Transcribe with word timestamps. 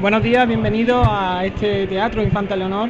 Buenos 0.00 0.22
días, 0.22 0.46
bienvenidos 0.46 1.04
a 1.10 1.44
este 1.44 1.88
teatro 1.88 2.22
Infanta 2.22 2.54
Leonor 2.54 2.88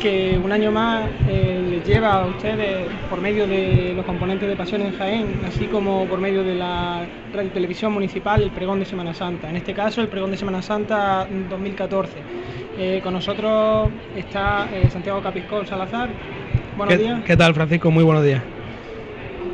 que 0.00 0.36
un 0.42 0.50
año 0.50 0.72
más 0.72 1.04
eh, 1.28 1.64
les 1.70 1.86
lleva 1.86 2.22
a 2.22 2.26
ustedes 2.26 2.88
por 3.08 3.20
medio 3.20 3.46
de 3.46 3.92
los 3.94 4.04
componentes 4.04 4.48
de 4.48 4.56
Pasión 4.56 4.82
en 4.82 4.98
Jaén, 4.98 5.42
así 5.46 5.66
como 5.66 6.06
por 6.06 6.18
medio 6.18 6.42
de 6.42 6.56
la 6.56 7.06
radio 7.32 7.50
televisión 7.50 7.92
municipal, 7.92 8.42
el 8.42 8.50
pregón 8.50 8.80
de 8.80 8.84
Semana 8.86 9.14
Santa. 9.14 9.48
En 9.48 9.56
este 9.56 9.74
caso, 9.74 10.00
el 10.00 10.08
pregón 10.08 10.32
de 10.32 10.38
Semana 10.38 10.60
Santa 10.60 11.28
2014. 11.50 12.14
Eh, 12.78 13.00
con 13.04 13.12
nosotros 13.12 13.90
está 14.16 14.68
eh, 14.74 14.88
Santiago 14.90 15.22
Capiscol 15.22 15.68
Salazar. 15.68 16.08
Buenos 16.76 16.98
días. 16.98 17.20
¿Qué 17.24 17.36
tal, 17.36 17.54
Francisco? 17.54 17.92
Muy 17.92 18.02
buenos 18.02 18.24
días. 18.24 18.42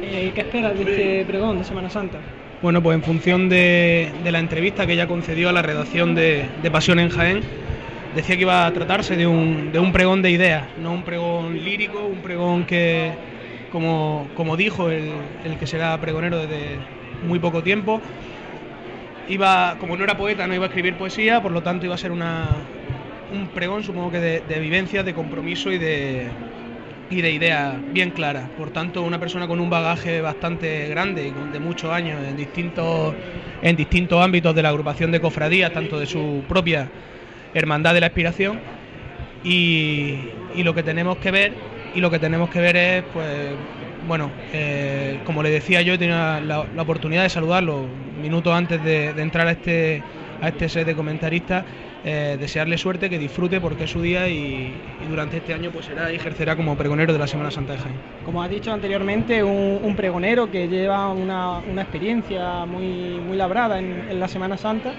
¿Qué 0.00 0.40
esperas 0.40 0.78
de 0.78 0.82
este 0.82 1.24
pregón 1.26 1.58
de 1.58 1.64
Semana 1.64 1.90
Santa? 1.90 2.20
Bueno, 2.66 2.82
pues 2.82 2.96
en 2.96 3.04
función 3.04 3.48
de, 3.48 4.10
la 4.24 4.40
entrevista 4.40 4.88
que 4.88 4.94
ella 4.94 5.06
concedió 5.06 5.48
a 5.48 5.52
la 5.52 5.62
redacción 5.62 6.16
de, 6.16 6.48
Pasión 6.72 6.98
en 6.98 7.10
Jaén, 7.10 7.40
decía 8.16 8.34
que 8.34 8.42
iba 8.42 8.66
a 8.66 8.72
tratarse 8.72 9.14
de 9.14 9.24
un, 9.24 9.92
pregón 9.92 10.20
de 10.20 10.32
ideas, 10.32 10.64
no 10.82 10.92
un 10.92 11.04
pregón 11.04 11.62
lírico, 11.62 12.04
un 12.04 12.22
pregón 12.22 12.66
que, 12.66 13.12
como, 13.70 14.56
dijo 14.56 14.90
el, 14.90 15.12
que 15.60 15.66
será 15.68 15.96
pregonero 16.00 16.38
desde 16.38 16.78
muy 17.24 17.38
poco 17.38 17.62
tiempo, 17.62 18.00
iba, 19.28 19.76
como 19.78 19.96
no 19.96 20.02
era 20.02 20.16
poeta, 20.16 20.48
no 20.48 20.54
iba 20.56 20.64
a 20.64 20.66
escribir 20.66 20.96
poesía, 20.96 21.40
por 21.40 21.52
lo 21.52 21.62
tanto 21.62 21.86
iba 21.86 21.94
a 21.94 21.98
ser 21.98 22.10
un 22.10 22.20
pregón, 23.54 23.84
supongo 23.84 24.10
que 24.10 24.18
de, 24.18 24.40
de 24.40 24.58
vivencias, 24.58 25.04
de 25.04 25.14
compromiso 25.14 25.70
y 25.70 25.78
de, 25.78 26.26
y 27.10 27.20
de 27.20 27.32
ideas 27.32 27.76
bien 27.92 28.10
claras. 28.10 28.48
Por 28.50 28.70
tanto, 28.70 29.02
una 29.02 29.20
persona 29.20 29.46
con 29.46 29.60
un 29.60 29.70
bagaje 29.70 30.20
bastante 30.20 30.88
grande 30.88 31.28
y 31.28 31.52
de 31.52 31.60
muchos 31.60 31.90
años 31.90 32.22
en 32.26 32.36
distintos, 32.36 33.14
en 33.62 33.76
distintos 33.76 34.22
ámbitos 34.22 34.54
de 34.54 34.62
la 34.62 34.70
agrupación 34.70 35.10
de 35.12 35.20
cofradías, 35.20 35.72
tanto 35.72 35.98
de 35.98 36.06
su 36.06 36.42
propia 36.48 36.88
hermandad 37.54 37.94
de 37.94 38.00
la 38.00 38.06
expiración. 38.06 38.60
Y, 39.44 40.18
lo 40.56 40.74
que 40.74 40.82
tenemos 40.82 41.18
que 41.18 41.30
ver, 41.30 41.52
y 41.94 42.00
lo 42.00 42.10
que 42.10 42.18
tenemos 42.18 42.50
que 42.50 42.60
ver 42.60 42.76
es, 42.76 43.04
pues, 43.12 43.50
bueno, 44.08 44.30
eh, 44.52 45.20
como 45.24 45.42
le 45.42 45.50
decía 45.50 45.82
yo, 45.82 45.94
he 45.94 45.98
tenido 45.98 46.40
la, 46.40 46.66
oportunidad 46.78 47.22
de 47.22 47.28
saludarlo 47.28 47.86
minutos 48.20 48.52
antes 48.52 48.82
de, 48.82 49.12
de 49.12 49.22
entrar 49.22 49.46
a 49.46 49.52
este, 49.52 50.02
a 50.40 50.48
este 50.48 50.68
set 50.68 50.86
de 50.86 50.94
comentaristas 50.94 51.64
eh, 52.08 52.36
desearle 52.38 52.78
suerte, 52.78 53.10
que 53.10 53.18
disfrute 53.18 53.60
porque 53.60 53.82
es 53.82 53.90
su 53.90 54.00
día 54.00 54.28
y, 54.28 54.72
durante 55.10 55.38
este 55.38 55.52
año 55.52 55.72
pues 55.72 55.86
será 55.86 56.12
y 56.12 56.14
ejercerá 56.14 56.54
como 56.54 56.76
pregonero 56.76 57.12
de 57.12 57.18
la 57.18 57.26
Semana 57.26 57.50
Santa 57.50 57.72
de 57.72 57.80
Jaén. 57.80 57.96
Como 58.24 58.40
ha 58.40 58.46
dicho 58.48 58.72
anteriormente, 58.72 59.42
un, 59.42 59.92
pregonero 59.96 60.48
que 60.48 60.68
lleva 60.68 61.08
una, 61.10 61.58
experiencia 61.76 62.64
muy, 62.64 63.18
muy 63.26 63.36
labrada 63.36 63.80
en, 63.80 64.20
la 64.20 64.28
Semana 64.28 64.56
Santa 64.56 64.92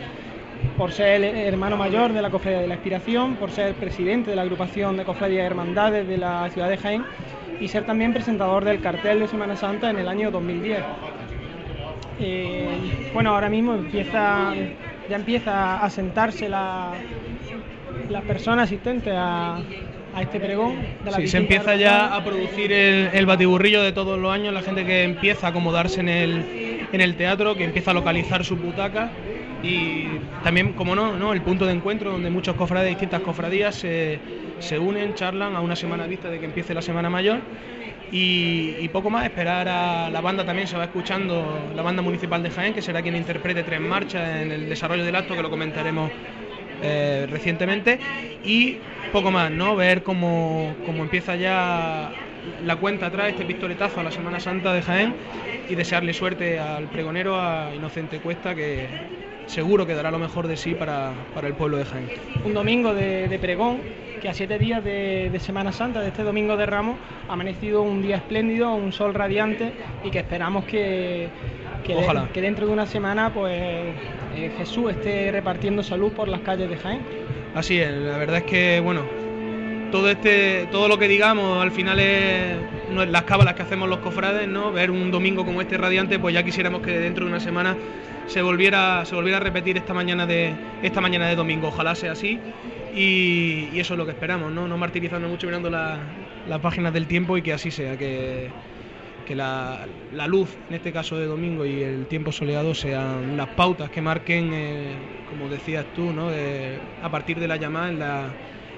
por 0.77 0.91
ser 0.91 1.23
el 1.23 1.47
hermano 1.47 1.77
mayor 1.77 2.11
de 2.11 2.22
la 2.22 2.30
Cofradía 2.30 2.59
de 2.59 2.67
la 2.67 2.73
Inspiración, 2.73 3.36
por 3.36 3.52
ser 3.52 3.73
presidente 3.75 4.31
de 4.31 4.36
la 4.36 4.42
agrupación 4.42 4.97
de 4.97 5.05
cofradías 5.05 5.45
hermandades 5.45 6.05
de 6.05 6.17
la 6.17 6.49
ciudad 6.49 6.67
de 6.67 6.75
Jaén 6.75 7.05
y 7.61 7.69
ser 7.69 7.86
también 7.86 8.11
presentador 8.11 8.66
del 8.66 8.81
cartel 8.81 9.21
de 9.21 9.30
Semana 9.30 9.55
Santa 9.55 9.89
en 9.89 9.97
el 9.97 10.09
año 10.09 10.30
2010. 10.30 10.80
Eh, 12.19 12.67
bueno, 13.14 13.33
ahora 13.33 13.47
mismo 13.47 13.75
empieza 13.75 14.53
ya 15.09 15.16
empieza 15.16 15.83
a 15.83 15.89
sentarse 15.89 16.50
la, 16.50 16.94
la 18.09 18.22
persona 18.22 18.63
asistente 18.63 19.11
a, 19.11 19.59
este 20.19 20.39
pregón. 20.39 20.77
De 21.03 21.11
la 21.11 21.17
sí, 21.17 21.27
se 21.27 21.38
empieza 21.38 21.75
ya 21.75 22.16
a 22.16 22.23
producir 22.23 22.72
el, 22.72 23.25
batiburrillo 23.27 23.83
de 23.83 23.91
todos 23.91 24.17
los 24.17 24.31
años, 24.31 24.52
la 24.52 24.64
gente 24.64 24.83
que 24.83 25.03
empieza 25.03 25.47
a 25.47 25.49
acomodarse 25.52 25.99
en 25.99 26.09
el, 26.09 26.88
en 26.91 27.02
el 27.02 27.16
teatro, 27.16 27.55
que 27.55 27.66
empieza 27.66 27.91
a 27.91 27.94
localizar 27.94 28.44
su 28.44 28.55
butaca 28.55 29.11
y 29.61 30.08
también, 30.44 30.73
como 30.73 30.95
no, 30.95 31.17
no, 31.17 31.33
el 31.33 31.42
punto 31.42 31.66
de 31.67 31.73
encuentro 31.73 32.11
donde 32.11 32.31
muchos 32.31 32.55
cofrades 32.55 32.86
de 32.86 32.89
distintas 32.92 33.21
cofradías 33.21 33.75
se, 33.75 34.19
se 34.59 34.80
unen, 34.80 35.14
charlan 35.14 35.55
a 35.55 35.61
una 35.61 35.75
semana 35.75 36.08
vista 36.08 36.30
de 36.30 36.39
que 36.39 36.45
empiece 36.45 36.73
la 36.73 36.81
Semana 36.81 37.09
Mayor 37.09 37.39
y, 38.11 38.87
poco 38.89 39.09
más, 39.09 39.26
esperar 39.26 39.67
a 39.67 40.09
la 40.09 40.21
banda 40.21 40.45
también, 40.45 40.67
se 40.67 40.77
va 40.77 40.86
escuchando 40.86 41.71
la 41.76 41.82
banda 41.82 42.02
municipal 42.02 42.42
de 42.42 42.49
Jaén, 42.49 42.73
que 42.73 42.82
será 42.82 43.02
quien 43.02 43.15
interprete 43.15 43.64
Tres 43.64 43.82
Marchas 43.82 44.42
en 44.42 44.52
el 44.52 44.70
desarrollo 44.70 45.04
del 45.04 45.15
acto, 45.15 45.36
que 45.36 45.42
lo 45.42 45.49
comentaremos 45.49 46.09
eh, 46.82 47.27
recientemente, 47.30 47.99
y 48.43 48.77
poco 49.11 49.32
más, 49.32 49.52
¿no? 49.52 49.76
Ver 49.76 50.04
cómo, 50.04 50.76
cómo 50.86 51.04
empieza 51.04 51.36
ya 51.36 52.11
la 52.65 52.75
cuenta 52.75 53.08
atrás, 53.08 53.30
este 53.30 53.45
pistoletazo 53.45 53.99
a 53.99 54.03
la 54.03 54.11
Semana 54.11 54.39
Santa 54.39 54.73
de 54.73 54.81
Jaén, 54.81 55.15
y 55.69 55.75
desearle 55.75 56.13
suerte 56.13 56.59
al 56.59 56.85
pregonero, 56.85 57.39
a 57.39 57.73
Inocente 57.75 58.19
Cuesta, 58.19 58.55
que 58.55 58.87
seguro 59.45 59.85
que 59.85 59.93
dará 59.93 60.11
lo 60.11 60.19
mejor 60.19 60.47
de 60.47 60.58
sí 60.58 60.73
para, 60.73 61.13
el 61.41 61.53
pueblo 61.53 61.77
de 61.77 61.85
Jaén. 61.85 62.09
Un 62.43 62.53
domingo 62.53 62.93
de 62.93 63.37
pregón 63.41 63.80
que 64.19 64.30
a 64.30 64.33
siete 64.33 64.58
días 64.58 64.83
de, 64.83 65.35
Semana 65.39 65.71
Santa, 65.71 66.02
de 66.02 66.08
este 66.08 66.23
domingo 66.23 66.58
de 66.58 66.65
Ramos, 66.65 66.97
ha 67.30 67.33
amanecido 67.33 67.81
un 67.81 68.02
día 68.02 68.17
espléndido, 68.17 68.73
un 68.73 68.91
sol 68.91 69.14
radiante 69.14 69.71
y 70.03 70.09
que 70.09 70.19
esperamos 70.19 70.65
que, 70.65 71.29
que, 71.83 72.41
dentro 72.41 72.65
de 72.65 72.73
una 72.73 72.85
semana 72.85 73.33
pues 73.33 73.53
eh, 74.35 74.52
Jesús 74.58 74.91
esté 74.91 75.31
repartiendo 75.31 75.83
salud 75.83 76.11
por 76.11 76.27
las 76.27 76.41
calles 76.41 76.69
de 76.69 76.77
Jaén. 76.77 77.02
Así 77.55 77.79
es, 77.79 77.91
la 77.91 78.17
verdad 78.17 78.37
es 78.37 78.43
que 78.43 78.79
bueno, 78.79 79.02
todo 79.92 80.09
este, 80.09 80.67
todo 80.71 80.87
lo 80.87 80.98
que 80.98 81.08
digamos 81.08 81.61
al 81.61 81.71
final 81.71 81.99
es, 81.99 82.58
las 82.92 83.23
cábalas 83.23 83.53
que 83.53 83.64
hacemos 83.64 83.87
los 83.89 83.99
cofrades, 83.99 84.48
¿no? 84.48 84.71
Ver 84.71 84.92
un 84.92 85.11
domingo 85.11 85.45
como 85.45 85.61
este 85.61 85.77
radiante, 85.77 86.20
pues 86.20 86.33
ya 86.33 86.43
quisiéramos 86.43 86.81
que 86.81 86.92
dentro 86.92 87.25
de 87.25 87.31
una 87.31 87.39
semana 87.39 87.75
se 88.27 88.42
volviera, 88.42 89.05
se 89.05 89.15
volviera 89.15 89.37
a 89.37 89.42
repetir 89.42 89.77
esta 89.77 89.93
mañana 89.93 90.26
de, 90.26 90.53
esta 90.83 91.02
mañana 91.02 91.27
de 91.27 91.36
domingo. 91.36 91.67
Ojalá 91.67 91.95
sea 91.95 92.14
así 92.14 92.39
y, 92.95 93.80
eso 93.80 93.93
es 93.93 93.97
lo 93.97 94.05
que 94.05 94.11
esperamos, 94.11 94.52
no, 94.52 94.67
no 94.67 94.77
martirizando 94.77 95.27
mucho 95.27 95.47
mirando 95.47 95.70
las 95.70 96.59
páginas 96.61 96.93
del 96.93 97.08
tiempo 97.08 97.37
y 97.37 97.42
que 97.42 97.53
así 97.53 97.71
sea, 97.71 97.97
que, 97.97 98.49
la, 99.30 99.86
luz, 100.27 100.49
en 100.70 100.76
este 100.76 100.92
caso 100.92 101.17
de 101.17 101.26
domingo, 101.26 101.65
y 101.65 101.83
el 101.83 102.08
tiempo 102.08 102.31
soleado 102.31 102.73
sean 102.73 103.36
las 103.36 103.49
pautas 103.49 103.89
que 103.89 104.02
marquen, 104.02 104.52
eh, 104.53 104.95
como 105.30 105.49
decías 105.49 105.86
tú, 105.95 106.14
¿no? 106.14 106.30
a 107.03 107.11
partir 107.11 107.39
de 107.39 107.47
la 107.47 107.58
llamada 107.58 107.89
en 107.89 107.99
la 107.99 108.30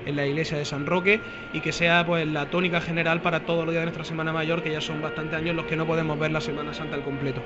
en 0.10 0.16
la 0.16 0.26
iglesia 0.26 0.58
de 0.58 0.66
San 0.66 0.86
Roque 0.86 1.22
y 1.54 1.62
que 1.62 1.72
sea 1.72 2.06
pues 2.06 2.28
la 2.28 2.48
tónica 2.48 2.82
general 2.82 3.22
para 3.22 3.42
todos 3.42 3.66
los 3.66 3.74
días 3.74 3.82
de 3.82 3.86
nuestra 3.86 4.04
Semana 4.04 4.34
Mayor, 4.34 4.62
que 4.62 4.72
ya 4.72 4.82
son 4.82 5.02
bastantes 5.02 5.38
años 5.38 5.56
los 5.56 5.66
que 5.66 5.76
no 5.76 5.86
podemos 5.86 6.20
ver 6.20 6.32
la 6.32 6.42
Semana 6.42 6.74
Santa 6.74 6.96
al 6.96 7.04
completo. 7.04 7.42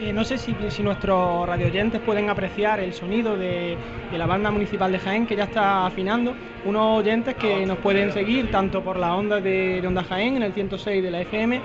Eh, 0.00 0.12
no 0.12 0.24
sé 0.24 0.38
si, 0.38 0.54
si 0.68 0.82
nuestros 0.82 1.46
radioyentes 1.46 2.00
pueden 2.00 2.28
apreciar 2.28 2.80
el 2.80 2.92
sonido 2.92 3.36
de, 3.36 3.76
la 4.12 4.26
banda 4.26 4.50
municipal 4.50 4.90
de 4.92 4.98
Jaén, 4.98 5.26
que 5.26 5.36
ya 5.36 5.44
está 5.44 5.86
afinando, 5.86 6.34
unos 6.64 7.00
oyentes 7.00 7.34
que 7.36 7.64
nos 7.66 7.78
pueden 7.78 8.12
seguir 8.12 8.50
tanto 8.50 8.82
por 8.82 8.98
la 8.98 9.14
onda 9.14 9.40
de, 9.40 9.82
Onda 9.86 10.04
Jaén, 10.04 10.36
en 10.36 10.42
el 10.42 10.52
106 10.52 11.02
de 11.02 11.10
la 11.10 11.20
FM, 11.20 11.60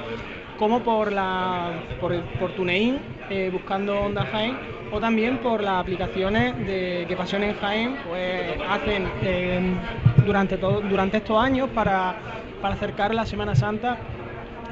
como 0.57 0.81
por, 0.81 1.11
la, 1.11 1.71
por, 1.99 2.19
por 2.39 2.51
TuneIn, 2.51 2.99
eh, 3.29 3.49
buscando 3.51 3.99
Onda 3.99 4.25
Jaén, 4.25 4.57
o 4.91 4.99
también 4.99 5.37
por 5.39 5.61
las 5.61 5.81
aplicaciones 5.81 6.57
de 6.65 7.05
que 7.07 7.15
Pasión 7.15 7.43
en 7.43 7.55
Jaén 7.55 7.97
pues, 8.07 8.43
hacen 8.69 9.07
eh, 9.23 9.59
durante, 10.25 10.57
todo, 10.57 10.81
durante 10.81 11.17
estos 11.17 11.41
años 11.41 11.69
para, 11.73 12.15
acercar 12.61 13.13
la 13.13 13.25
Semana 13.25 13.55
Santa 13.55 13.97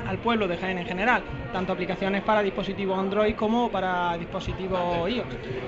al 0.08 0.18
pueblo 0.18 0.48
de 0.48 0.58
Jaén 0.58 0.78
en 0.78 0.86
general, 0.86 1.24
tanto 1.52 1.74
aplicaciones 1.74 2.22
para 2.22 2.42
dispositivos 2.42 2.98
Android 2.98 3.36
como 3.36 3.70
para 3.70 4.18
dispositivos 4.18 5.10
iOS. 5.10 5.26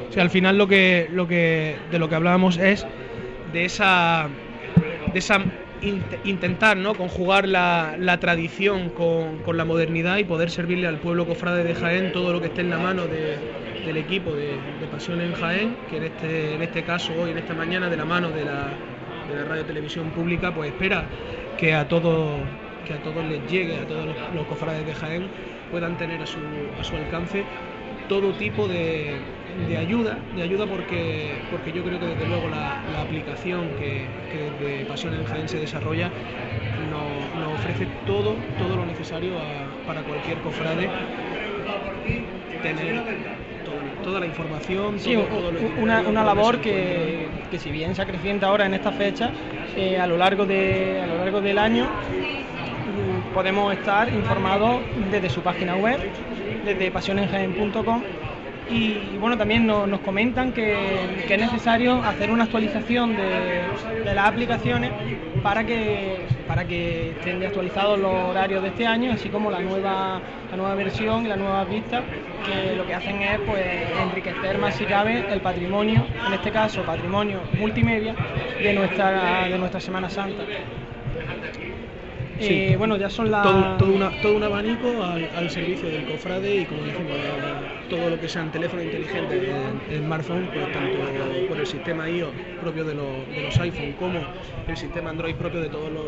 Sí, 0.10 0.20
al 0.20 0.30
final 0.30 0.58
lo 0.58 0.68
que, 0.68 1.10
lo 1.12 1.28
que 1.28 1.76
de 1.92 2.00
lo 2.00 2.08
que 2.08 2.16
hablábamos 2.16 2.58
es 2.58 2.86
de 3.52 3.66
esa 3.66 4.30
de 5.12 5.20
esa 5.20 5.40
intentar 6.24 6.78
¿no? 6.78 6.94
conjugar 6.96 7.48
la, 7.48 8.18
tradición 8.20 8.90
con, 8.90 9.58
la 9.58 9.66
modernidad 9.66 10.18
y 10.18 10.24
poder 10.24 10.50
servirle 10.50 10.88
al 10.88 10.98
pueblo 10.98 11.26
cofrade 11.26 11.64
de 11.64 11.76
Jaén 11.76 12.12
todo 12.12 12.32
lo 12.32 12.42
que 12.42 12.48
esté 12.48 12.62
en 12.62 12.70
la 12.70 12.78
mano 12.78 13.04
del 13.06 13.98
equipo 13.98 14.32
de, 14.32 14.58
Pasión 14.92 15.22
en 15.22 15.34
Jaén, 15.34 15.76
que 15.90 15.98
en 15.98 16.04
este, 16.04 16.54
en 16.54 16.62
este 16.62 16.84
caso 16.84 17.14
hoy, 17.20 17.32
en 17.32 17.40
esta 17.40 17.56
mañana, 17.56 17.90
de 17.90 17.98
la 17.98 18.06
mano 18.06 18.30
de 18.30 18.46
la, 18.46 18.70
de 19.28 19.36
la 19.36 19.46
radio 19.46 19.66
televisión 19.66 20.12
pública, 20.12 20.54
pues 20.54 20.70
espera 20.70 21.06
que 21.58 21.74
a 21.74 21.88
todos 21.88 22.42
que 22.86 22.94
a 22.94 23.02
todos 23.02 23.26
les 23.26 23.50
llegue, 23.50 23.80
a 23.80 23.88
todos 23.88 24.06
los, 24.36 24.46
cofrades 24.46 24.86
de 24.86 24.94
Jaén 24.94 25.28
puedan 25.72 25.98
tener 25.98 26.22
a 26.22 26.26
su, 26.26 26.38
a 26.80 26.84
su 26.84 26.96
alcance 26.96 27.44
todo 28.10 28.34
tipo 28.34 28.68
de, 28.68 29.16
de, 29.68 29.78
ayuda, 29.78 30.18
de 30.36 30.42
ayuda 30.42 30.66
porque, 30.66 31.32
porque 31.52 31.72
yo 31.72 31.84
creo 31.84 32.00
que 32.00 32.08
desde 32.08 32.28
luego 32.28 32.50
la, 32.50 32.82
aplicación 33.02 33.70
que, 33.80 34.06
que, 34.32 34.66
desde 34.66 34.86
Pasión 34.86 35.14
en 35.14 35.26
Jaén 35.26 35.48
se 35.50 35.60
desarrolla 35.60 36.10
nos, 36.90 37.54
ofrece 37.60 37.88
todo, 38.06 38.36
todo 38.58 38.76
lo 38.76 38.86
necesario 38.86 39.34
para 39.86 40.02
cualquier 40.02 40.38
cofrade 40.40 40.90
tener 42.62 43.02
toda 44.04 44.20
la 44.20 44.26
información. 44.26 44.98
una, 45.80 46.02
una, 46.02 46.24
labor 46.24 46.60
que, 46.60 47.28
que, 47.52 47.60
si 47.60 47.72
bien 47.72 47.96
se 47.96 48.02
acrecienta 48.02 48.48
ahora 48.48 48.66
en 48.66 48.74
esta 48.74 48.92
fecha, 48.92 49.32
eh, 49.76 50.00
a, 50.00 50.08
lo 50.08 50.18
largo 50.18 50.46
de, 50.46 51.02
a 51.02 51.08
lo 51.08 51.18
largo 51.18 51.42
del 51.42 51.58
año 51.58 51.86
mm, 51.86 53.34
podemos 53.34 53.74
estar 53.74 54.10
informados 54.10 54.82
desde 55.12 55.30
su 55.30 55.42
página 55.42 55.76
web, 55.76 56.00
desde 56.66 56.92
pasionenjaen.com 56.92 58.02
Y, 58.70 59.18
bueno, 59.20 59.38
también 59.38 59.68
nos, 59.68 60.00
comentan 60.02 60.52
que, 60.54 60.76
es 61.30 61.40
necesario 61.40 62.02
hacer 62.04 62.32
una 62.32 62.46
actualización 62.46 63.16
de, 63.16 63.64
las 64.14 64.28
aplicaciones 64.28 64.92
para 65.42 65.66
que, 65.66 66.26
para 66.48 66.66
que 66.66 67.12
estén 67.12 67.44
actualizados 67.44 68.00
los 68.00 68.14
horarios 68.14 68.64
de 68.64 68.70
este 68.70 68.88
año, 68.88 69.12
así 69.12 69.30
como 69.30 69.52
la 69.52 69.60
nueva, 69.60 70.22
la 70.50 70.58
nueva 70.58 70.76
versión 70.76 71.26
y 71.26 71.30
las 71.30 71.38
nuevas 71.38 71.70
vistas, 71.70 72.04
que 72.46 72.76
lo 72.76 72.86
que 72.86 72.94
hacen 72.94 73.22
es 73.22 73.40
pues, 73.42 73.64
enriquecer 74.02 74.58
más 74.58 74.76
si 74.76 74.86
cabe 74.86 75.26
el 75.32 75.42
patrimonio, 75.42 76.06
en 76.28 76.34
este 76.34 76.52
caso 76.52 76.84
patrimonio 76.84 77.40
multimedia, 77.60 78.16
de 78.62 78.74
nuestra, 78.74 79.48
de 79.48 79.58
nuestra 79.58 79.80
Semana 79.80 80.10
Santa. 80.10 80.44
Eh, 82.40 82.76
bueno, 82.78 82.98
ya 82.98 83.10
son 83.10 83.32
las... 83.32 83.44
Todo, 83.44 83.78
todo, 83.78 84.36
un 84.36 84.44
abanico 84.44 84.88
al, 85.04 85.50
servicio 85.50 85.88
del 85.90 86.06
cofrade 86.06 86.62
y 86.62 86.66
como 86.66 86.82
decimos, 86.84 87.16
todo 87.94 88.10
lo 88.10 88.20
que 88.20 88.28
sean 88.28 88.52
teléfonos 88.52 88.86
inteligentes, 88.86 89.44
en 89.90 90.04
smartphone, 90.04 90.50
pues 90.52 90.72
tanto 90.72 91.48
por 91.48 91.60
el 91.60 91.68
sistema 91.68 92.10
iOS 92.10 92.32
propio 92.60 92.84
de, 92.84 92.96
los 92.96 93.60
iPhone 93.60 93.94
como 93.94 94.20
el 94.68 94.78
sistema 94.78 95.12
Android 95.12 95.36
propio 95.36 95.62
de 95.62 95.70
todos 95.70 95.92
los 95.92 96.06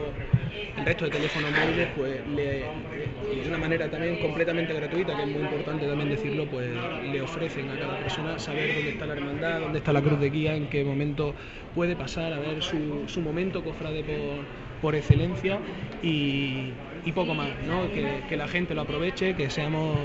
el 0.77 0.85
resto 0.85 1.05
de 1.05 1.11
teléfonos 1.11 1.51
móviles, 1.51 1.87
pues 1.95 2.35
de 2.35 3.47
una 3.47 3.57
manera 3.57 3.89
también 3.89 4.19
completamente 4.19 4.73
gratuita, 4.73 5.15
que 5.15 5.23
es 5.23 5.29
muy 5.29 5.41
importante 5.41 5.85
también 5.85 6.09
decirlo, 6.09 6.47
pues 6.47 6.69
le 7.03 7.21
ofrecen 7.21 7.69
a 7.69 7.79
cada 7.79 7.99
persona 7.99 8.39
saber 8.39 8.73
dónde 8.73 8.89
está 8.89 9.05
la 9.05 9.13
hermandad, 9.13 9.59
dónde 9.61 9.77
está 9.77 9.93
la 9.93 10.01
cruz 10.01 10.19
de 10.19 10.29
guía, 10.29 10.55
en 10.55 10.67
qué 10.67 10.83
momento 10.83 11.35
puede 11.75 11.95
pasar 11.95 12.33
a 12.33 12.39
ver 12.39 12.61
su, 12.63 13.03
su 13.07 13.21
momento 13.21 13.63
cofrade 13.63 14.03
por 14.03 14.65
por 14.81 14.95
excelencia 14.95 15.57
y, 16.03 16.71
poco 17.13 17.33
más, 17.33 17.49
¿no? 17.65 17.89
que, 17.91 18.37
la 18.37 18.47
gente 18.47 18.75
lo 18.75 18.81
aproveche, 18.81 19.35
que 19.35 19.49
seamos 19.49 19.97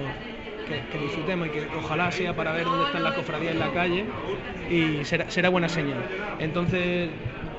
que, 0.90 0.98
disfrutemos 0.98 1.48
y 1.48 1.50
que 1.50 1.66
ojalá 1.76 2.10
sea 2.10 2.34
para 2.34 2.52
ver 2.52 2.64
dónde 2.64 2.86
están 2.86 3.02
las 3.02 3.14
cofradías 3.14 3.52
en 3.52 3.58
la 3.58 3.72
calle 3.72 4.04
y 4.70 5.04
será, 5.04 5.48
buena 5.48 5.68
señal. 5.68 5.98
Entonces, 6.38 7.10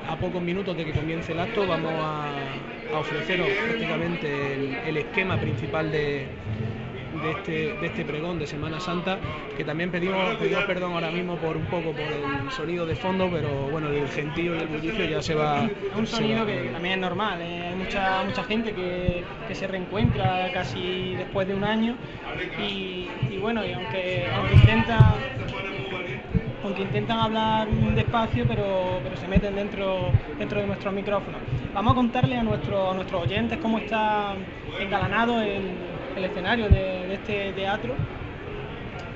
a 0.08 0.16
pocos 0.16 0.42
minutos 0.42 0.76
de 0.76 0.84
que 0.84 0.92
comience 0.92 1.32
el 1.32 1.40
acto, 1.40 1.66
vamos 1.66 1.92
a, 1.96 2.28
ofreceros 2.98 3.48
prácticamente 3.48 4.54
el 4.86 4.96
esquema 4.98 5.38
principal 5.38 5.90
de, 5.90 6.26
de 7.22 7.30
este, 7.30 7.52
de 7.80 7.86
este 7.86 8.04
pregón 8.04 8.38
de 8.38 8.46
Semana 8.46 8.80
Santa, 8.80 9.18
que 9.56 9.64
también 9.64 9.90
pedimos, 9.90 10.36
pedimos 10.36 10.64
perdón 10.64 10.92
ahora 10.92 11.10
mismo 11.10 11.36
por 11.36 11.56
un 11.56 11.66
poco 11.66 11.92
por 11.92 12.00
el 12.00 12.50
sonido 12.50 12.86
de 12.86 12.96
fondo, 12.96 13.28
pero 13.30 13.68
bueno, 13.70 13.88
el 13.88 14.08
gentío 14.08 14.54
y 14.56 14.58
el 14.58 14.66
bullicio 14.66 15.04
ya 15.04 15.22
se 15.22 15.34
va. 15.34 15.64
Es 15.64 15.96
un 15.96 16.06
sonido 16.06 16.44
que 16.44 16.70
también 16.72 16.94
es 16.94 17.00
normal, 17.00 17.40
¿eh? 17.40 17.68
hay 17.68 17.76
mucha, 17.76 18.22
mucha 18.24 18.44
gente 18.44 18.72
que, 18.72 19.24
que, 19.48 19.54
se 19.54 19.66
reencuentra 19.66 20.50
casi 20.52 21.14
después 21.14 21.46
de 21.46 21.54
un 21.54 21.64
año 21.64 21.96
y, 22.58 23.08
bueno, 23.40 23.64
y 23.64 23.72
aunque, 23.72 24.26
aunque 24.34 24.54
intenta 24.54 25.14
aunque 26.64 26.82
intentan 26.82 27.18
hablar 27.18 27.68
despacio, 27.68 28.44
pero, 28.46 29.00
pero 29.02 29.16
se 29.16 29.26
meten 29.26 29.56
dentro, 29.56 30.10
dentro 30.38 30.60
de 30.60 30.66
nuestros 30.68 30.94
micrófonos. 30.94 31.40
Vamos 31.74 31.92
a 31.92 31.94
contarle 31.96 32.36
a, 32.36 32.42
nuestro, 32.44 32.92
a 32.92 32.94
nuestros 32.94 33.24
oyentes 33.24 33.58
cómo 33.60 33.78
está 33.78 34.34
engalanado 34.78 35.40
el, 35.40 35.72
el 36.16 36.24
escenario 36.24 36.68
de, 36.68 37.14
este 37.14 37.52
teatro. 37.52 37.94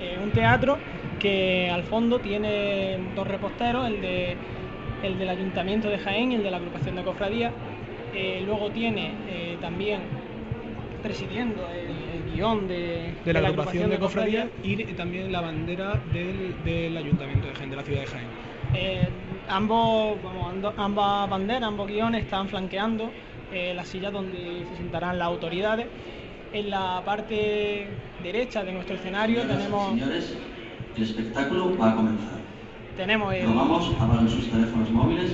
Eh, 0.00 0.18
un 0.22 0.30
teatro 0.30 0.78
que 1.18 1.70
al 1.70 1.84
fondo 1.84 2.18
tiene 2.18 2.98
dos 3.14 3.26
reposteros, 3.26 3.86
el, 3.86 4.00
de, 4.00 4.36
el 5.02 5.18
del 5.18 5.28
Ayuntamiento 5.28 5.88
de 5.88 5.98
Jaén 5.98 6.32
y 6.32 6.34
el 6.36 6.42
de 6.42 6.50
la 6.50 6.58
agrupación 6.58 6.96
de 6.96 7.02
cofradía. 7.02 7.52
Eh, 8.14 8.42
luego 8.44 8.70
tiene 8.70 9.12
eh, 9.28 9.58
también 9.60 10.00
presidiendo 11.02 11.68
el, 11.70 12.34
guion 12.34 12.66
de, 12.68 13.14
la, 13.24 13.38
agrupación, 13.40 13.88
de, 13.90 13.98
cofradía, 13.98 14.48
y 14.62 14.76
también 14.92 15.32
la 15.32 15.40
bandera 15.40 16.00
del, 16.12 16.96
Ayuntamiento 16.96 17.46
de 17.46 17.54
Jaén, 17.54 17.70
de 17.70 17.76
la 17.76 17.82
ciudad 17.82 18.00
de 18.00 18.06
Jaén. 18.06 19.08
ambos, 19.48 20.18
ambas 20.76 21.30
banderas, 21.30 21.62
ambos 21.62 21.86
guiones 21.88 22.24
están 22.24 22.48
flanqueando 22.48 23.10
las 23.74 23.88
sillas 23.88 24.12
donde 24.12 24.66
se 24.68 24.76
sentarán 24.76 25.18
las 25.18 25.28
autoridades 25.28 25.86
en 26.56 26.70
la 26.70 27.02
parte 27.04 27.86
derecha 28.22 28.64
de 28.64 28.72
nuestro 28.72 28.96
escenario 28.96 29.42
tenemos... 29.42 29.90
Señores, 29.90 30.36
el 30.96 31.02
espectáculo 31.02 31.76
va 31.76 31.92
a 31.92 31.96
comenzar. 31.96 32.38
Tenemos 32.96 33.34
el... 33.34 33.46
Vamos, 33.46 33.94
apaguen 34.00 34.28
sus 34.28 34.50
teléfonos 34.50 34.90
móviles. 34.90 35.32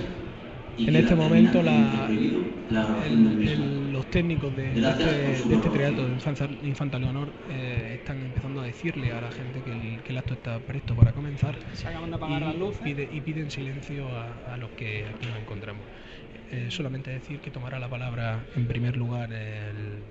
en 0.78 0.96
este 0.96 1.14
momento 1.14 1.62
la, 1.62 2.08
los 3.92 4.06
técnicos 4.06 4.56
de, 4.56 4.72
este, 4.72 5.04
de 5.04 5.54
este 5.54 5.70
teatro 5.70 6.08
de 6.08 6.68
Infanta 6.68 6.98
Leonor 6.98 7.28
eh, 7.50 7.98
están 8.00 8.18
empezando 8.18 8.60
a 8.60 8.64
decirle 8.64 9.12
a 9.12 9.20
la 9.20 9.30
gente 9.30 9.62
que 9.62 10.10
el, 10.10 10.18
acto 10.18 10.34
está 10.34 10.58
presto 10.58 10.96
para 10.96 11.12
comenzar. 11.12 11.54
Se 11.74 11.86
acaban 11.86 12.10
de 12.10 12.16
apagar 12.16 12.42
y, 12.42 12.44
las 12.46 12.56
luces. 12.56 12.82
y 12.86 13.20
piden 13.20 13.50
silencio 13.50 14.06
a, 14.50 14.56
los 14.56 14.70
que 14.70 15.04
aquí 15.06 15.26
nos 15.26 15.38
encontramos. 15.38 15.82
Eh, 16.50 16.66
solamente 16.70 17.10
decir 17.10 17.38
que 17.40 17.50
tomará 17.50 17.78
la 17.78 17.88
palabra 17.88 18.44
en 18.56 18.66
primer 18.66 18.96
lugar 18.96 19.32
el 19.32 20.02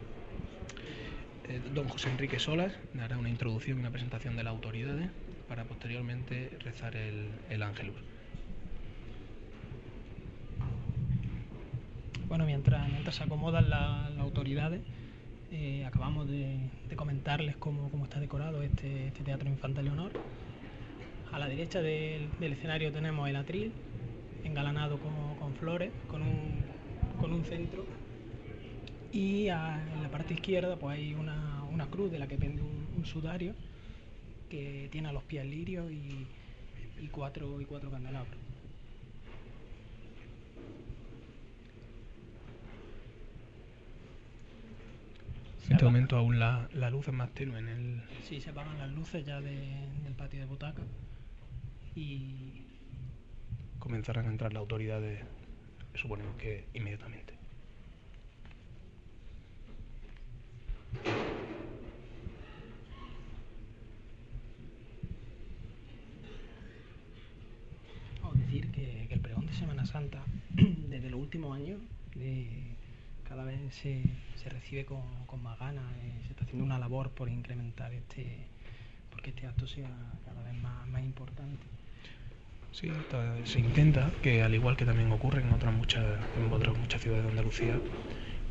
eh, 1.51 1.62
don 1.74 1.88
José 1.89 2.09
Enrique 2.09 2.39
Solas 2.39 2.74
dará 2.94 3.18
una 3.18 3.30
introducción 3.30 3.77
y 3.77 3.80
una 3.81 3.92
presentación 3.92 4.36
de 4.36 4.44
la 4.44 4.51
autoridad 4.51 4.95
para 5.48 5.65
posteriormente 5.65 6.57
rezar 6.63 6.95
el, 6.95 7.27
el 7.50 7.62
Ángelus. 7.63 7.95
Bueno, 12.27 12.45
mientras, 12.45 12.89
mientras 12.89 13.15
se 13.15 13.24
acomodan 13.24 13.69
las 13.69 14.18
autoridades, 14.18 14.81
eh, 15.51 15.83
acabamos 15.86 16.30
de, 16.30 16.59
comentarles 16.95 17.57
cómo, 17.57 17.89
está 18.06 18.21
decorado 18.21 18.63
este, 18.63 19.07
este, 19.07 19.24
Teatro 19.24 19.50
Infanta 19.50 19.81
Leonor. 19.81 20.13
A 21.33 21.39
la 21.39 21.50
derecha 21.50 21.81
del, 21.81 22.30
escenario 22.39 22.94
tenemos 22.94 23.27
el 23.27 23.36
atril, 23.36 23.74
engalanado 24.45 24.97
con, 24.97 25.54
flores, 25.56 25.92
con 26.07 26.21
un, 26.21 26.63
con 27.19 27.33
un 27.33 27.44
centro 27.44 27.86
y 29.11 29.47
en 29.47 30.03
la 30.03 30.09
parte 30.09 30.33
izquierda 30.33 30.77
pues 30.77 30.97
hay 30.97 31.13
una, 31.13 31.87
cruz 31.89 32.11
de 32.11 32.19
la 32.19 32.27
que 32.27 32.37
pende 32.37 32.61
un, 32.61 33.05
sudario 33.05 33.55
que 34.49 34.87
tiene 34.91 35.09
a 35.09 35.11
los 35.11 35.23
pies 35.23 35.43
lirios 35.45 35.91
y, 35.91 36.27
cuatro, 37.11 37.59
y 37.59 37.65
cuatro 37.65 37.89
candelabros. 37.89 38.37
En 45.67 45.73
este 45.73 45.85
momento 45.85 46.17
aún 46.17 46.37
la, 46.37 46.67
luz 46.91 47.07
es 47.07 47.13
más 47.13 47.31
tenue 47.31 47.57
en 47.57 47.67
el... 47.69 48.01
Sí, 48.23 48.39
se 48.39 48.51
apagan 48.51 48.77
las 48.77 48.91
luces 48.91 49.25
ya 49.25 49.41
del 49.41 50.13
patio 50.17 50.41
de 50.41 50.45
butaca 50.45 50.83
y... 51.95 52.63
Comenzarán 53.79 54.27
a 54.27 54.29
entrar 54.29 54.53
las 54.53 54.61
autoridades, 54.61 55.23
suponemos 55.95 56.35
que 56.35 56.68
inmediatamente. 56.73 57.31
Decir 68.52 68.71
que, 68.71 69.07
el 69.10 69.19
pregón 69.19 69.45
de 69.48 69.54
Semana 69.54 69.86
Santa, 69.86 70.24
desde 70.90 71.10
los 71.10 71.19
últimos 71.19 71.56
años, 71.56 71.80
cada 73.28 73.45
vez 73.45 73.60
se, 73.74 74.04
recibe 74.50 74.86
con, 74.86 75.02
más 75.42 75.57
ganas, 75.57 75.83
eh, 76.04 76.12
se 76.26 76.31
está 76.31 76.44
haciendo 76.44 76.66
una 76.66 76.78
labor 76.78 77.12
por 77.12 77.30
incrementar 77.30 77.94
este, 77.94 78.48
porque 79.10 79.30
este 79.30 79.48
acto 79.48 79.68
sea 79.68 79.90
cada 80.26 80.44
vez 80.44 80.54
más, 80.62 81.02
importante. 81.02 81.64
Sí, 82.74 82.90
se 83.45 83.60
intenta 83.60 84.12
que 84.21 84.44
al 84.44 84.54
igual 84.54 84.78
que 84.78 84.86
también 84.86 85.12
ocurre 85.12 85.42
en 85.42 85.52
otras 85.52 85.74
muchas, 85.74 86.19
en 86.38 86.52
otras 86.52 86.78
muchas 86.78 87.02
ciudades 87.02 87.24
de 87.24 87.30
Andalucía, 87.31 87.80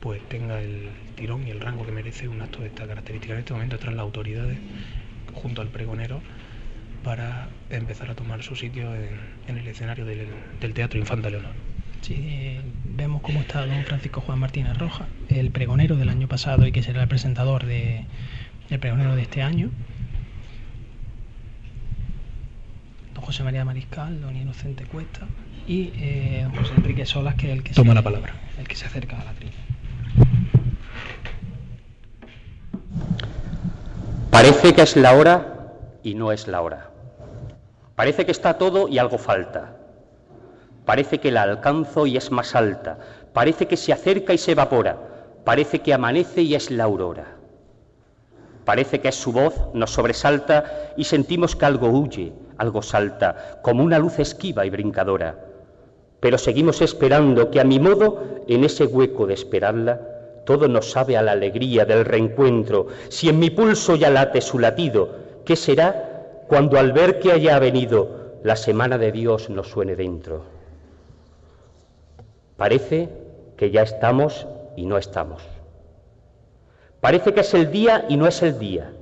pues 0.00 0.20
tenga 0.28 0.60
el 0.60 0.88
tirón 1.14 1.46
y 1.46 1.50
el 1.50 1.60
rango 1.60 1.84
que 1.84 1.92
merece 1.92 2.26
un 2.26 2.40
acto 2.40 2.60
de 2.60 2.68
esta 2.68 2.86
característica. 2.86 3.34
En 3.34 3.40
este 3.40 3.52
momento 3.52 3.76
están 3.76 3.96
las 3.96 4.02
autoridades 4.02 4.58
junto 5.34 5.62
al 5.62 5.68
pregonero 5.68 6.20
para 7.04 7.48
empezar 7.70 8.10
a 8.10 8.14
tomar 8.14 8.42
su 8.42 8.56
sitio 8.56 8.94
en, 8.94 9.58
el 9.58 9.66
escenario 9.66 10.04
del, 10.04 10.28
Teatro 10.74 10.98
Infanta 10.98 11.30
Leonor. 11.30 11.52
Sí, 12.02 12.56
vemos 12.84 13.20
cómo 13.22 13.40
está 13.40 13.66
don 13.66 13.84
Francisco 13.84 14.20
Juan 14.22 14.38
Martínez 14.38 14.76
Roja, 14.78 15.06
el 15.28 15.50
pregonero 15.50 15.96
del 15.96 16.08
año 16.08 16.28
pasado 16.28 16.66
y 16.66 16.72
que 16.72 16.82
será 16.82 17.02
el 17.02 17.08
presentador 17.08 17.66
de, 17.66 18.04
el 18.70 18.78
pregonero 18.78 19.14
de 19.16 19.22
este 19.22 19.42
año. 19.42 19.70
Don 23.14 23.22
José 23.22 23.44
María 23.44 23.64
Mariscal, 23.64 24.20
don 24.20 24.34
Inocente 24.34 24.84
Cuesta 24.84 25.26
y 25.66 25.92
eh, 25.96 26.40
don 26.44 26.54
José 26.56 26.72
Enrique 26.76 27.04
Solas, 27.04 27.34
que 27.34 27.48
es 27.48 27.52
el 27.52 27.62
que 27.62 27.74
toma 27.74 27.92
la 27.92 28.02
palabra, 28.02 28.34
el 28.58 28.66
que 28.66 28.76
se 28.76 28.86
acerca 28.86 29.20
a 29.20 29.24
la 29.24 29.32
tribuna. 29.32 29.69
Parece 34.30 34.74
que 34.74 34.82
es 34.82 34.96
la 34.96 35.14
hora 35.14 35.74
y 36.02 36.14
no 36.14 36.32
es 36.32 36.48
la 36.48 36.62
hora. 36.62 36.90
Parece 37.94 38.24
que 38.24 38.32
está 38.32 38.58
todo 38.58 38.88
y 38.88 38.98
algo 38.98 39.18
falta. 39.18 39.76
Parece 40.84 41.18
que 41.18 41.30
la 41.30 41.42
alcanzo 41.42 42.06
y 42.06 42.16
es 42.16 42.30
más 42.30 42.54
alta. 42.54 42.98
Parece 43.32 43.66
que 43.66 43.76
se 43.76 43.92
acerca 43.92 44.32
y 44.32 44.38
se 44.38 44.52
evapora. 44.52 44.98
Parece 45.44 45.80
que 45.80 45.92
amanece 45.92 46.42
y 46.42 46.54
es 46.54 46.70
la 46.70 46.84
aurora. 46.84 47.36
Parece 48.64 49.00
que 49.00 49.08
es 49.08 49.14
su 49.14 49.32
voz, 49.32 49.54
nos 49.74 49.90
sobresalta 49.90 50.92
y 50.96 51.04
sentimos 51.04 51.56
que 51.56 51.66
algo 51.66 51.88
huye, 51.88 52.32
algo 52.56 52.82
salta, 52.82 53.58
como 53.62 53.82
una 53.82 53.98
luz 53.98 54.18
esquiva 54.18 54.64
y 54.64 54.70
brincadora. 54.70 55.38
Pero 56.20 56.38
seguimos 56.38 56.80
esperando 56.82 57.50
que 57.50 57.60
a 57.60 57.64
mi 57.64 57.80
modo, 57.80 58.22
en 58.46 58.64
ese 58.64 58.84
hueco 58.86 59.26
de 59.26 59.34
esperarla, 59.34 60.00
todo 60.44 60.68
nos 60.68 60.90
sabe 60.90 61.16
a 61.16 61.22
la 61.22 61.32
alegría 61.32 61.84
del 61.84 62.04
reencuentro. 62.04 62.88
Si 63.08 63.28
en 63.28 63.38
mi 63.38 63.50
pulso 63.50 63.96
ya 63.96 64.10
late 64.10 64.40
su 64.40 64.58
latido, 64.58 65.10
¿qué 65.44 65.56
será 65.56 66.44
cuando 66.48 66.78
al 66.78 66.92
ver 66.92 67.18
que 67.18 67.32
haya 67.32 67.58
venido 67.58 68.40
la 68.42 68.56
semana 68.56 68.98
de 68.98 69.12
Dios 69.12 69.50
nos 69.50 69.68
suene 69.68 69.96
dentro? 69.96 70.44
Parece 72.56 73.08
que 73.56 73.70
ya 73.70 73.82
estamos 73.82 74.46
y 74.76 74.86
no 74.86 74.98
estamos. 74.98 75.42
Parece 77.00 77.32
que 77.32 77.40
es 77.40 77.54
el 77.54 77.70
día 77.70 78.04
y 78.08 78.16
no 78.16 78.26
es 78.26 78.42
el 78.42 78.58
día. 78.58 78.92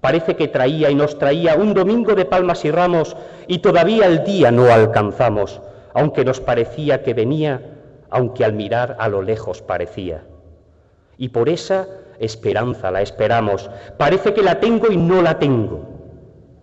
Parece 0.00 0.34
que 0.34 0.48
traía 0.48 0.90
y 0.90 0.94
nos 0.94 1.18
traía 1.18 1.54
un 1.54 1.74
domingo 1.74 2.14
de 2.14 2.24
palmas 2.24 2.64
y 2.64 2.70
ramos 2.70 3.16
y 3.46 3.58
todavía 3.58 4.06
el 4.06 4.24
día 4.24 4.50
no 4.50 4.72
alcanzamos, 4.72 5.60
aunque 5.94 6.24
nos 6.24 6.40
parecía 6.40 7.02
que 7.02 7.14
venía, 7.14 7.79
aunque 8.10 8.44
al 8.44 8.52
mirar 8.52 8.96
a 8.98 9.08
lo 9.08 9.22
lejos 9.22 9.62
parecía. 9.62 10.24
Y 11.16 11.28
por 11.28 11.48
esa 11.48 11.86
esperanza 12.18 12.90
la 12.90 13.02
esperamos. 13.02 13.70
Parece 13.98 14.34
que 14.34 14.42
la 14.42 14.60
tengo 14.60 14.90
y 14.90 14.96
no 14.96 15.22
la 15.22 15.38
tengo. 15.38 15.80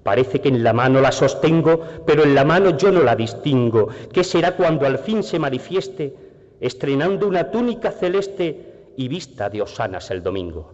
Parece 0.03 0.39
que 0.39 0.49
en 0.49 0.63
la 0.63 0.73
mano 0.73 1.01
la 1.01 1.11
sostengo, 1.11 1.81
pero 2.05 2.23
en 2.23 2.33
la 2.33 2.45
mano 2.45 2.77
yo 2.77 2.91
no 2.91 3.03
la 3.03 3.15
distingo. 3.15 3.89
¿Qué 4.13 4.23
será 4.23 4.55
cuando 4.55 4.85
al 4.85 4.99
fin 4.99 5.21
se 5.21 5.37
manifieste, 5.37 6.15
estrenando 6.59 7.27
una 7.27 7.51
túnica 7.51 7.91
celeste 7.91 8.67
y 8.97 9.07
vista 9.07 9.49
de 9.49 9.61
Osanas 9.61 10.11
el 10.11 10.23
domingo. 10.23 10.73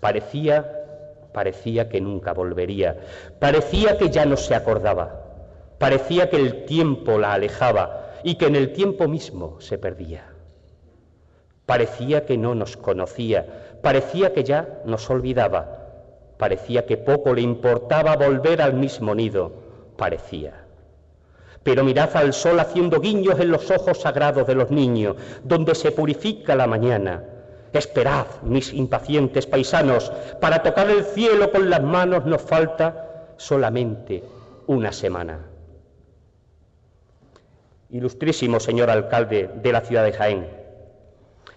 Parecía, 0.00 0.64
parecía 1.32 1.88
que 1.88 2.00
nunca 2.00 2.32
volvería, 2.32 2.96
parecía 3.40 3.98
que 3.98 4.08
ya 4.10 4.24
no 4.24 4.36
se 4.36 4.54
acordaba, 4.54 5.20
parecía 5.78 6.30
que 6.30 6.36
el 6.36 6.64
tiempo 6.64 7.18
la 7.18 7.34
alejaba 7.34 8.03
y 8.24 8.36
que 8.36 8.46
en 8.46 8.56
el 8.56 8.72
tiempo 8.72 9.06
mismo 9.06 9.60
se 9.60 9.78
perdía. 9.78 10.24
Parecía 11.66 12.24
que 12.24 12.36
no 12.36 12.54
nos 12.54 12.76
conocía, 12.76 13.78
parecía 13.82 14.32
que 14.32 14.42
ya 14.42 14.80
nos 14.86 15.08
olvidaba, 15.10 15.84
parecía 16.38 16.86
que 16.86 16.96
poco 16.96 17.34
le 17.34 17.42
importaba 17.42 18.16
volver 18.16 18.62
al 18.62 18.74
mismo 18.74 19.14
nido, 19.14 19.52
parecía. 19.96 20.64
Pero 21.62 21.84
mirad 21.84 22.16
al 22.16 22.32
sol 22.32 22.60
haciendo 22.60 23.00
guiños 23.00 23.38
en 23.40 23.50
los 23.50 23.70
ojos 23.70 24.00
sagrados 24.00 24.46
de 24.46 24.54
los 24.54 24.70
niños, 24.70 25.16
donde 25.42 25.74
se 25.74 25.92
purifica 25.92 26.54
la 26.54 26.66
mañana. 26.66 27.24
Esperad, 27.72 28.26
mis 28.42 28.72
impacientes 28.72 29.46
paisanos, 29.46 30.12
para 30.40 30.62
tocar 30.62 30.90
el 30.90 31.04
cielo 31.04 31.50
con 31.50 31.68
las 31.68 31.82
manos 31.82 32.24
nos 32.24 32.42
falta 32.42 33.34
solamente 33.36 34.22
una 34.66 34.92
semana. 34.92 35.53
Ilustrísimo 37.94 38.58
señor 38.58 38.90
alcalde 38.90 39.48
de 39.54 39.70
la 39.70 39.80
ciudad 39.80 40.04
de 40.04 40.12
Jaén, 40.12 40.48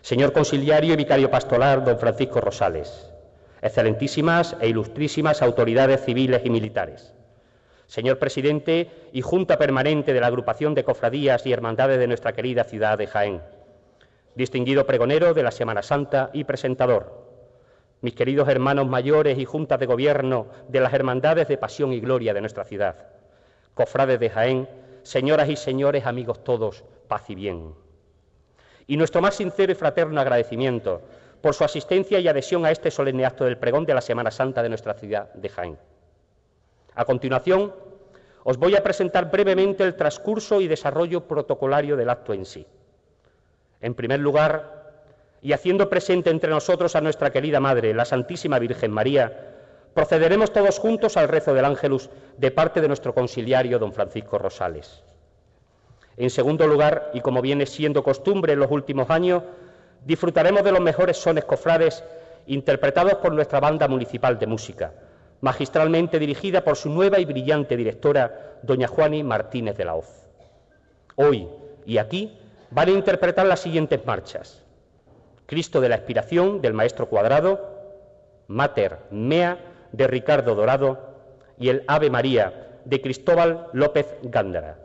señor 0.02 0.34
conciliario 0.34 0.94
y 0.94 0.96
vicario 0.96 1.32
pastoral 1.32 1.84
don 1.84 1.98
Francisco 1.98 2.40
Rosales, 2.40 3.12
excelentísimas 3.60 4.56
e 4.62 4.68
ilustrísimas 4.68 5.42
autoridades 5.42 6.06
civiles 6.06 6.44
y 6.46 6.52
militares 6.52 7.12
señor 7.88 8.20
presidente 8.20 9.10
y 9.14 9.22
Junta 9.22 9.58
Permanente 9.58 10.14
de 10.14 10.22
la 10.22 10.28
Agrupación 10.28 10.76
de 10.76 10.84
Cofradías 10.84 11.44
y 11.48 11.54
Hermandades 11.54 11.98
de 11.98 12.06
nuestra 12.06 12.34
querida 12.34 12.66
ciudad 12.66 13.00
de 13.00 13.08
Jaén, 13.08 13.42
distinguido 14.36 14.86
pregonero 14.86 15.34
de 15.34 15.42
la 15.42 15.50
Semana 15.50 15.82
Santa 15.82 16.30
y 16.34 16.44
presentador, 16.44 17.32
mis 18.02 18.14
queridos 18.14 18.48
hermanos 18.48 18.86
mayores 18.86 19.40
y 19.40 19.46
juntas 19.46 19.80
de 19.80 19.88
gobierno 19.88 20.46
de 20.68 20.82
las 20.82 20.94
Hermandades 20.94 21.48
de 21.48 21.58
Pasión 21.58 21.94
y 21.94 22.00
Gloria 22.00 22.36
de 22.36 22.42
nuestra 22.42 22.64
ciudad, 22.64 23.08
cofrades 23.74 24.20
de 24.20 24.30
Jaén, 24.30 24.68
señoras 25.08 25.48
y 25.48 25.56
señores, 25.56 26.06
amigos 26.06 26.44
todos, 26.44 26.84
paz 27.08 27.30
y 27.30 27.36
bien. 27.36 27.74
Y 28.88 28.98
nuestro 28.98 29.22
más 29.22 29.36
sincero 29.36 29.72
y 29.72 29.76
fraterno 29.76 30.20
agradecimiento 30.20 31.02
por 31.42 31.54
su 31.54 31.64
asistencia 31.64 32.20
y 32.20 32.28
adhesión 32.28 32.66
a 32.66 32.72
este 32.72 32.92
solemne 32.92 33.26
acto 33.26 33.46
del 33.46 33.58
pregón 33.58 33.86
de 33.86 33.94
la 33.94 34.02
Semana 34.02 34.32
Santa 34.32 34.62
de 34.62 34.70
nuestra 34.70 34.94
ciudad 34.96 35.34
de 35.34 35.48
Jaén. 35.48 35.78
A 36.94 37.06
continuación, 37.06 37.74
os 38.44 38.58
voy 38.58 38.76
a 38.76 38.84
presentar 38.84 39.32
brevemente 39.32 39.84
el 39.84 39.96
transcurso 39.96 40.60
y 40.60 40.68
desarrollo 40.68 41.26
protocolario 41.26 41.96
del 41.96 42.10
acto 42.10 42.34
en 42.34 42.46
sí. 42.46 42.66
En 43.80 43.94
primer 43.94 44.20
lugar, 44.20 45.04
y 45.42 45.54
haciendo 45.54 45.90
presente 45.90 46.32
entre 46.32 46.50
nosotros 46.50 46.96
a 46.96 47.02
nuestra 47.02 47.32
querida 47.32 47.62
Madre, 47.62 47.94
la 47.94 48.04
Santísima 48.04 48.60
Virgen 48.60 48.92
María, 48.92 49.57
procederemos 49.98 50.54
todos 50.54 50.78
juntos 50.78 51.18
al 51.18 51.28
rezo 51.28 51.56
del 51.56 51.66
Ángelus 51.66 52.12
de 52.38 52.52
parte 52.52 52.82
de 52.82 52.88
nuestro 52.88 53.16
conciliario, 53.16 53.80
don 53.80 53.92
Francisco 53.92 54.38
Rosales. 54.38 55.02
En 56.18 56.30
segundo 56.30 56.68
lugar, 56.68 57.10
y 57.16 57.22
como 57.22 57.42
viene 57.42 57.66
siendo 57.66 58.04
costumbre 58.04 58.54
en 58.54 58.60
los 58.60 58.70
últimos 58.70 59.10
años, 59.10 59.42
disfrutaremos 60.06 60.64
de 60.64 60.72
los 60.72 60.82
mejores 60.82 61.18
sones 61.18 61.46
cofrades 61.46 62.04
interpretados 62.46 63.16
por 63.16 63.34
nuestra 63.34 63.60
banda 63.60 63.88
municipal 63.88 64.38
de 64.38 64.46
música, 64.46 64.94
magistralmente 65.42 66.20
dirigida 66.20 66.64
por 66.64 66.78
su 66.78 66.90
nueva 66.90 67.18
y 67.18 67.26
brillante 67.26 67.76
directora, 67.76 68.60
doña 68.62 68.88
Juani 68.88 69.24
Martínez 69.24 69.78
de 69.78 69.86
la 69.86 69.96
Hoz. 69.96 70.28
Hoy 71.16 71.48
y 71.88 71.98
aquí 71.98 72.38
van 72.70 72.90
a 72.90 72.92
interpretar 72.92 73.48
las 73.48 73.62
siguientes 73.62 74.06
marchas. 74.06 74.62
Cristo 75.48 75.82
de 75.82 75.90
la 75.90 75.96
Expiración 75.96 76.62
del 76.62 76.74
Maestro 76.74 77.08
Cuadrado, 77.08 77.68
Mater 78.48 79.00
Mea 79.10 79.58
de 79.98 80.08
Ricardo 80.08 80.56
Dorado 80.56 81.00
y 81.58 81.70
el 81.70 81.84
Ave 81.88 82.10
María 82.10 82.80
de 82.86 83.02
Cristóbal 83.02 83.68
López 83.74 84.16
Gándara, 84.22 84.78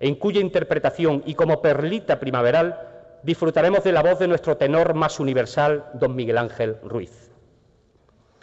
en 0.00 0.16
cuya 0.16 0.40
interpretación 0.40 1.22
y 1.24 1.34
como 1.34 1.62
perlita 1.62 2.18
primaveral 2.18 2.78
disfrutaremos 3.22 3.84
de 3.84 3.92
la 3.92 4.02
voz 4.02 4.18
de 4.18 4.28
nuestro 4.28 4.56
tenor 4.56 4.94
más 4.94 5.20
universal, 5.20 5.84
don 5.94 6.14
Miguel 6.14 6.38
Ángel 6.38 6.76
Ruiz. 6.82 7.30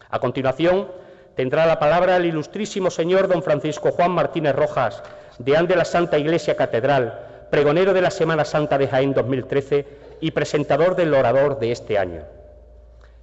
A 0.10 0.20
continuación, 0.20 0.88
tendrá 1.36 1.66
la 1.66 1.80
palabra 1.80 2.18
el 2.18 2.26
ilustrísimo 2.26 2.90
señor 2.90 3.28
don 3.28 3.44
Francisco 3.44 3.92
Juan 3.92 4.12
Martínez 4.12 4.56
Rojas, 4.56 5.04
deán 5.40 5.68
de 5.68 5.76
la 5.76 5.86
Santa 5.86 6.18
Iglesia 6.18 6.56
Catedral, 6.56 7.48
pregonero 7.52 7.94
de 7.94 8.02
la 8.02 8.12
Semana 8.12 8.46
Santa 8.46 8.78
de 8.78 8.88
Jaén 8.88 9.14
2013 9.14 9.86
y 10.22 10.32
presentador 10.32 10.96
del 10.96 11.14
orador 11.14 11.60
de 11.60 11.72
este 11.72 11.98
año. 11.98 12.24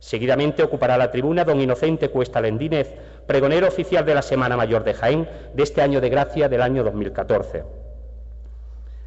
Seguidamente 0.01 0.63
ocupará 0.63 0.97
la 0.97 1.11
tribuna 1.11 1.45
don 1.45 1.61
Inocente 1.61 2.09
Cuesta 2.09 2.41
Lendínez, 2.41 2.95
pregonero 3.27 3.69
oficial 3.69 4.05
de 4.05 4.15
la 4.15 4.23
Semana 4.23 4.57
Mayor 4.57 4.83
de 4.83 4.95
Jaén 4.95 5.29
de 5.55 5.63
este 5.63 5.83
año 5.83 6.01
de 6.01 6.09
gracia 6.09 6.49
del 6.49 6.63
año 6.63 6.83
2014. 6.83 7.65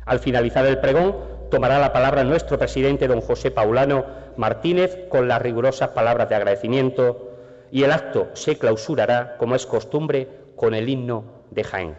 Al 0.05 0.19
finalizar 0.19 0.65
el 0.67 0.79
pregón, 0.79 1.15
tomará 1.49 1.79
la 1.79 1.93
palabra 1.93 2.23
nuestro 2.23 2.59
presidente 2.59 3.07
don 3.07 3.21
José 3.21 3.49
Paulano 3.49 4.05
Martínez 4.37 5.07
con 5.09 5.27
las 5.27 5.41
rigurosas 5.41 5.89
palabras 5.89 6.29
de 6.29 6.35
agradecimiento 6.35 7.31
y 7.71 7.83
el 7.83 7.91
acto 7.91 8.29
se 8.33 8.57
clausurará, 8.57 9.35
como 9.37 9.55
es 9.55 9.65
costumbre, 9.65 10.27
con 10.55 10.75
el 10.75 10.87
himno 10.87 11.25
de 11.49 11.63
Jaén. 11.63 11.95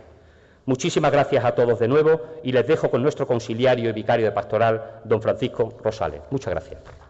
Muchísimas 0.66 1.10
gracias 1.10 1.44
a 1.44 1.56
todos 1.56 1.80
de 1.80 1.88
nuevo 1.88 2.20
y 2.44 2.52
les 2.52 2.66
dejo 2.66 2.90
con 2.90 3.02
nuestro 3.02 3.26
conciliario 3.26 3.90
y 3.90 3.92
vicario 3.92 4.26
de 4.26 4.32
pastoral, 4.32 5.00
don 5.04 5.20
Francisco 5.20 5.74
Rosales. 5.82 6.20
Muchas 6.30 6.52
gracias. 6.52 7.03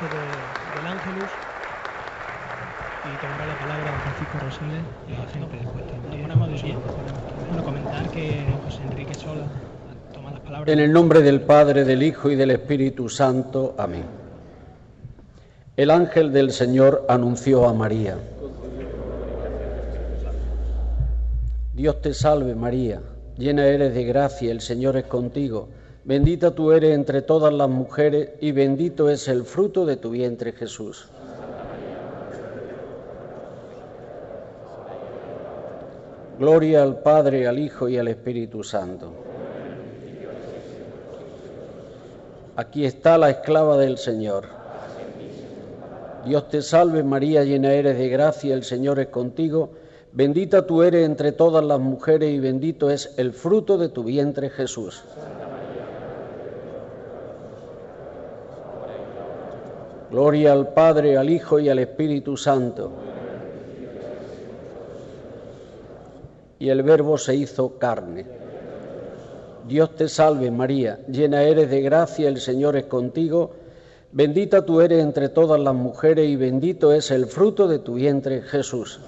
El 0.00 0.08
rezo 0.08 0.16
del 0.76 0.86
Ángelus 0.86 1.30
y 3.04 3.20
tomará 3.20 3.46
la 3.46 3.58
palabra 3.58 3.90
don 3.90 4.00
Francisco 4.00 4.38
Rosales 4.40 4.82
y 5.08 5.12
la 5.12 5.26
gente 5.26 5.56
después. 5.56 5.84
Ponemos 6.22 6.48
de 6.48 6.54
pie. 6.54 6.76
Bueno, 7.48 7.64
comentar 7.64 8.10
que 8.10 8.44
José 8.64 8.82
Enrique 8.84 9.14
Sola 9.14 9.46
toma 10.14 10.30
las 10.30 10.40
palabras. 10.40 10.72
En 10.72 10.78
el 10.78 10.92
nombre 10.92 11.20
del 11.20 11.40
Padre, 11.42 11.84
del 11.84 12.02
Hijo 12.02 12.30
y 12.30 12.36
del 12.36 12.52
Espíritu 12.52 13.08
Santo. 13.08 13.74
Amén. 13.78 14.04
El 15.76 15.90
ángel 15.90 16.32
del 16.32 16.52
Señor 16.52 17.04
anunció 17.08 17.68
a 17.68 17.74
María. 17.74 18.16
Dios 21.74 22.00
te 22.02 22.14
salve 22.14 22.54
María, 22.54 23.00
llena 23.38 23.66
eres 23.66 23.94
de 23.94 24.04
gracia, 24.04 24.52
el 24.52 24.60
Señor 24.60 24.96
es 24.96 25.04
contigo, 25.04 25.68
bendita 26.04 26.52
tú 26.52 26.72
eres 26.72 26.94
entre 26.94 27.22
todas 27.22 27.52
las 27.52 27.68
mujeres 27.68 28.30
y 28.40 28.52
bendito 28.52 29.08
es 29.08 29.28
el 29.28 29.44
fruto 29.44 29.86
de 29.86 29.96
tu 29.96 30.10
vientre 30.10 30.52
Jesús. 30.52 31.08
Gloria 36.38 36.82
al 36.82 36.98
Padre, 37.00 37.46
al 37.46 37.58
Hijo 37.58 37.88
y 37.88 37.98
al 37.98 38.08
Espíritu 38.08 38.64
Santo. 38.64 39.12
Aquí 42.56 42.84
está 42.84 43.16
la 43.16 43.30
esclava 43.30 43.76
del 43.78 43.96
Señor 43.96 44.62
Dios 46.24 46.48
te 46.48 46.62
salve 46.62 47.02
María, 47.02 47.42
llena 47.42 47.72
eres 47.72 47.98
de 47.98 48.08
gracia, 48.08 48.54
el 48.54 48.62
Señor 48.62 49.00
es 49.00 49.08
contigo, 49.08 49.70
bendita 50.12 50.66
tú 50.66 50.84
eres 50.84 51.04
entre 51.04 51.32
todas 51.32 51.64
las 51.64 51.80
mujeres 51.80 52.32
y 52.32 52.38
bendito 52.38 52.90
es 52.90 53.12
el 53.16 53.32
fruto 53.32 53.76
de 53.76 53.88
tu 53.88 54.04
vientre 54.04 54.48
Jesús. 54.48 55.02
Gloria 60.12 60.52
al 60.52 60.74
Padre, 60.74 61.16
al 61.16 61.30
Hijo 61.30 61.58
y 61.58 61.70
al 61.70 61.78
Espíritu 61.78 62.36
Santo. 62.36 62.92
Y 66.58 66.68
el 66.68 66.82
Verbo 66.82 67.16
se 67.16 67.34
hizo 67.34 67.78
carne. 67.78 68.26
Dios 69.66 69.96
te 69.96 70.08
salve 70.08 70.50
María, 70.50 70.98
llena 71.08 71.44
eres 71.44 71.70
de 71.70 71.80
gracia, 71.80 72.28
el 72.28 72.40
Señor 72.40 72.76
es 72.76 72.84
contigo, 72.84 73.52
bendita 74.12 74.66
tú 74.66 74.82
eres 74.82 75.02
entre 75.02 75.30
todas 75.30 75.58
las 75.58 75.74
mujeres 75.74 76.28
y 76.28 76.36
bendito 76.36 76.92
es 76.92 77.10
el 77.10 77.24
fruto 77.24 77.66
de 77.66 77.78
tu 77.78 77.94
vientre 77.94 78.42
Jesús. 78.42 79.00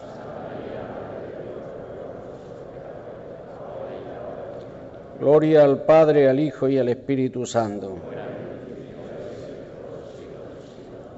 Gloria 5.20 5.64
al 5.64 5.82
Padre, 5.82 6.30
al 6.30 6.40
Hijo 6.40 6.66
y 6.66 6.78
al 6.78 6.88
Espíritu 6.88 7.44
Santo. 7.44 7.98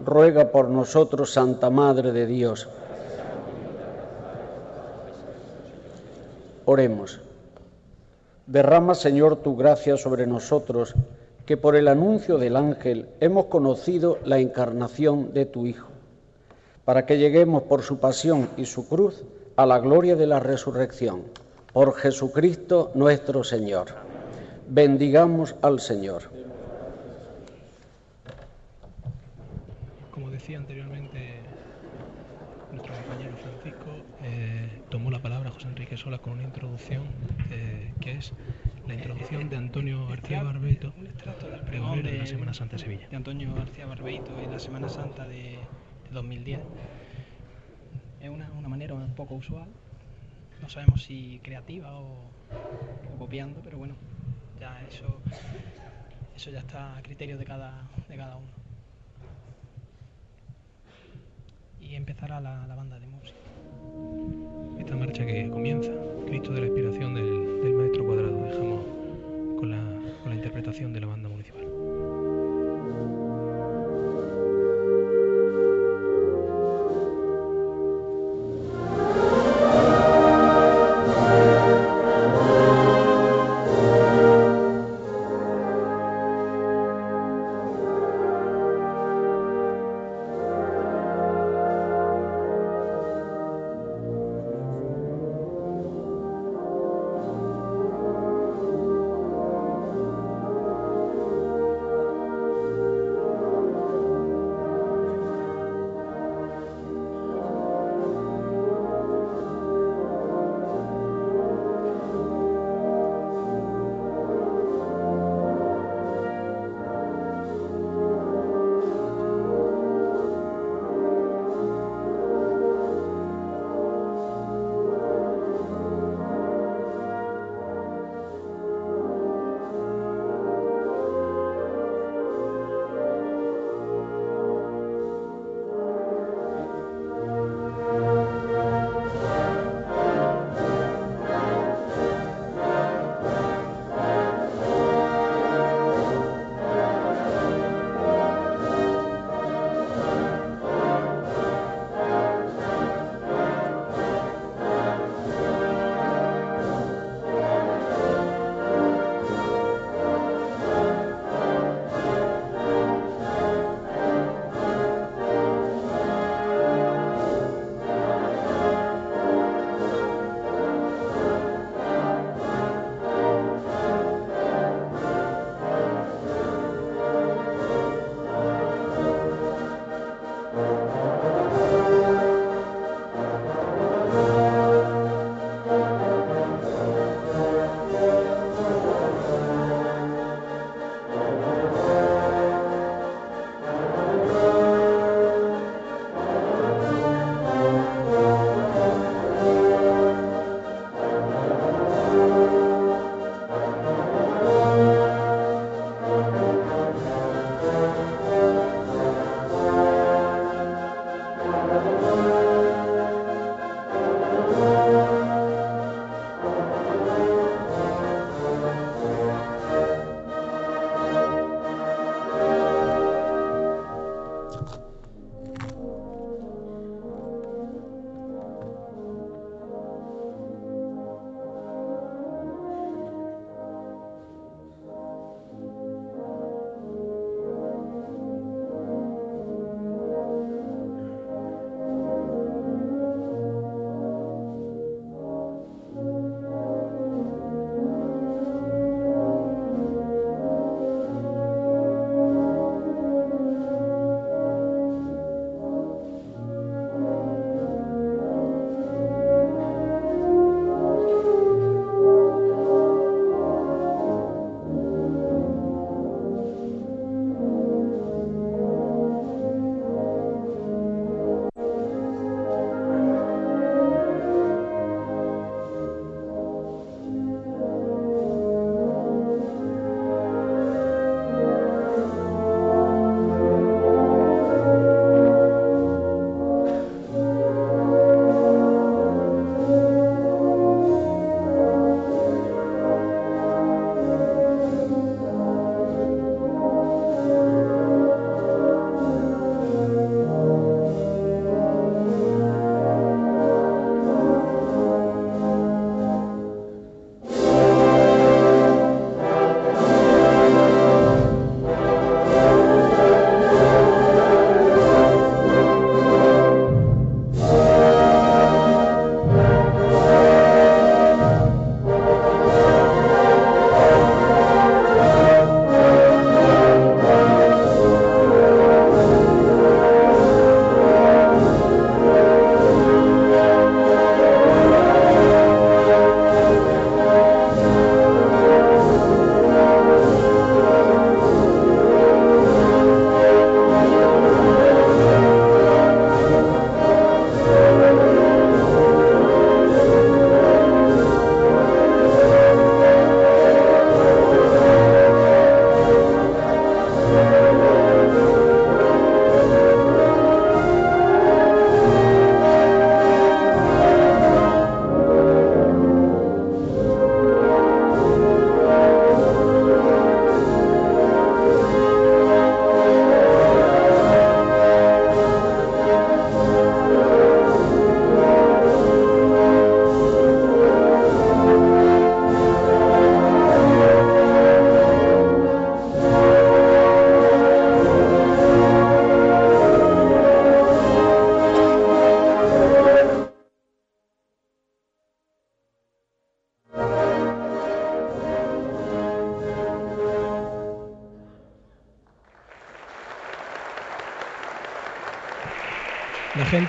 Ruega 0.07 0.53
por 0.53 0.69
nosotros, 0.69 1.33
Santa 1.33 1.69
Madre 1.69 2.13
de 2.13 2.27
Dios. 2.27 2.69
Oremos. 6.65 7.21
Derrama, 8.47 8.95
Señor, 8.95 9.37
tu 9.37 9.57
gracia 9.57 9.97
sobre 9.97 10.27
nosotros, 10.27 10.95
que 11.45 11.57
por 11.57 11.75
el 11.75 11.89
anuncio 11.89 12.39
del 12.39 12.57
ángel 12.57 13.09
hemos 13.19 13.47
conocido 13.47 14.19
la 14.25 14.39
encarnación 14.39 15.33
de 15.35 15.45
tu 15.47 15.67
Hijo, 15.67 15.89
para 16.85 17.05
que 17.05 17.19
lleguemos 17.19 17.65
por 17.65 17.83
su 17.83 17.99
pasión 17.99 18.49
y 18.57 18.67
su 18.67 18.89
cruz 18.89 19.25
a 19.57 19.67
la 19.67 19.81
gloria 19.81 20.15
de 20.15 20.29
la 20.29 20.39
resurrección. 20.39 21.23
Por 21.73 21.95
Jesucristo 21.95 22.93
nuestro 22.95 23.43
Señor. 23.43 23.89
Bendigamos 24.69 25.57
al 25.63 25.81
Señor. 25.81 26.23
Como 30.13 30.31
decía 30.47 30.59
anteriormente 30.59 31.41
nuestro 32.71 32.95
compañero 32.95 33.37
Francisco, 33.37 33.91
eh, 34.23 34.81
tomó 34.91 35.11
la 35.11 35.19
palabra 35.19 35.51
José 35.51 35.67
Enrique 35.67 35.97
Sola 35.97 36.19
con 36.19 36.35
una 36.35 36.45
introducción 36.45 37.03
eh, 37.51 37.93
que 38.01 38.13
es 38.13 38.33
la 38.87 38.95
introducción 38.95 39.49
de 39.49 39.57
Antonio 39.57 40.07
García 40.07 40.45
Barbeito, 40.45 40.93
pregonero 41.67 42.09
de 42.09 42.19
la 42.19 42.27
Semana 42.27 42.55
Santa 42.55 42.77
de 42.77 42.83
Sevilla. 42.85 43.09
De 43.09 43.17
Antonio 43.17 43.53
García 43.57 43.87
Barbeito 43.87 44.39
en 44.39 44.53
la 44.53 44.61
Semana 44.61 44.89
Santa 44.89 45.27
de, 45.27 45.59
de 46.05 46.13
2010. 46.13 46.61
Es 48.21 48.31
una, 48.31 48.49
una 48.53 48.69
manera 48.69 48.95
un 48.95 49.15
poco 49.17 49.35
usual, 49.35 49.67
no 50.63 50.69
sabemos 50.69 51.03
si 51.03 51.41
creativa 51.43 51.93
o, 51.99 52.19
o 53.13 53.19
copiando, 53.19 53.63
pero 53.65 53.79
bueno, 53.79 53.97
ya 54.61 54.81
eso, 54.83 55.21
eso 56.37 56.53
ya 56.53 56.61
está 56.61 56.97
a 56.99 57.03
criterio 57.03 57.37
de 57.37 57.45
cada, 57.45 57.89
de 58.09 58.17
cada 58.17 58.37
uno. 58.37 58.56
Y 61.89 61.95
empezará 61.95 62.41
la, 62.41 62.67
banda 62.75 62.99
de 62.99 63.07
música. 63.07 63.39
Esta 64.79 64.97
marcha 64.97 65.25
que 65.25 65.49
comienza, 65.49 65.93
Cristo 66.27 66.53
de 66.53 66.61
la 66.61 66.67
inspiración 66.67 67.15
del, 67.15 67.73
maestro 67.75 68.05
cuadrado, 68.05 68.45
dejamos 68.45 68.85
con 69.59 69.71
la 69.71 70.35
interpretación 70.35 70.93
de 70.93 71.01
la 71.01 71.07
banda 71.07 71.26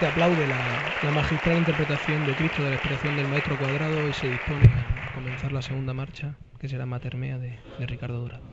Aplaude 0.06 0.48
la, 0.48 0.94
magistral 1.12 1.58
interpretación 1.58 2.26
de 2.26 2.36
Cristo 2.36 2.64
de 2.64 2.70
la 2.70 2.76
inspiración 2.76 3.16
del 3.16 3.28
maestro 3.28 3.58
cuadrado 3.58 4.10
y 4.10 4.14
se 4.14 4.28
dispone 4.28 4.68
a 4.76 5.10
comenzar 5.12 5.52
la 5.52 5.62
segunda 5.62 5.94
marcha, 5.94 6.38
que 6.60 6.70
será 6.70 6.86
Matermea 6.86 7.40
de, 7.40 7.58
Ricardo 7.80 8.20
Dorado. 8.20 8.44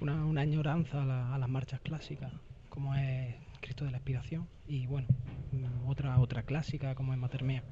Una, 0.00 0.24
una 0.24 0.42
añoranza 0.42 1.34
a, 1.34 1.38
las 1.38 1.48
marchas 1.48 1.80
clásicas, 1.80 2.32
como 2.68 2.94
es 2.94 3.34
Cristo 3.60 3.84
de 3.84 3.90
la 3.90 3.96
inspiración, 3.96 4.46
y 4.66 4.86
bueno, 4.86 5.08
otra, 5.86 6.18
otra 6.20 6.42
clásica 6.44 6.94
como 6.94 7.12
es 7.12 7.18
Matermea. 7.18 7.64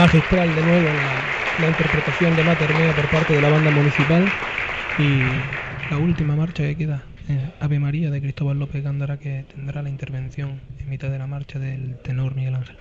Magistral 0.00 0.54
de 0.54 0.62
nuevo 0.62 0.88
la, 1.58 1.68
interpretación 1.68 2.34
de 2.34 2.42
Maternea 2.42 2.94
por 2.94 3.10
parte 3.10 3.34
de 3.34 3.40
la 3.42 3.50
banda 3.50 3.70
municipal 3.70 4.24
y 4.96 5.20
la 5.90 5.98
última 5.98 6.34
marcha 6.34 6.62
que 6.62 6.74
queda, 6.74 7.02
eh, 7.28 7.50
Ave 7.60 7.78
María 7.78 8.10
de 8.10 8.22
Cristóbal 8.22 8.58
López 8.58 8.82
Gándara, 8.82 9.18
que 9.18 9.44
tendrá 9.54 9.82
la 9.82 9.90
intervención 9.90 10.58
en 10.78 10.88
mitad 10.88 11.10
de 11.10 11.18
la 11.18 11.26
marcha 11.26 11.58
del 11.58 11.98
tenor 11.98 12.34
Miguel 12.34 12.54
Ángel. 12.54 12.76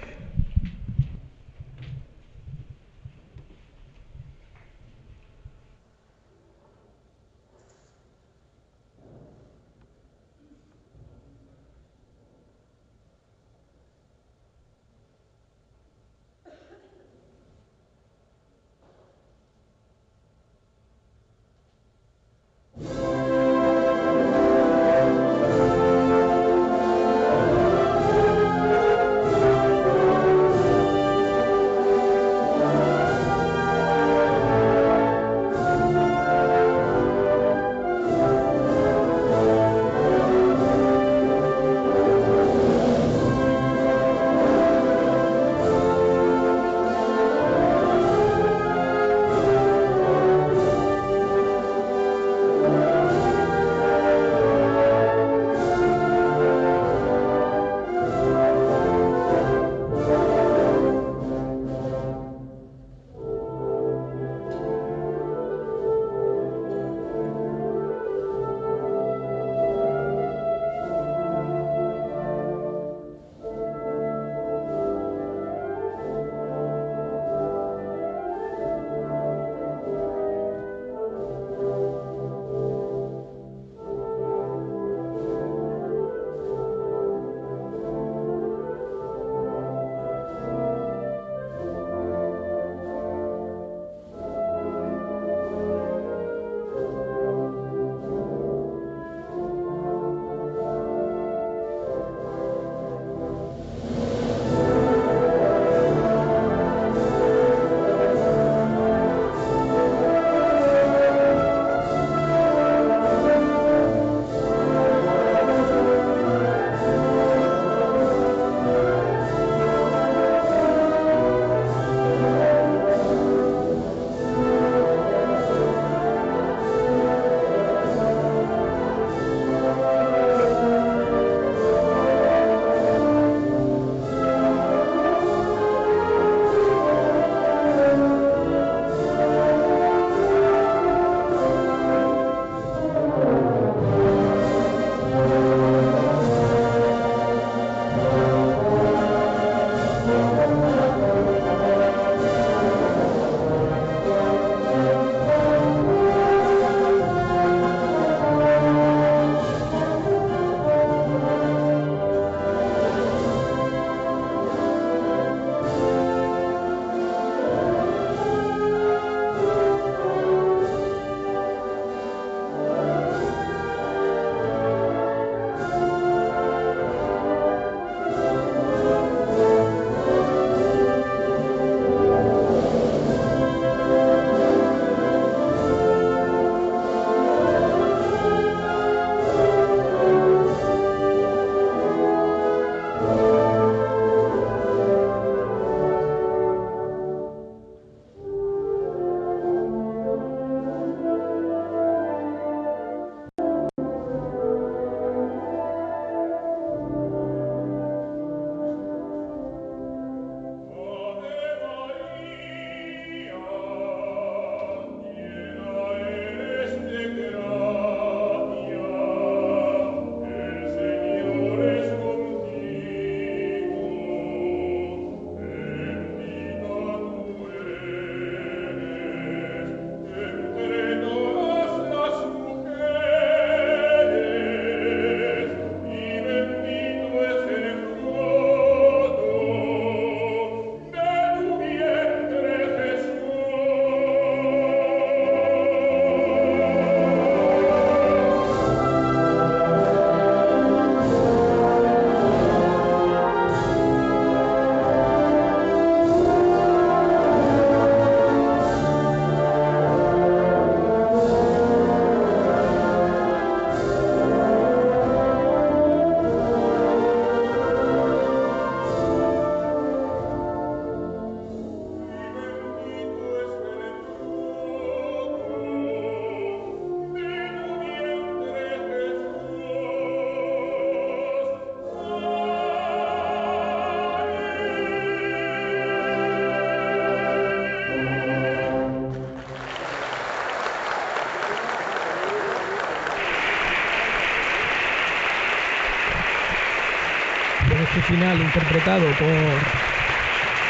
Final 298.09 298.41
interpretado 298.41 299.05
por, 299.19 299.29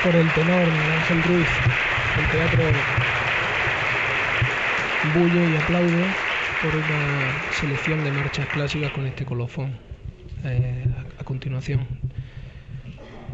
por 0.04 0.16
el 0.20 0.30
tenor 0.34 0.68
Ángel 0.98 1.24
Ruiz, 1.24 1.48
el 2.18 2.28
teatro 2.32 2.64
bulle 5.14 5.50
y 5.50 5.56
aplaude 5.56 6.04
por 6.62 6.76
una 6.76 7.54
selección 7.54 8.04
de 8.04 8.12
marchas 8.12 8.46
clásicas 8.48 8.92
con 8.92 9.06
este 9.06 9.24
colofón. 9.24 9.72
Eh, 10.44 10.86
a, 11.18 11.24
continuación 11.24 11.88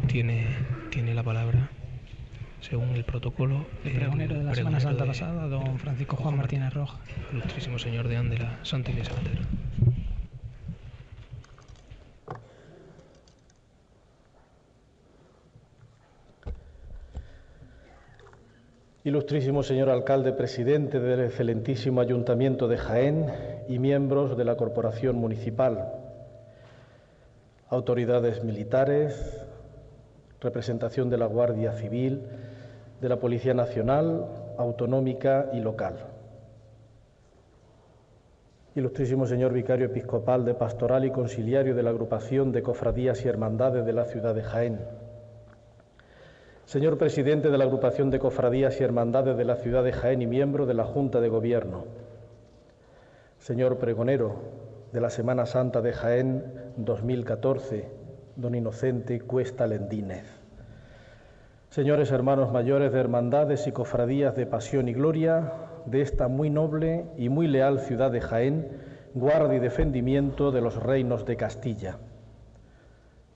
tiene, 0.05 0.45
tiene 0.91 1.15
la 1.15 1.23
palabra, 1.23 1.69
según 2.61 2.89
el 2.89 3.05
protocolo, 3.05 3.65
el 3.83 3.93
pregonero 3.93 4.37
de 4.37 4.43
la 4.43 4.53
Semana 4.53 4.79
Santa 4.79 5.05
pasada, 5.05 5.47
don 5.47 5.79
Francisco 5.79 6.15
Juan 6.15 6.37
Martínez 6.37 6.75
Roja. 6.75 6.99
Ilustrísimo 7.33 7.79
Señor 7.79 8.07
de 8.07 8.17
Ándela, 8.17 8.59
Santa 8.61 8.91
Iglesia. 8.91 9.13
Ilustrísimo 19.05 19.61
señor 19.61 19.91
alcalde 19.91 20.33
presidente 20.33 20.99
del 20.99 21.19
excelentísimo 21.19 22.01
Ayuntamiento 22.01 22.67
de 22.67 22.77
Jaén 22.77 23.27
y 23.67 23.77
miembros 23.77 24.35
de 24.35 24.43
la 24.43 24.57
Corporación 24.57 25.15
Municipal, 25.15 25.93
autoridades 27.69 28.43
militares, 28.43 29.45
representación 30.41 31.11
de 31.11 31.19
la 31.19 31.27
Guardia 31.27 31.73
Civil, 31.73 32.23
de 32.99 33.07
la 33.07 33.19
Policía 33.19 33.53
Nacional, 33.53 34.25
Autonómica 34.57 35.51
y 35.53 35.59
Local. 35.59 35.97
Ilustrísimo 38.73 39.27
señor 39.27 39.53
vicario 39.53 39.85
episcopal 39.85 40.45
de 40.45 40.55
Pastoral 40.55 41.05
y 41.05 41.11
Conciliario 41.11 41.75
de 41.75 41.83
la 41.83 41.91
Agrupación 41.91 42.51
de 42.51 42.63
Cofradías 42.63 43.23
y 43.23 43.27
Hermandades 43.27 43.85
de 43.85 43.93
la 43.93 44.05
ciudad 44.05 44.33
de 44.33 44.41
Jaén 44.41 45.04
Señor 46.65 46.97
presidente 46.97 47.51
de 47.51 47.59
la 47.59 47.65
Agrupación 47.65 48.09
de 48.09 48.17
Cofradías 48.17 48.81
y 48.81 48.83
Hermandades 48.83 49.37
de 49.37 49.45
la 49.45 49.55
ciudad 49.57 49.83
de 49.83 49.93
Jaén 49.93 50.23
y 50.23 50.25
miembro 50.25 50.65
de 50.65 50.73
la 50.73 50.83
Junta 50.83 51.21
de 51.21 51.29
Gobierno. 51.29 51.85
Señor 53.37 53.77
pregonero 53.77 54.35
de 54.91 54.99
la 54.99 55.11
Semana 55.11 55.45
Santa 55.45 55.83
de 55.83 55.93
Jaén 55.93 56.43
2014, 56.77 57.87
don 58.35 58.55
Inocente 58.55 59.21
Cuesta 59.21 59.67
Lendínez. 59.67 60.25
Señores 61.69 62.11
hermanos 62.11 62.51
mayores 62.51 62.91
de 62.91 62.99
hermandades 62.99 63.67
y 63.67 63.71
cofradías 63.71 64.35
de 64.35 64.47
pasión 64.47 64.87
y 64.87 64.93
gloria 64.93 65.53
de 65.85 66.01
esta 66.01 66.27
muy 66.27 66.49
noble 66.49 67.05
y 67.15 67.29
muy 67.29 67.47
leal 67.47 67.79
ciudad 67.79 68.09
de 68.09 68.21
Jaén, 68.21 68.71
guarda 69.13 69.53
y 69.53 69.59
defendimiento 69.59 70.51
de 70.51 70.61
los 70.61 70.81
reinos 70.81 71.27
de 71.27 71.37
Castilla. 71.37 71.99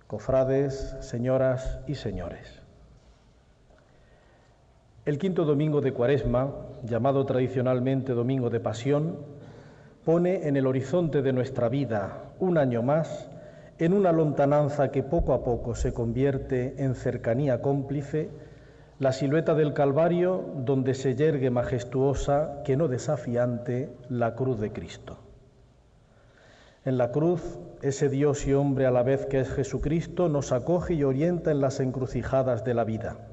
Cofrades, 0.07 0.95
señoras 1.01 1.79
y 1.85 1.93
señores. 1.93 2.58
El 5.09 5.17
quinto 5.17 5.43
domingo 5.43 5.81
de 5.81 5.91
Cuaresma, 5.91 6.53
llamado 6.83 7.25
tradicionalmente 7.25 8.13
Domingo 8.13 8.51
de 8.51 8.59
Pasión, 8.59 9.17
pone 10.05 10.47
en 10.47 10.55
el 10.55 10.67
horizonte 10.67 11.23
de 11.23 11.33
nuestra 11.33 11.67
vida 11.67 12.25
un 12.37 12.59
año 12.59 12.83
más 12.83 13.27
en 13.79 13.93
una 13.93 14.11
lontananza 14.11 14.91
que 14.91 15.01
poco 15.01 15.33
a 15.33 15.43
poco 15.43 15.73
se 15.73 15.93
convierte 15.93 16.75
en 16.83 16.93
cercanía 16.93 17.59
cómplice, 17.59 18.29
la 18.99 19.11
silueta 19.11 19.55
del 19.55 19.73
Calvario 19.73 20.45
donde 20.57 20.93
se 20.93 21.15
yergue 21.15 21.49
majestuosa, 21.49 22.61
que 22.63 22.77
no 22.77 22.87
desafiante, 22.87 23.89
la 24.09 24.35
cruz 24.35 24.59
de 24.59 24.71
Cristo. 24.71 25.17
En 26.85 26.99
la 26.99 27.11
cruz, 27.11 27.57
ese 27.81 28.09
Dios 28.09 28.45
y 28.45 28.53
hombre 28.53 28.85
a 28.85 28.91
la 28.91 29.01
vez 29.01 29.25
que 29.25 29.39
es 29.39 29.49
Jesucristo 29.49 30.29
nos 30.29 30.51
acoge 30.51 30.93
y 30.93 31.03
orienta 31.03 31.49
en 31.49 31.61
las 31.61 31.79
encrucijadas 31.79 32.63
de 32.63 32.75
la 32.75 32.83
vida 32.83 33.28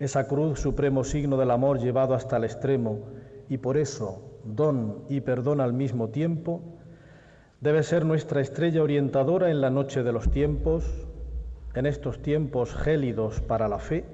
esa 0.00 0.26
cruz, 0.26 0.58
supremo 0.58 1.04
signo 1.04 1.36
del 1.36 1.50
amor 1.50 1.78
llevado 1.78 2.14
hasta 2.14 2.38
el 2.38 2.44
extremo, 2.44 3.00
y 3.50 3.58
por 3.58 3.76
eso 3.76 4.22
don 4.44 5.04
y 5.10 5.20
perdón 5.20 5.60
al 5.60 5.74
mismo 5.74 6.08
tiempo, 6.08 6.62
debe 7.60 7.82
ser 7.82 8.06
nuestra 8.06 8.40
estrella 8.40 8.82
orientadora 8.82 9.50
en 9.50 9.60
la 9.60 9.68
noche 9.68 10.02
de 10.02 10.12
los 10.12 10.30
tiempos, 10.30 11.06
en 11.74 11.84
estos 11.84 12.22
tiempos 12.22 12.74
gélidos 12.74 13.42
para 13.42 13.68
la 13.68 13.78
fe, 13.78 14.06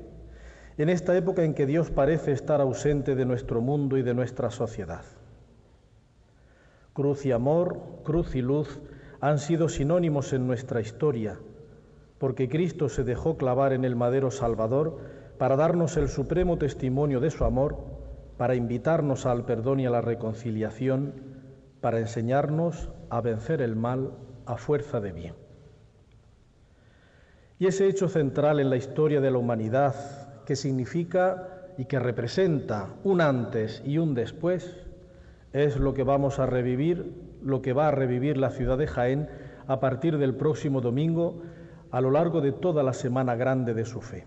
en 0.77 0.89
esta 0.89 1.17
época 1.17 1.45
en 1.45 1.55
que 1.55 1.67
Dios 1.67 1.93
parece 1.93 2.33
estar 2.33 2.61
ausente 2.61 3.15
de 3.15 3.25
nuestro 3.25 3.61
mundo 3.61 3.97
y 3.97 4.03
de 4.03 4.13
nuestra 4.13 4.51
sociedad. 4.51 5.05
Cruz 6.93 7.25
y 7.25 7.31
amor, 7.31 7.79
cruz 8.03 8.35
y 8.35 8.43
luz 8.43 8.81
han 9.21 9.39
sido 9.39 9.69
sinónimos 9.69 10.33
en 10.33 10.49
nuestra 10.49 10.81
historia, 10.81 11.39
porque 12.19 12.49
Cristo 12.49 12.89
se 12.89 13.05
dejó 13.05 13.37
clavar 13.37 13.73
en 13.73 13.85
el 13.85 13.95
madero 13.95 14.33
Salvador 14.33 14.99
para 15.39 15.57
darnos 15.57 15.97
el 15.97 16.09
supremo 16.09 16.59
testimonio 16.59 17.21
de 17.21 17.31
su 17.31 17.45
amor, 17.45 17.77
para 18.37 18.55
invitarnos 18.55 19.27
al 19.27 19.45
perdón 19.45 19.81
y 19.81 19.87
a 19.87 19.91
la 19.91 20.01
reconciliación, 20.01 21.15
para 21.81 22.01
enseñarnos 22.01 22.91
a 23.11 23.21
vencer 23.21 23.63
el 23.63 23.77
mal 23.77 24.13
a 24.47 24.57
fuerza 24.57 25.01
de 25.01 25.13
bien. 25.13 25.35
Y 27.59 27.67
ese 27.67 27.87
hecho 27.87 28.09
central 28.09 28.61
en 28.61 28.71
la 28.71 28.77
historia 28.77 29.21
de 29.21 29.31
la 29.31 29.39
humanidad, 29.39 29.95
que 30.45 30.57
significa 30.57 31.49
y 31.79 31.87
que 31.87 31.99
representa 31.99 32.95
un 33.05 33.21
antes 33.21 33.83
y 33.85 33.99
un 33.99 34.15
después, 34.15 34.77
es 35.53 35.77
lo 35.79 35.95
que 35.95 36.03
vamos 36.03 36.39
a 36.39 36.47
revivir, 36.47 37.15
lo 37.43 37.63
que 37.63 37.73
va 37.73 37.89
a 37.89 37.91
revivir 37.91 38.37
la 38.37 38.51
ciudad 38.51 38.77
de 38.77 38.87
Jaén 38.87 39.29
a 39.67 39.81
partir 39.81 40.19
del 40.19 40.35
próximo 40.35 40.81
domingo 40.81 41.43
a 41.91 42.01
lo 42.01 42.11
largo 42.11 42.41
de 42.41 42.53
toda 42.53 42.83
la 42.83 42.93
semana 42.93 43.37
grande 43.37 43.73
de 43.73 43.85
su 43.85 44.01
fe. 44.01 44.27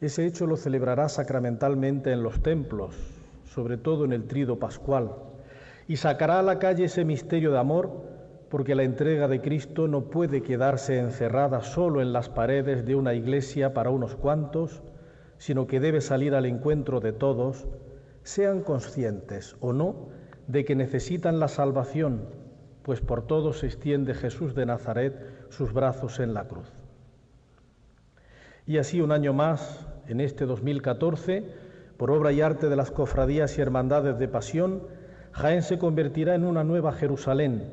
Ese 0.00 0.26
hecho 0.26 0.46
lo 0.46 0.56
celebrará 0.56 1.08
sacramentalmente 1.08 2.12
en 2.12 2.22
los 2.22 2.40
templos, 2.40 2.94
sobre 3.44 3.76
todo 3.76 4.04
en 4.04 4.12
el 4.12 4.28
trido 4.28 4.58
pascual, 4.58 5.12
y 5.88 5.96
sacará 5.96 6.38
a 6.38 6.42
la 6.42 6.60
calle 6.60 6.84
ese 6.84 7.04
misterio 7.04 7.50
de 7.50 7.58
amor, 7.58 7.90
porque 8.48 8.76
la 8.76 8.84
entrega 8.84 9.26
de 9.26 9.40
Cristo 9.40 9.88
no 9.88 10.02
puede 10.02 10.42
quedarse 10.42 10.98
encerrada 10.98 11.62
solo 11.62 12.00
en 12.00 12.12
las 12.12 12.28
paredes 12.28 12.86
de 12.86 12.94
una 12.94 13.14
iglesia 13.14 13.74
para 13.74 13.90
unos 13.90 14.14
cuantos, 14.14 14.82
sino 15.38 15.66
que 15.66 15.80
debe 15.80 16.00
salir 16.00 16.34
al 16.34 16.46
encuentro 16.46 17.00
de 17.00 17.12
todos, 17.12 17.66
sean 18.22 18.62
conscientes 18.62 19.56
o 19.60 19.72
no 19.72 20.10
de 20.46 20.64
que 20.64 20.76
necesitan 20.76 21.40
la 21.40 21.48
salvación, 21.48 22.28
pues 22.82 23.00
por 23.00 23.26
todos 23.26 23.58
se 23.58 23.66
extiende 23.66 24.14
Jesús 24.14 24.54
de 24.54 24.66
Nazaret 24.66 25.46
sus 25.50 25.72
brazos 25.72 26.20
en 26.20 26.34
la 26.34 26.46
cruz. 26.46 26.70
Y 28.66 28.76
así 28.76 29.00
un 29.00 29.12
año 29.12 29.32
más, 29.32 29.87
en 30.08 30.20
este 30.20 30.46
2014, 30.46 31.44
por 31.96 32.10
obra 32.10 32.32
y 32.32 32.40
arte 32.40 32.68
de 32.68 32.76
las 32.76 32.90
cofradías 32.90 33.56
y 33.58 33.60
hermandades 33.60 34.18
de 34.18 34.28
pasión, 34.28 34.82
Jaén 35.32 35.62
se 35.62 35.78
convertirá 35.78 36.34
en 36.34 36.44
una 36.44 36.64
nueva 36.64 36.92
Jerusalén, 36.92 37.70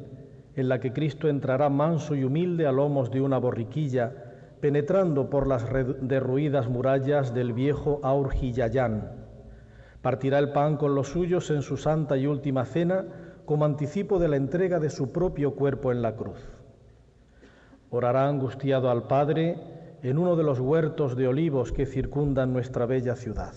en 0.56 0.70
la 0.70 0.80
que 0.80 0.94
Cristo 0.94 1.30
entrará 1.30 1.70
manso 1.70 2.16
y 2.16 2.24
humilde 2.24 2.68
a 2.68 2.72
lomos 2.72 3.12
de 3.12 3.22
una 3.22 3.38
borriquilla, 3.38 4.12
penetrando 4.60 5.30
por 5.30 5.48
las 5.48 5.66
derruidas 6.02 6.70
murallas 6.70 7.34
del 7.34 7.54
viejo 7.54 8.00
Aurgiyayán. 8.04 9.12
Partirá 10.02 10.40
el 10.40 10.52
pan 10.52 10.78
con 10.78 10.96
los 10.96 11.10
suyos 11.10 11.50
en 11.52 11.62
su 11.62 11.78
santa 11.78 12.18
y 12.18 12.28
última 12.28 12.66
cena 12.66 13.06
como 13.46 13.66
anticipo 13.66 14.20
de 14.20 14.28
la 14.28 14.38
entrega 14.38 14.80
de 14.80 14.90
su 14.90 15.12
propio 15.12 15.56
cuerpo 15.56 15.92
en 15.92 16.02
la 16.02 16.16
cruz. 16.16 16.40
Orará 17.90 18.28
angustiado 18.28 18.90
al 18.90 19.08
Padre, 19.08 19.58
en 20.10 20.20
uno 20.20 20.36
de 20.36 20.44
los 20.44 20.60
huertos 20.60 21.16
de 21.16 21.28
olivos 21.28 21.72
que 21.72 21.88
circundan 21.88 22.54
nuestra 22.54 22.86
bella 22.86 23.16
ciudad. 23.16 23.54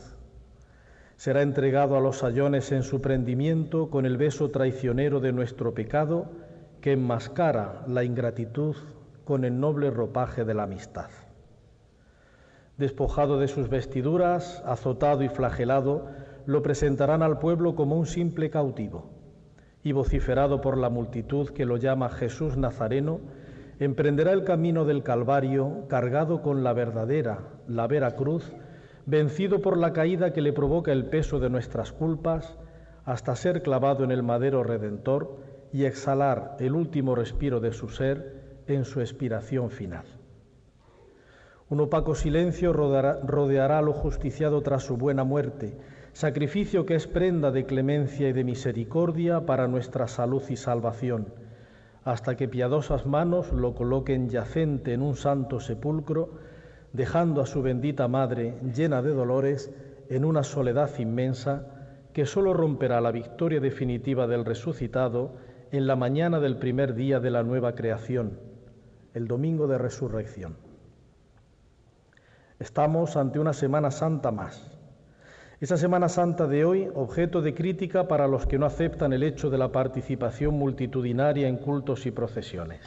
Será 1.16 1.42
entregado 1.42 1.94
a 1.94 2.00
los 2.00 2.16
sayones 2.16 2.72
en 2.72 2.84
su 2.84 3.02
prendimiento 3.02 3.90
con 3.90 4.06
el 4.06 4.16
beso 4.16 4.50
traicionero 4.50 5.20
de 5.20 5.32
nuestro 5.32 5.74
pecado 5.74 6.30
que 6.80 6.92
enmascara 6.92 7.84
la 7.86 8.02
ingratitud 8.02 8.76
con 9.26 9.44
el 9.44 9.60
noble 9.60 9.90
ropaje 9.90 10.46
de 10.46 10.54
la 10.54 10.62
amistad. 10.62 11.10
Despojado 12.78 13.38
de 13.38 13.48
sus 13.48 13.68
vestiduras, 13.68 14.62
azotado 14.64 15.22
y 15.24 15.28
flagelado, 15.28 16.06
lo 16.46 16.62
presentarán 16.62 17.22
al 17.22 17.40
pueblo 17.40 17.74
como 17.74 17.98
un 17.98 18.06
simple 18.06 18.48
cautivo, 18.48 19.10
y 19.82 19.92
vociferado 19.92 20.62
por 20.62 20.78
la 20.78 20.88
multitud 20.88 21.50
que 21.50 21.66
lo 21.66 21.76
llama 21.76 22.08
Jesús 22.08 22.56
Nazareno, 22.56 23.20
emprenderá 23.80 24.32
el 24.32 24.44
camino 24.44 24.84
del 24.84 25.02
Calvario 25.02 25.86
cargado 25.88 26.42
con 26.42 26.64
la 26.64 26.72
verdadera, 26.72 27.38
la 27.68 27.86
vera 27.86 28.16
cruz, 28.16 28.52
vencido 29.06 29.62
por 29.62 29.76
la 29.76 29.92
caída 29.92 30.32
que 30.32 30.42
le 30.42 30.52
provoca 30.52 30.92
el 30.92 31.06
peso 31.06 31.38
de 31.38 31.48
nuestras 31.48 31.92
culpas, 31.92 32.58
hasta 33.04 33.36
ser 33.36 33.62
clavado 33.62 34.04
en 34.04 34.10
el 34.10 34.22
madero 34.22 34.64
redentor 34.64 35.38
y 35.72 35.84
exhalar 35.84 36.56
el 36.58 36.74
último 36.74 37.14
respiro 37.14 37.60
de 37.60 37.72
su 37.72 37.88
ser 37.88 38.62
en 38.66 38.84
su 38.84 39.00
expiración 39.00 39.70
final. 39.70 40.04
Un 41.70 41.80
opaco 41.80 42.14
silencio 42.14 42.72
rodeará, 42.72 43.20
rodeará 43.24 43.80
lo 43.80 43.92
justiciado 43.92 44.60
tras 44.62 44.82
su 44.82 44.96
buena 44.96 45.22
muerte, 45.22 45.78
sacrificio 46.12 46.84
que 46.84 46.96
es 46.96 47.06
prenda 47.06 47.52
de 47.52 47.64
clemencia 47.64 48.28
y 48.28 48.32
de 48.32 48.44
misericordia 48.44 49.46
para 49.46 49.68
nuestra 49.68 50.08
salud 50.08 50.42
y 50.48 50.56
salvación 50.56 51.26
hasta 52.08 52.38
que 52.38 52.48
piadosas 52.48 53.04
manos 53.04 53.52
lo 53.52 53.74
coloquen 53.74 54.30
yacente 54.30 54.94
en 54.94 55.02
un 55.02 55.14
santo 55.14 55.60
sepulcro, 55.60 56.30
dejando 56.94 57.42
a 57.42 57.46
su 57.46 57.60
bendita 57.60 58.08
madre 58.08 58.58
llena 58.74 59.02
de 59.02 59.10
dolores 59.10 59.70
en 60.08 60.24
una 60.24 60.42
soledad 60.42 60.88
inmensa 60.98 61.66
que 62.14 62.24
sólo 62.24 62.54
romperá 62.54 63.02
la 63.02 63.12
victoria 63.12 63.60
definitiva 63.60 64.26
del 64.26 64.46
resucitado 64.46 65.36
en 65.70 65.86
la 65.86 65.96
mañana 65.96 66.40
del 66.40 66.56
primer 66.56 66.94
día 66.94 67.20
de 67.20 67.30
la 67.30 67.42
nueva 67.42 67.74
creación, 67.74 68.40
el 69.12 69.28
domingo 69.28 69.66
de 69.66 69.76
resurrección. 69.76 70.56
Estamos 72.58 73.18
ante 73.18 73.38
una 73.38 73.52
Semana 73.52 73.90
Santa 73.90 74.30
más. 74.30 74.77
Esa 75.60 75.76
Semana 75.76 76.08
Santa 76.08 76.46
de 76.46 76.64
hoy, 76.64 76.88
objeto 76.94 77.42
de 77.42 77.52
crítica 77.52 78.06
para 78.06 78.28
los 78.28 78.46
que 78.46 78.60
no 78.60 78.66
aceptan 78.66 79.12
el 79.12 79.24
hecho 79.24 79.50
de 79.50 79.58
la 79.58 79.72
participación 79.72 80.54
multitudinaria 80.54 81.48
en 81.48 81.56
cultos 81.56 82.06
y 82.06 82.12
procesiones. 82.12 82.80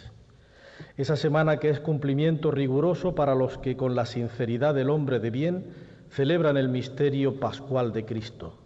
Esa 0.95 1.17
semana 1.17 1.57
que 1.57 1.69
es 1.69 1.82
cumplimiento 1.82 2.49
riguroso 2.49 3.13
para 3.13 3.36
los 3.36 3.57
que 3.57 3.76
con 3.76 3.93
la 3.93 4.05
sinceridad 4.05 4.74
del 4.74 4.89
hombre 4.89 5.19
de 5.19 5.32
bien 5.32 5.65
celebran 6.11 6.55
el 6.55 6.69
misterio 6.69 7.41
pascual 7.41 7.91
de 7.91 8.05
Cristo. 8.05 8.59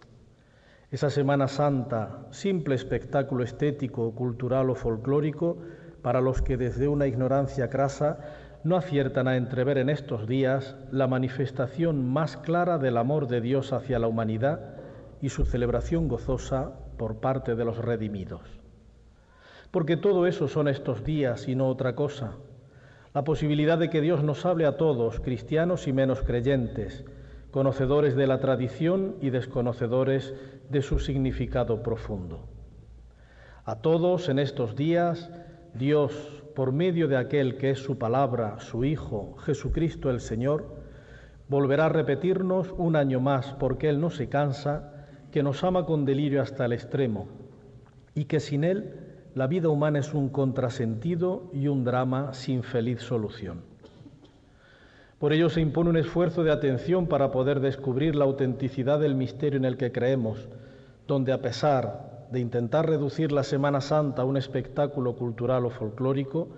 Esa 0.92 1.10
Semana 1.10 1.48
Santa, 1.48 2.28
simple 2.30 2.76
espectáculo 2.76 3.42
estético, 3.42 4.14
cultural 4.14 4.70
o 4.70 4.76
folclórico, 4.76 5.58
para 6.02 6.20
los 6.20 6.42
que 6.42 6.56
desde 6.56 6.86
una 6.86 7.08
ignorancia 7.08 7.68
crasa 7.68 8.20
no 8.66 8.76
aciertan 8.76 9.28
a 9.28 9.36
entrever 9.36 9.78
en 9.78 9.88
estos 9.88 10.26
días 10.26 10.76
la 10.90 11.06
manifestación 11.06 12.04
más 12.04 12.36
clara 12.36 12.78
del 12.78 12.96
amor 12.96 13.28
de 13.28 13.40
Dios 13.40 13.72
hacia 13.72 14.00
la 14.00 14.08
humanidad 14.08 14.74
y 15.22 15.28
su 15.28 15.44
celebración 15.44 16.08
gozosa 16.08 16.72
por 16.98 17.20
parte 17.20 17.54
de 17.54 17.64
los 17.64 17.78
redimidos. 17.78 18.42
Porque 19.70 19.96
todo 19.96 20.26
eso 20.26 20.48
son 20.48 20.66
estos 20.66 21.04
días 21.04 21.46
y 21.46 21.54
no 21.54 21.68
otra 21.68 21.94
cosa. 21.94 22.32
La 23.14 23.22
posibilidad 23.22 23.78
de 23.78 23.88
que 23.88 24.00
Dios 24.00 24.24
nos 24.24 24.44
hable 24.44 24.66
a 24.66 24.76
todos, 24.76 25.20
cristianos 25.20 25.86
y 25.86 25.92
menos 25.92 26.22
creyentes, 26.22 27.04
conocedores 27.52 28.16
de 28.16 28.26
la 28.26 28.40
tradición 28.40 29.14
y 29.20 29.30
desconocedores 29.30 30.34
de 30.70 30.82
su 30.82 30.98
significado 30.98 31.84
profundo. 31.84 32.48
A 33.64 33.76
todos 33.76 34.28
en 34.28 34.40
estos 34.40 34.74
días, 34.74 35.30
Dios, 35.72 36.42
por 36.56 36.72
medio 36.72 37.06
de 37.06 37.18
aquel 37.18 37.58
que 37.58 37.70
es 37.70 37.78
su 37.78 37.98
palabra, 37.98 38.58
su 38.60 38.82
Hijo, 38.86 39.36
Jesucristo 39.44 40.10
el 40.10 40.20
Señor, 40.20 40.64
volverá 41.48 41.84
a 41.84 41.90
repetirnos 41.90 42.74
un 42.78 42.96
año 42.96 43.20
más, 43.20 43.52
porque 43.60 43.90
Él 43.90 44.00
no 44.00 44.08
se 44.08 44.30
cansa, 44.30 45.06
que 45.30 45.42
nos 45.42 45.62
ama 45.64 45.84
con 45.84 46.06
delirio 46.06 46.40
hasta 46.40 46.64
el 46.64 46.72
extremo, 46.72 47.28
y 48.14 48.24
que 48.24 48.40
sin 48.40 48.64
Él 48.64 48.94
la 49.34 49.46
vida 49.48 49.68
humana 49.68 49.98
es 49.98 50.14
un 50.14 50.30
contrasentido 50.30 51.50
y 51.52 51.68
un 51.68 51.84
drama 51.84 52.32
sin 52.32 52.62
feliz 52.62 53.02
solución. 53.02 53.60
Por 55.18 55.34
ello 55.34 55.50
se 55.50 55.60
impone 55.60 55.90
un 55.90 55.98
esfuerzo 55.98 56.42
de 56.42 56.52
atención 56.52 57.06
para 57.06 57.32
poder 57.32 57.60
descubrir 57.60 58.16
la 58.16 58.24
autenticidad 58.24 58.98
del 58.98 59.14
misterio 59.14 59.58
en 59.58 59.66
el 59.66 59.76
que 59.76 59.92
creemos, 59.92 60.48
donde 61.06 61.34
a 61.34 61.42
pesar 61.42 62.15
de 62.30 62.40
intentar 62.40 62.88
reducir 62.88 63.32
la 63.32 63.42
Semana 63.42 63.80
Santa 63.80 64.22
a 64.22 64.24
un 64.24 64.36
espectáculo 64.36 65.16
cultural 65.16 65.64
o 65.66 65.70
folclórico, 65.70 66.48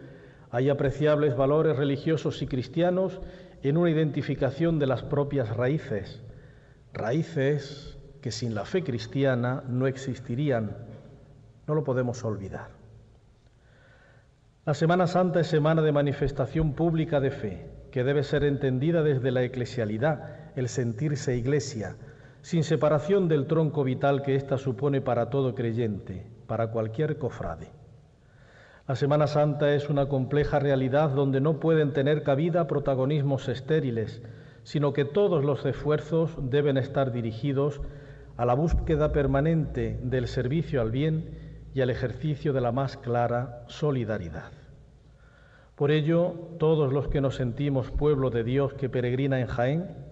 hay 0.51 0.71
apreciables 0.71 1.37
valores 1.37 1.77
religiosos 1.77 2.41
y 2.43 2.47
cristianos 2.47 3.21
en 3.63 3.77
una 3.77 3.91
identificación 3.91 4.79
de 4.79 4.87
las 4.87 5.03
propias 5.03 5.57
raíces, 5.57 6.23
raíces 6.93 7.99
que 8.23 8.33
sin 8.33 8.55
la 8.55 8.65
fe 8.65 8.83
cristiana 8.83 9.63
no 9.69 9.87
existirían, 9.87 10.77
no 11.67 11.75
lo 11.75 11.85
podemos 11.85 12.25
olvidar. 12.25 12.69
La 14.65 14.75
Semana 14.75 15.07
Santa 15.07 15.41
es 15.41 15.47
semana 15.47 15.83
de 15.83 15.93
manifestación 15.93 16.75
pública 16.75 17.21
de 17.21 17.31
fe, 17.31 17.67
que 17.91 18.05
debe 18.05 18.23
ser 18.23 18.45
entendida 18.45 19.03
desde 19.03 19.31
la 19.31 19.43
eclesialidad, 19.43 20.53
el 20.57 20.69
sentirse 20.69 21.37
iglesia, 21.37 21.97
sin 22.43 22.65
separación 22.65 23.29
del 23.29 23.47
tronco 23.47 23.85
vital 23.85 24.23
que 24.23 24.37
ésta 24.37 24.59
supone 24.59 25.01
para 25.01 25.31
todo 25.31 25.55
creyente, 25.55 26.27
para 26.47 26.71
cualquier 26.71 27.19
cofrade. 27.19 27.71
La 28.87 28.97
Semana 28.97 29.27
Santa 29.27 29.75
es 29.75 29.91
una 29.91 30.09
compleja 30.09 30.59
realidad 30.59 31.11
donde 31.11 31.41
no 31.43 31.61
pueden 31.61 31.93
tener 31.93 32.23
cabida 32.23 32.67
protagonismos 32.67 33.49
estériles, 33.49 34.23
sino 34.63 34.93
que 34.93 35.05
todos 35.05 35.45
los 35.45 35.65
esfuerzos 35.67 36.35
deben 36.41 36.79
estar 36.79 37.13
dirigidos 37.13 37.83
a 38.39 38.47
la 38.47 38.55
búsqueda 38.55 39.13
permanente 39.13 39.99
del 40.03 40.27
servicio 40.27 40.81
al 40.81 40.91
bien 40.91 41.39
y 41.75 41.81
al 41.81 41.91
ejercicio 41.91 42.53
de 42.53 42.61
la 42.61 42.73
más 42.73 42.97
clara 42.97 43.65
solidaridad. 43.67 44.53
Por 45.75 45.91
ello, 45.91 46.35
todos 46.59 46.93
los 46.93 47.09
que 47.09 47.21
nos 47.21 47.37
sentimos 47.37 47.91
pueblo 47.91 48.31
de 48.31 48.43
Dios 48.43 48.75
que 48.75 48.89
peregrina 48.89 49.39
en 49.39 49.47
Jaén, 49.47 50.08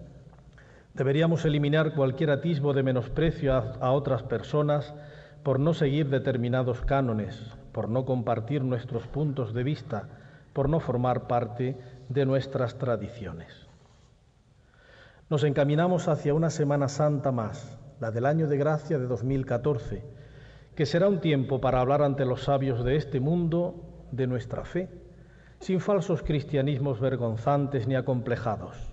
deberíamos 0.97 1.45
eliminar 1.45 1.93
cualquier 1.93 2.31
atisbo 2.31 2.73
de 2.73 2.81
menosprecio 2.81 3.53
a, 3.53 3.91
otras 3.91 4.23
personas 4.23 4.95
por 5.43 5.59
no 5.59 5.75
seguir 5.75 6.09
determinados 6.09 6.81
cánones, 6.81 7.39
por 7.71 7.87
no 7.87 8.03
compartir 8.03 8.63
nuestros 8.63 9.07
puntos 9.07 9.53
de 9.53 9.63
vista, 9.63 10.09
por 10.53 10.67
no 10.67 10.79
formar 10.79 11.27
parte 11.27 11.77
de 12.09 12.25
nuestras 12.25 12.79
tradiciones. 12.79 13.67
Nos 15.29 15.43
encaminamos 15.43 16.07
hacia 16.07 16.33
una 16.33 16.49
Semana 16.49 16.87
Santa 16.87 17.31
más, 17.31 17.77
la 17.99 18.09
del 18.09 18.25
año 18.25 18.47
de 18.47 18.57
gracia 18.57 18.97
de 18.97 19.05
2014, 19.05 20.03
que 20.75 20.85
será 20.87 21.07
un 21.07 21.21
tiempo 21.21 21.61
para 21.61 21.79
hablar 21.79 22.01
ante 22.01 22.25
los 22.25 22.43
sabios 22.43 22.83
de 22.83 22.95
este 22.95 23.19
mundo 23.19 24.07
de 24.11 24.25
nuestra 24.25 24.65
fe 24.65 24.89
sin 25.59 25.79
falsos 25.79 26.23
cristianismos 26.23 26.99
vergonzantes 26.99 27.87
ni 27.87 27.95
acomplejados. 27.95 28.86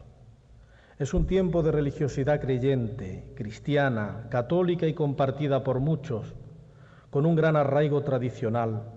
Es 0.97 1.13
un 1.13 1.27
tiempo 1.27 1.65
de 1.65 1.73
religiosidad 1.73 2.41
creyente, 2.41 3.33
cristiana, 3.35 4.29
católica 4.31 4.87
y 4.87 4.95
compartida 4.95 5.65
por 5.65 5.81
muchos, 5.81 6.37
con 7.11 7.27
un 7.27 7.35
gran 7.35 7.57
arraigo 7.57 8.03
tradicional, 8.05 8.93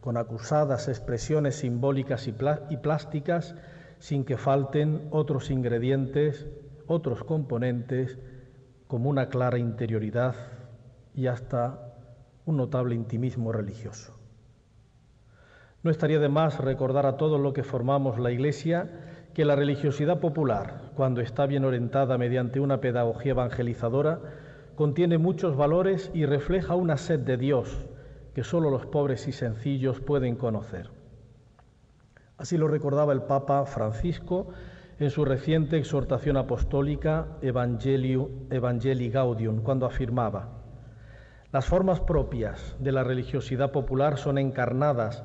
con 0.00 0.16
acusadas 0.16 0.88
expresiones 0.88 1.56
simbólicas 1.56 2.26
y, 2.26 2.32
plásticas, 2.32 3.54
sin 3.98 4.24
que 4.24 4.38
falten 4.38 5.08
otros 5.10 5.50
ingredientes, 5.50 6.46
otros 6.86 7.22
componentes, 7.22 8.18
como 8.86 9.10
una 9.10 9.28
clara 9.28 9.58
interioridad 9.58 10.34
y 11.14 11.26
hasta 11.26 11.92
un 12.46 12.56
notable 12.56 12.94
intimismo 12.94 13.52
religioso. 13.52 14.18
No 15.82 15.90
estaría 15.90 16.18
de 16.18 16.30
más 16.30 16.58
recordar 16.58 17.04
a 17.04 17.18
todos 17.18 17.38
los 17.38 17.52
que 17.52 17.62
formamos 17.62 18.18
la 18.18 18.32
Iglesia 18.32 19.11
que 19.34 19.44
la 19.44 19.56
religiosidad 19.56 20.20
popular, 20.20 20.90
cuando 20.94 21.20
está 21.20 21.46
bien 21.46 21.64
orientada 21.64 22.18
mediante 22.18 22.60
una 22.60 22.80
pedagogía 22.80 23.32
evangelizadora, 23.32 24.20
contiene 24.76 25.18
muchos 25.18 25.56
valores 25.56 26.10
y 26.12 26.26
refleja 26.26 26.74
una 26.74 26.96
sed 26.96 27.20
de 27.20 27.36
Dios 27.36 27.86
que 28.34 28.44
solo 28.44 28.70
los 28.70 28.86
pobres 28.86 29.28
y 29.28 29.32
sencillos 29.32 30.00
pueden 30.00 30.36
conocer. 30.36 30.90
Así 32.36 32.56
lo 32.56 32.68
recordaba 32.68 33.12
el 33.12 33.22
Papa 33.22 33.64
Francisco 33.66 34.48
en 34.98 35.10
su 35.10 35.24
reciente 35.24 35.78
exhortación 35.78 36.36
apostólica 36.36 37.26
Evangelii 37.40 39.10
Gaudium, 39.10 39.62
cuando 39.62 39.86
afirmaba, 39.86 40.48
las 41.52 41.66
formas 41.66 42.00
propias 42.00 42.76
de 42.78 42.92
la 42.92 43.04
religiosidad 43.04 43.72
popular 43.72 44.16
son 44.16 44.38
encarnadas 44.38 45.22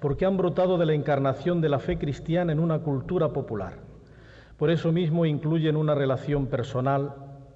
porque 0.00 0.26
han 0.26 0.36
brotado 0.36 0.78
de 0.78 0.86
la 0.86 0.94
encarnación 0.94 1.60
de 1.60 1.68
la 1.68 1.78
fe 1.78 1.98
cristiana 1.98 2.52
en 2.52 2.60
una 2.60 2.80
cultura 2.80 3.32
popular. 3.32 3.74
Por 4.56 4.70
eso 4.70 4.92
mismo 4.92 5.26
incluyen 5.26 5.76
una 5.76 5.94
relación 5.94 6.46
personal, 6.46 7.14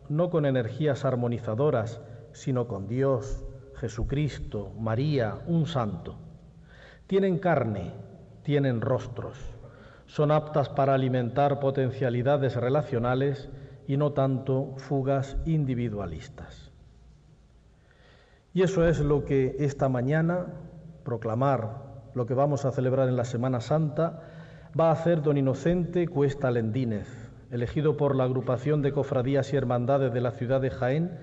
no 0.09 0.31
con 0.31 0.47
energías 0.47 1.05
armonizadoras, 1.05 2.01
sino 2.33 2.67
con 2.67 2.89
Dios, 2.89 3.45
Jesucristo, 3.77 4.73
María, 4.79 5.39
un 5.47 5.67
santo. 5.67 6.17
Tienen 7.07 7.39
carne, 7.39 7.93
tienen 8.43 8.81
rostros, 8.81 9.39
son 10.07 10.31
aptas 10.31 10.69
para 10.69 10.95
alimentar 10.95 11.61
potencialidades 11.61 12.57
relacionales 12.57 13.49
y 13.87 13.97
no 13.97 14.13
tanto 14.13 14.75
fugas 14.77 15.37
individualistas. 15.47 16.71
Y 18.55 18.63
eso 18.63 18.87
es 18.87 19.01
lo 19.01 19.25
que 19.25 19.57
esta 19.59 19.89
mañana 19.89 20.47
proclamar 21.05 21.92
lo 22.15 22.27
que 22.27 22.35
vamos 22.35 22.65
a 22.65 22.73
celebrar 22.73 23.09
en 23.09 23.17
la 23.17 23.25
Semana 23.25 23.61
Santa, 23.61 24.21
va 24.79 24.89
a 24.89 24.93
hacer 24.93 25.23
don 25.23 25.37
Inocente 25.37 26.09
Cuesta 26.09 26.51
Lendínez, 26.51 27.09
elegido 27.51 27.97
por 27.97 28.17
la 28.17 28.25
agrupación 28.25 28.83
de 28.83 28.93
cofradías 28.93 29.53
y 29.53 29.57
hermandades 29.57 30.13
de 30.13 30.21
la 30.21 30.33
ciudad 30.33 30.61
de 30.61 30.71
Jaén 30.71 31.19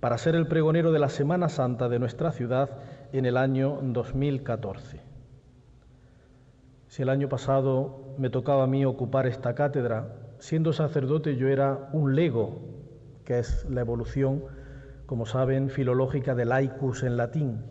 para 0.00 0.18
ser 0.18 0.34
el 0.34 0.46
pregonero 0.46 0.92
de 0.92 0.98
la 0.98 1.08
Semana 1.08 1.48
Santa 1.48 1.88
de 1.88 1.98
nuestra 1.98 2.30
ciudad 2.30 2.70
en 3.12 3.26
el 3.26 3.36
año 3.36 3.78
2014. 3.82 5.00
Si 6.88 7.02
el 7.02 7.08
año 7.08 7.28
pasado 7.28 8.14
me 8.18 8.30
tocaba 8.30 8.64
a 8.64 8.68
mí 8.68 8.84
ocupar 8.84 9.26
esta 9.26 9.54
cátedra, 9.54 10.14
siendo 10.38 10.72
sacerdote 10.72 11.36
yo 11.36 11.48
era 11.48 11.88
un 11.92 12.14
lego, 12.14 12.60
que 13.24 13.38
es 13.38 13.66
la 13.68 13.80
evolución, 13.80 14.44
como 15.06 15.26
saben, 15.26 15.70
filológica 15.70 16.34
de 16.34 16.44
laicus 16.44 17.02
en 17.02 17.16
latín. 17.16 17.64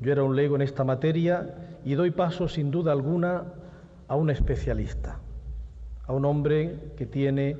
Yo 0.00 0.12
era 0.12 0.24
un 0.24 0.34
lego 0.34 0.56
en 0.56 0.62
esta 0.62 0.82
materia 0.82 1.54
y 1.86 1.94
doy 1.94 2.10
paso 2.10 2.48
sin 2.48 2.72
duda 2.72 2.90
alguna 2.90 3.44
a 4.08 4.16
un 4.16 4.28
especialista, 4.28 5.20
a 6.04 6.12
un 6.12 6.24
hombre 6.24 6.92
que 6.96 7.06
tiene 7.06 7.56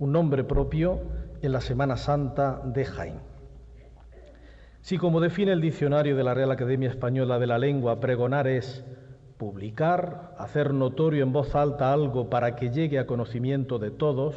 un 0.00 0.10
nombre 0.10 0.42
propio 0.42 0.98
en 1.40 1.52
la 1.52 1.60
Semana 1.60 1.96
Santa 1.96 2.60
de 2.64 2.84
Jaén. 2.84 3.20
Si 4.80 4.98
como 4.98 5.20
define 5.20 5.52
el 5.52 5.60
diccionario 5.60 6.16
de 6.16 6.24
la 6.24 6.34
Real 6.34 6.50
Academia 6.50 6.88
Española 6.88 7.38
de 7.38 7.46
la 7.46 7.58
Lengua, 7.58 8.00
pregonar 8.00 8.48
es 8.48 8.84
publicar, 9.38 10.34
hacer 10.36 10.74
notorio 10.74 11.22
en 11.22 11.32
voz 11.32 11.54
alta 11.54 11.92
algo 11.92 12.28
para 12.28 12.56
que 12.56 12.70
llegue 12.70 12.98
a 12.98 13.06
conocimiento 13.06 13.78
de 13.78 13.92
todos, 13.92 14.34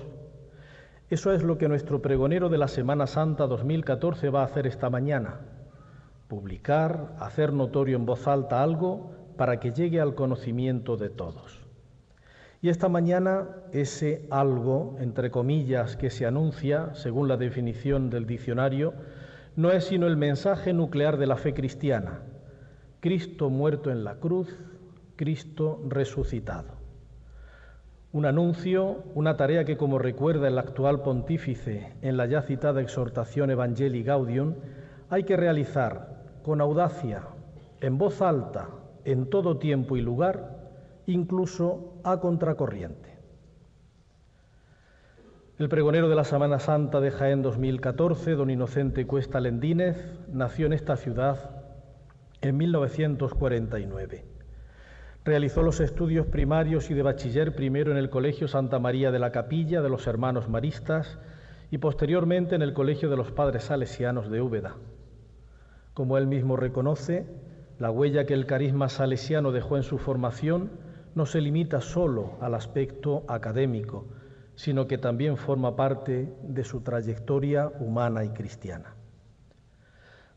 eso 1.10 1.34
es 1.34 1.42
lo 1.42 1.58
que 1.58 1.68
nuestro 1.68 2.04
pregonero 2.04 2.50
de 2.50 2.60
la 2.60 2.68
Semana 2.68 3.08
Santa 3.08 3.48
2014 3.48 4.30
va 4.30 4.42
a 4.42 4.46
hacer 4.46 4.68
esta 4.68 4.92
mañana. 4.92 5.40
Publicar, 6.28 7.16
hacer 7.20 7.52
notorio 7.52 7.98
en 7.98 8.06
voz 8.06 8.28
alta 8.28 8.62
algo 8.62 9.23
para 9.36 9.60
que 9.60 9.72
llegue 9.72 10.00
al 10.00 10.16
conocimiento 10.16 10.98
de 10.98 11.10
todos. 11.10 11.64
Y 12.62 12.70
esta 12.70 12.88
mañana 12.88 13.50
ese 13.74 14.26
algo, 14.30 14.96
entre 15.00 15.32
comillas, 15.32 15.98
que 15.98 16.10
se 16.10 16.26
anuncia, 16.26 16.96
según 16.96 17.28
la 17.28 17.36
definición 17.36 18.10
del 18.10 18.26
diccionario, 18.26 18.94
no 19.58 19.72
es 19.72 19.84
sino 19.84 20.08
el 20.08 20.16
mensaje 20.16 20.72
nuclear 20.72 21.18
de 21.18 21.28
la 21.28 21.36
fe 21.36 21.54
cristiana. 21.54 22.22
Cristo 23.02 23.50
muerto 23.50 23.92
en 23.92 24.06
la 24.06 24.16
cruz, 24.16 24.48
Cristo 25.18 25.82
resucitado. 25.90 26.76
Un 28.14 28.26
anuncio, 28.26 29.04
una 29.14 29.36
tarea 29.36 29.66
que, 29.66 29.76
como 29.76 30.00
recuerda 30.00 30.48
el 30.48 30.58
actual 30.58 31.02
pontífice 31.02 31.94
en 32.02 32.16
la 32.16 32.28
ya 32.28 32.44
citada 32.44 32.82
exhortación 32.82 33.52
Evangelii 33.52 34.04
Gaudium, 34.04 34.54
hay 35.10 35.24
que 35.24 35.36
realizar 35.36 36.24
con 36.44 36.62
audacia, 36.62 37.24
en 37.82 37.98
voz 37.98 38.22
alta, 38.22 38.70
en 39.06 39.30
todo 39.30 39.58
tiempo 39.58 39.98
y 39.98 40.02
lugar, 40.02 40.72
incluso 41.06 42.00
a 42.04 42.20
contracorriente. 42.20 43.14
El 45.60 45.70
pregonero 45.70 46.10
de 46.10 46.16
la 46.16 46.24
Semana 46.24 46.60
Santa 46.60 47.00
de 47.00 47.12
Jaén 47.12 47.42
2014, 47.42 48.32
don 48.32 48.50
Inocente 48.50 49.06
Cuesta 49.06 49.40
Lendínez, 49.40 49.98
nació 50.32 50.66
en 50.66 50.74
esta 50.74 50.98
ciudad 50.98 51.64
en 52.42 52.58
1949. 52.58 54.26
Realizó 55.24 55.62
los 55.62 55.80
estudios 55.80 56.26
primarios 56.26 56.90
y 56.92 56.94
de 56.94 57.04
bachiller 57.04 57.56
primero 57.56 57.92
en 57.92 57.98
el 57.98 58.10
Colegio 58.10 58.48
Santa 58.48 58.80
María 58.80 59.12
de 59.12 59.20
la 59.20 59.32
Capilla 59.32 59.82
de 59.82 59.90
los 59.90 60.06
Hermanos 60.08 60.50
Maristas 60.50 61.18
y 61.72 61.78
posteriormente 61.78 62.56
en 62.56 62.62
el 62.62 62.74
Colegio 62.74 63.10
de 63.10 63.18
los 63.18 63.32
Padres 63.32 63.66
Salesianos 63.66 64.30
de 64.30 64.42
Úbeda. 64.42 64.76
Como 65.94 66.18
él 66.18 66.28
mismo 66.28 66.58
reconoce, 66.58 67.26
la 67.84 67.92
huella 67.92 68.26
que 68.26 68.34
el 68.34 68.46
carisma 68.46 68.88
salesiano 68.88 69.52
dejó 69.52 69.76
en 69.76 69.84
su 69.84 69.98
formación 69.98 70.72
no 71.16 71.26
se 71.26 71.42
limita 71.42 71.82
solo 71.82 72.38
al 72.40 72.56
aspecto 72.56 73.26
académico, 73.28 74.08
sino 74.56 74.88
que 74.88 74.98
también 74.98 75.36
forma 75.36 75.76
parte 75.76 76.34
de 76.44 76.64
su 76.64 76.80
trayectoria 76.80 77.68
humana 77.82 78.24
y 78.24 78.30
cristiana. 78.30 78.96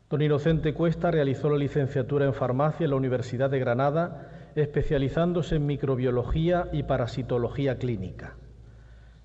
Don 0.09 0.21
Inocente 0.21 0.73
Cuesta 0.73 1.09
realizó 1.09 1.49
la 1.49 1.55
licenciatura 1.55 2.25
en 2.25 2.33
farmacia 2.33 2.83
en 2.83 2.89
la 2.89 2.97
Universidad 2.97 3.49
de 3.49 3.59
Granada 3.59 4.51
especializándose 4.55 5.55
en 5.55 5.67
microbiología 5.67 6.67
y 6.73 6.83
parasitología 6.83 7.77
clínica. 7.77 8.35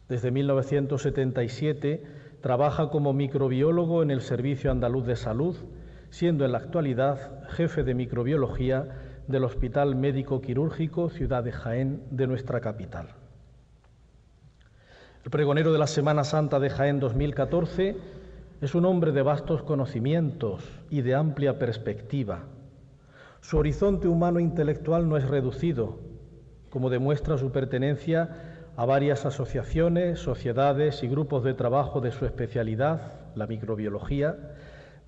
Desde 0.09 0.31
1977 0.31 2.05
trabaja 2.41 2.89
como 2.89 3.14
microbiólogo 3.14 4.01
en 4.01 4.12
el 4.12 4.20
Servicio 4.20 4.70
Andaluz 4.70 5.07
de 5.07 5.16
Salud, 5.16 5.57
siendo 6.12 6.44
en 6.44 6.52
la 6.52 6.58
actualidad 6.58 7.48
jefe 7.48 7.82
de 7.82 7.94
microbiología 7.94 8.86
del 9.26 9.42
Hospital 9.42 9.96
Médico 9.96 10.40
Quirúrgico 10.40 11.10
Ciudad 11.10 11.42
de 11.42 11.50
Jaén 11.50 12.04
de 12.12 12.28
nuestra 12.28 12.60
capital. 12.60 13.08
El 15.24 15.30
pregonero 15.32 15.72
de 15.72 15.80
la 15.80 15.88
Semana 15.88 16.22
Santa 16.22 16.60
de 16.60 16.70
Jaén 16.70 17.00
2014 17.00 17.96
es 18.60 18.74
un 18.76 18.84
hombre 18.84 19.10
de 19.10 19.22
vastos 19.22 19.64
conocimientos 19.64 20.62
y 20.88 21.02
de 21.02 21.16
amplia 21.16 21.58
perspectiva 21.58 22.44
su 23.42 23.58
horizonte 23.58 24.06
humano 24.06 24.38
intelectual 24.38 25.08
no 25.08 25.16
es 25.16 25.28
reducido, 25.28 25.98
como 26.70 26.90
demuestra 26.90 27.36
su 27.38 27.50
pertenencia 27.50 28.70
a 28.76 28.86
varias 28.86 29.26
asociaciones, 29.26 30.20
sociedades 30.20 31.02
y 31.02 31.08
grupos 31.08 31.42
de 31.42 31.52
trabajo 31.52 32.00
de 32.00 32.12
su 32.12 32.24
especialidad, 32.24 33.32
la 33.34 33.48
microbiología, 33.48 34.54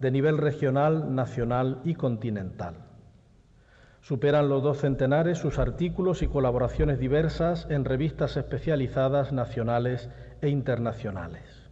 de 0.04 0.10
nivel 0.10 0.36
regional, 0.36 1.14
nacional 1.14 1.80
y 1.82 1.94
continental. 1.94 2.74
Superan 4.02 4.50
los 4.50 4.62
dos 4.62 4.80
centenares 4.80 5.38
sus 5.38 5.58
artículos 5.58 6.20
y 6.20 6.26
colaboraciones 6.26 6.98
diversas 6.98 7.66
en 7.70 7.86
revistas 7.86 8.36
especializadas 8.36 9.32
nacionales 9.32 10.10
e 10.42 10.50
internacionales. 10.50 11.70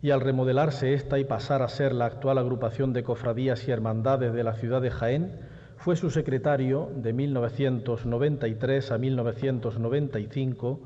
y 0.00 0.10
al 0.10 0.22
remodelarse 0.22 0.94
esta 0.94 1.18
y 1.18 1.24
pasar 1.24 1.60
a 1.60 1.68
ser 1.68 1.92
la 1.92 2.06
actual 2.06 2.38
agrupación 2.38 2.94
de 2.94 3.02
cofradías 3.02 3.68
y 3.68 3.72
hermandades 3.72 4.32
de 4.32 4.42
la 4.42 4.54
ciudad 4.54 4.80
de 4.80 4.90
Jaén, 4.90 5.59
fue 5.80 5.96
su 5.96 6.10
secretario 6.10 6.90
de 6.94 7.14
1993 7.14 8.92
a 8.92 8.98
1995 8.98 10.80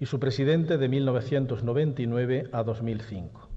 y 0.00 0.06
su 0.06 0.18
presidente 0.18 0.78
de 0.78 0.88
1999 0.88 2.48
a 2.50 2.62
2005. 2.62 3.48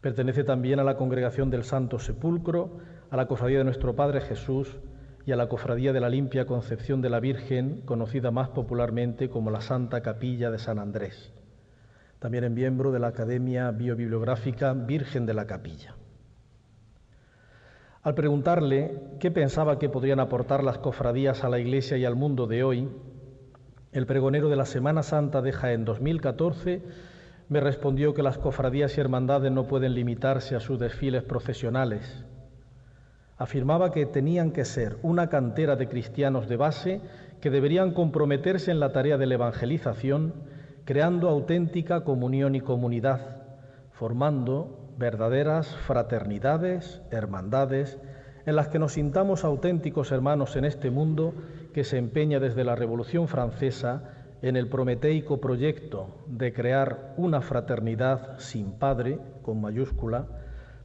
Pertenece 0.00 0.42
también 0.42 0.80
a 0.80 0.84
la 0.84 0.96
Congregación 0.96 1.48
del 1.48 1.62
Santo 1.62 2.00
Sepulcro, 2.00 2.78
a 3.08 3.16
la 3.16 3.28
Cofradía 3.28 3.58
de 3.58 3.64
Nuestro 3.64 3.94
Padre 3.94 4.20
Jesús 4.20 4.78
y 5.24 5.30
a 5.30 5.36
la 5.36 5.48
Cofradía 5.48 5.92
de 5.92 6.00
la 6.00 6.08
Limpia 6.08 6.44
Concepción 6.44 7.00
de 7.00 7.10
la 7.10 7.20
Virgen, 7.20 7.82
conocida 7.84 8.32
más 8.32 8.48
popularmente 8.48 9.30
como 9.30 9.52
la 9.52 9.60
Santa 9.60 10.00
Capilla 10.00 10.50
de 10.50 10.58
San 10.58 10.80
Andrés. 10.80 11.32
También 12.18 12.42
es 12.42 12.50
miembro 12.50 12.90
de 12.90 12.98
la 12.98 13.08
Academia 13.08 13.70
Biobibliográfica 13.70 14.72
Virgen 14.72 15.24
de 15.24 15.34
la 15.34 15.46
Capilla. 15.46 15.94
Al 18.06 18.14
preguntarle 18.14 19.00
qué 19.18 19.32
pensaba 19.32 19.80
que 19.80 19.88
podrían 19.88 20.20
aportar 20.20 20.62
las 20.62 20.78
cofradías 20.78 21.42
a 21.42 21.48
la 21.48 21.58
Iglesia 21.58 21.96
y 21.96 22.04
al 22.04 22.14
mundo 22.14 22.46
de 22.46 22.62
hoy, 22.62 22.88
el 23.90 24.06
pregonero 24.06 24.48
de 24.48 24.54
la 24.54 24.64
Semana 24.64 25.02
Santa 25.02 25.42
de 25.42 25.50
Jaén 25.50 25.84
2014 25.84 26.82
me 27.48 27.58
respondió 27.58 28.14
que 28.14 28.22
las 28.22 28.38
cofradías 28.38 28.96
y 28.96 29.00
hermandades 29.00 29.50
no 29.50 29.66
pueden 29.66 29.94
limitarse 29.94 30.54
a 30.54 30.60
sus 30.60 30.78
desfiles 30.78 31.24
procesionales. 31.24 32.24
Afirmaba 33.38 33.90
que 33.90 34.06
tenían 34.06 34.52
que 34.52 34.64
ser 34.64 34.98
una 35.02 35.28
cantera 35.28 35.74
de 35.74 35.88
cristianos 35.88 36.48
de 36.48 36.56
base 36.56 37.00
que 37.40 37.50
deberían 37.50 37.90
comprometerse 37.90 38.70
en 38.70 38.78
la 38.78 38.92
tarea 38.92 39.18
de 39.18 39.26
la 39.26 39.34
evangelización, 39.34 40.32
creando 40.84 41.28
auténtica 41.28 42.04
comunión 42.04 42.54
y 42.54 42.60
comunidad, 42.60 43.42
formando 43.90 44.85
verdaderas 44.98 45.74
fraternidades, 45.86 47.02
hermandades, 47.10 47.98
en 48.46 48.56
las 48.56 48.68
que 48.68 48.78
nos 48.78 48.92
sintamos 48.92 49.44
auténticos 49.44 50.12
hermanos 50.12 50.56
en 50.56 50.64
este 50.64 50.90
mundo 50.90 51.34
que 51.74 51.84
se 51.84 51.98
empeña 51.98 52.40
desde 52.40 52.64
la 52.64 52.76
Revolución 52.76 53.28
Francesa 53.28 54.12
en 54.42 54.56
el 54.56 54.68
prometeico 54.68 55.40
proyecto 55.40 56.24
de 56.26 56.52
crear 56.52 57.14
una 57.16 57.40
fraternidad 57.40 58.38
sin 58.38 58.72
padre, 58.72 59.18
con 59.42 59.60
mayúscula, 59.60 60.26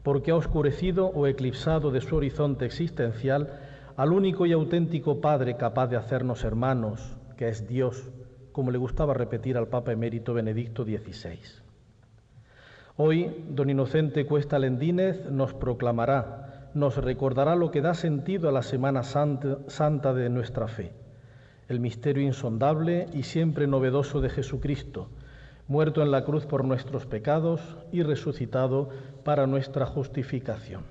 porque 0.04 0.32
ha 0.32 0.36
oscurecido 0.36 1.08
o 1.08 1.28
eclipsado 1.28 1.92
de 1.92 2.02
su 2.02 2.16
horizonte 2.16 2.66
existencial 2.66 3.60
al 3.96 4.14
único 4.14 4.46
y 4.46 4.52
auténtico 4.52 5.22
Padre 5.22 5.58
capaz 5.58 5.88
de 5.88 5.98
hacernos 5.98 6.44
hermanos, 6.44 7.18
que 7.38 7.50
es 7.50 7.68
Dios, 7.68 8.10
como 8.52 8.72
le 8.72 8.78
gustaba 8.78 9.14
repetir 9.14 9.58
al 9.58 9.68
Papa 9.68 9.92
emérito 9.92 10.34
Benedicto 10.34 10.84
XVI. 10.84 11.61
Hoy, 12.98 13.46
don 13.48 13.70
Inocente 13.70 14.26
Cuesta 14.26 14.60
Lendínez 14.60 15.26
nos 15.30 15.54
proclamará, 15.54 16.70
nos 16.74 16.98
recordará 16.98 17.56
lo 17.56 17.72
que 17.72 17.82
da 17.82 17.94
sentido 17.94 18.50
a 18.50 18.52
la 18.52 18.64
Semana 18.64 19.04
Santa 19.04 20.14
de 20.14 20.30
nuestra 20.30 20.68
fe, 20.68 20.92
el 21.70 21.80
misterio 21.80 22.22
insondable 22.22 23.08
y 23.14 23.24
siempre 23.24 23.66
novedoso 23.66 24.20
de 24.20 24.30
Jesucristo, 24.30 25.08
muerto 25.70 26.02
en 26.02 26.12
la 26.12 26.26
cruz 26.26 26.46
por 26.46 26.66
nuestros 26.66 27.06
pecados 27.06 27.62
y 27.94 28.04
resucitado 28.04 28.90
para 29.24 29.48
nuestra 29.48 29.86
justificación. 29.86 30.84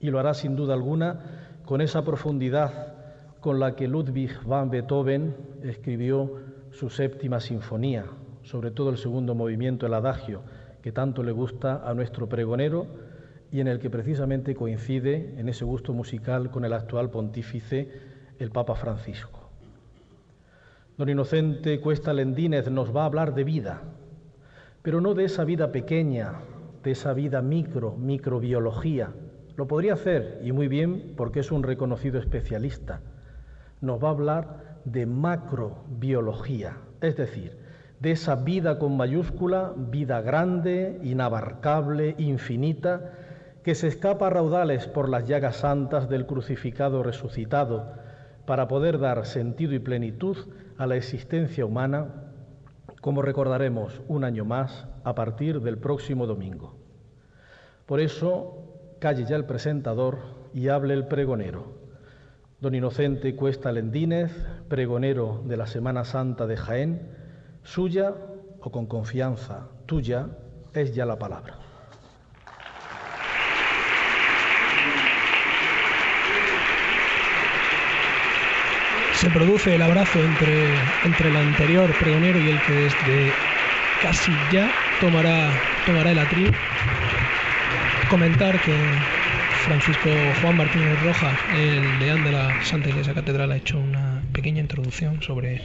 Y 0.00 0.08
lo 0.08 0.18
hará 0.18 0.32
sin 0.32 0.56
duda 0.56 0.72
alguna 0.72 1.58
con 1.66 1.82
esa 1.82 2.04
profundidad 2.04 2.94
con 3.40 3.60
la 3.60 3.76
que 3.76 3.86
Ludwig 3.86 4.42
van 4.46 4.70
Beethoven 4.70 5.36
escribió 5.62 6.36
su 6.70 6.88
séptima 6.88 7.38
sinfonía, 7.38 8.06
sobre 8.44 8.70
todo 8.70 8.88
el 8.88 8.96
segundo 8.96 9.34
movimiento, 9.34 9.84
el 9.84 9.92
adagio, 9.92 10.40
que 10.82 10.92
tanto 10.92 11.22
le 11.22 11.32
gusta 11.32 11.88
a 11.88 11.94
nuestro 11.94 12.28
pregonero 12.28 12.86
y 13.52 13.60
en 13.60 13.68
el 13.68 13.78
que 13.78 13.90
precisamente 13.90 14.54
coincide 14.54 15.34
en 15.36 15.48
ese 15.48 15.64
gusto 15.64 15.92
musical 15.92 16.50
con 16.50 16.64
el 16.64 16.72
actual 16.72 17.10
pontífice, 17.10 17.88
el 18.38 18.50
Papa 18.50 18.74
Francisco. 18.74 19.50
Don 20.96 21.08
Inocente 21.08 21.80
Cuesta 21.80 22.12
Lendínez 22.12 22.70
nos 22.70 22.94
va 22.94 23.02
a 23.02 23.06
hablar 23.06 23.34
de 23.34 23.44
vida, 23.44 23.82
pero 24.82 25.00
no 25.00 25.14
de 25.14 25.24
esa 25.24 25.44
vida 25.44 25.72
pequeña, 25.72 26.34
de 26.82 26.90
esa 26.92 27.12
vida 27.12 27.42
micro, 27.42 27.96
microbiología. 27.96 29.12
Lo 29.56 29.66
podría 29.66 29.94
hacer, 29.94 30.40
y 30.42 30.52
muy 30.52 30.68
bien, 30.68 31.14
porque 31.16 31.40
es 31.40 31.50
un 31.52 31.62
reconocido 31.62 32.18
especialista. 32.18 33.00
Nos 33.80 34.02
va 34.02 34.08
a 34.08 34.12
hablar 34.12 34.80
de 34.84 35.06
macrobiología, 35.06 36.76
es 37.00 37.16
decir, 37.16 37.59
de 38.00 38.12
esa 38.12 38.34
vida 38.34 38.78
con 38.78 38.96
mayúscula, 38.96 39.74
vida 39.76 40.22
grande, 40.22 40.98
inabarcable, 41.02 42.14
infinita, 42.18 43.12
que 43.62 43.74
se 43.74 43.88
escapa 43.88 44.28
a 44.28 44.30
raudales 44.30 44.86
por 44.86 45.10
las 45.10 45.26
llagas 45.26 45.56
santas 45.56 46.08
del 46.08 46.26
crucificado 46.26 47.02
resucitado, 47.02 47.92
para 48.46 48.68
poder 48.68 48.98
dar 48.98 49.26
sentido 49.26 49.74
y 49.74 49.78
plenitud 49.78 50.36
a 50.78 50.86
la 50.86 50.96
existencia 50.96 51.66
humana, 51.66 52.32
como 53.02 53.20
recordaremos 53.20 54.00
un 54.08 54.24
año 54.24 54.46
más 54.46 54.86
a 55.04 55.14
partir 55.14 55.60
del 55.60 55.76
próximo 55.76 56.26
domingo. 56.26 56.74
Por 57.84 58.00
eso, 58.00 58.96
calle 58.98 59.26
ya 59.26 59.36
el 59.36 59.44
presentador 59.44 60.18
y 60.54 60.68
hable 60.68 60.94
el 60.94 61.06
pregonero. 61.06 61.78
Don 62.60 62.74
Inocente 62.74 63.36
Cuesta 63.36 63.72
Lendínez, 63.72 64.32
pregonero 64.68 65.42
de 65.46 65.56
la 65.56 65.66
Semana 65.66 66.04
Santa 66.04 66.46
de 66.46 66.56
Jaén, 66.56 67.19
suya 67.62 68.14
o 68.60 68.70
con 68.70 68.86
confianza 68.86 69.68
tuya 69.86 70.28
es 70.72 70.94
ya 70.94 71.06
la 71.06 71.18
palabra. 71.18 71.58
se 79.20 79.28
produce 79.28 79.74
el 79.74 79.82
abrazo 79.82 80.18
entre, 80.18 80.64
entre 81.04 81.28
el 81.28 81.36
anterior 81.36 81.92
pregonero 81.98 82.40
y 82.40 82.48
el 82.48 82.62
que 82.62 82.72
desde 82.72 83.32
casi 84.00 84.32
ya 84.50 84.72
tomará, 84.98 85.50
tomará 85.84 86.12
el 86.12 86.18
atril. 86.18 86.54
Comentar 88.08 88.58
que 88.62 88.74
Francisco 89.66 90.08
Juan 90.40 90.56
Martínez 90.56 91.02
Rojas, 91.02 91.38
el 91.54 91.98
de 91.98 92.32
la 92.32 92.62
Santa 92.62 92.88
Iglesia 92.88 93.12
Catedral, 93.12 93.52
ha 93.52 93.56
hecho 93.56 93.78
una 93.78 94.22
pequeña 94.32 94.62
introducción 94.62 95.22
sobre 95.22 95.60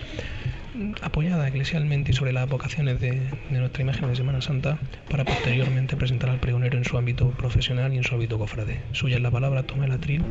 apoyada 1.02 1.48
eclesialmente 1.48 2.12
y 2.12 2.14
sobre 2.14 2.34
las 2.34 2.50
vocaciones 2.50 3.00
de, 3.00 3.12
de, 3.50 3.60
nuestra 3.60 3.84
imagen 3.84 4.10
de 4.10 4.16
Semana 4.16 4.42
Santa 4.42 4.78
para 5.10 5.26
posteriormente 5.26 5.96
presentar 5.96 6.30
al 6.30 6.40
pregonero 6.40 6.78
en 6.78 6.86
su 6.86 6.98
ámbito 6.98 7.30
profesional 7.32 7.94
y 7.94 7.98
en 7.98 8.04
su 8.04 8.16
ámbito 8.16 8.38
cofrade. 8.38 8.82
Suya 8.92 9.18
es 9.18 9.22
la 9.22 9.32
palabra, 9.32 9.64
toma 9.64 9.86
el 9.86 9.92
atril 9.92 10.24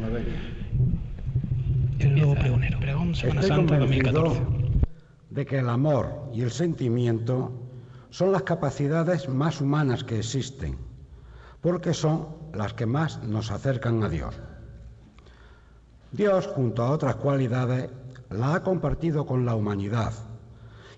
el 1.98 2.14
nuevo 2.14 2.34
pregonero. 2.34 2.78
Pregón 2.80 3.14
Semana 3.14 3.42
Santa 3.42 3.78
2014. 3.78 4.40
De 5.30 5.46
que 5.46 5.58
el 5.58 5.68
amor 5.68 6.30
y 6.32 6.42
el 6.42 6.50
sentimiento 6.50 7.52
son 8.10 8.32
las 8.32 8.42
capacidades 8.42 9.28
más 9.28 9.60
humanas 9.60 10.04
que 10.04 10.18
existen, 10.18 10.76
porque 11.60 11.94
son 11.94 12.28
las 12.52 12.74
que 12.74 12.86
más 12.86 13.22
nos 13.24 13.50
acercan 13.50 14.02
a 14.02 14.08
Dios. 14.08 14.34
Dios, 16.12 16.46
junto 16.46 16.82
a 16.82 16.90
otras 16.90 17.16
cualidades, 17.16 17.90
la 18.30 18.54
ha 18.54 18.62
compartido 18.62 19.26
con 19.26 19.44
la 19.44 19.56
humanidad 19.56 20.12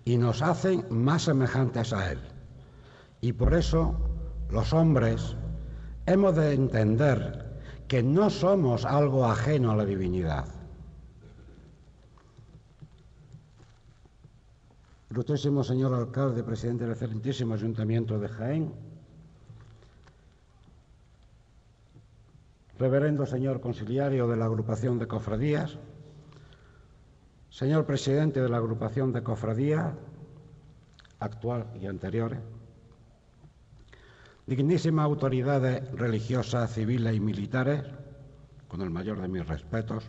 y 0.06 0.16
nos 0.16 0.40
hacen 0.40 0.86
más 0.88 1.24
semejantes 1.24 1.92
a 1.92 2.12
Él. 2.12 2.20
Y 3.20 3.32
por 3.32 3.52
eso 3.54 3.98
los 4.50 4.72
hombres 4.72 5.36
hemos 6.06 6.36
de 6.36 6.54
entender 6.54 7.60
que 7.88 8.04
no 8.04 8.30
somos 8.30 8.84
algo 8.84 9.26
ajeno 9.26 9.72
a 9.72 9.76
la 9.76 9.84
divinidad. 9.84 10.46
Ilustrísimo 15.10 15.64
señor 15.64 15.92
alcalde, 15.92 16.44
presidente 16.44 16.84
del 16.84 16.92
excelentísimo 16.92 17.54
Ayuntamiento 17.54 18.18
de 18.20 18.28
Jaén, 18.28 18.72
reverendo 22.78 23.26
señor 23.26 23.60
conciliario 23.60 24.28
de 24.28 24.36
la 24.36 24.44
agrupación 24.44 25.00
de 25.00 25.08
cofradías, 25.08 25.78
señor 27.56 27.86
presidente 27.86 28.42
de 28.42 28.50
la 28.50 28.58
agrupación 28.58 29.14
de 29.14 29.22
cofradías, 29.22 29.94
actual 31.20 31.64
y 31.80 31.86
anteriores, 31.86 32.38
dignísimas 34.46 35.06
autoridades 35.06 35.90
religiosas, 35.92 36.74
civiles 36.74 37.16
y 37.16 37.20
militares, 37.20 37.82
con 38.68 38.82
el 38.82 38.90
mayor 38.90 39.22
de 39.22 39.28
mis 39.28 39.48
respetos, 39.48 40.04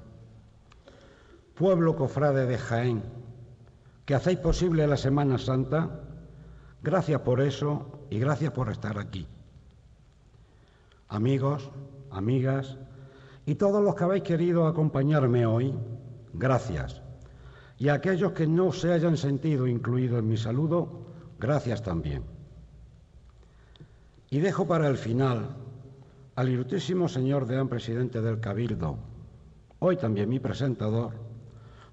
pueblo 1.55 1.95
cofrade 1.95 2.47
de 2.47 2.57
Jaén, 2.57 3.01
que 4.03 4.15
hacéis 4.15 4.39
posible 4.39 4.85
la 4.85 4.97
Semana 4.97 5.37
Santa. 5.37 6.01
Gracias 6.83 7.21
por 7.21 7.39
eso 7.39 8.07
y 8.09 8.19
gracias 8.19 8.51
por 8.51 8.69
estar 8.69 8.99
aquí. 8.99 9.25
Amigos, 11.07 11.71
amigas 12.11 12.77
y 13.45 13.55
todos 13.55 13.81
los 13.81 13.95
que 13.95 14.03
habéis 14.03 14.23
querido 14.23 14.67
acompañarme 14.67 15.45
hoy, 15.45 15.73
gracias. 16.33 17.06
Y 17.77 17.89
a 17.89 17.93
aquellos 17.93 18.31
que 18.31 18.47
no 18.47 18.71
se 18.71 18.91
hayan 18.91 19.17
sentido 19.17 19.67
incluidos 19.67 20.19
en 20.19 20.27
mi 20.27 20.37
saludo, 20.37 21.05
gracias 21.39 21.83
también. 21.83 22.23
Y 24.29 24.39
dejo 24.39 24.67
para 24.67 24.87
el 24.87 24.97
final 24.97 25.55
al 26.35 26.49
ilustrísimo 26.49 27.07
señor 27.07 27.45
deán 27.45 27.67
presidente 27.67 28.21
del 28.21 28.39
Cabildo, 28.39 28.97
hoy 29.79 29.97
también 29.97 30.29
mi 30.29 30.39
presentador, 30.39 31.13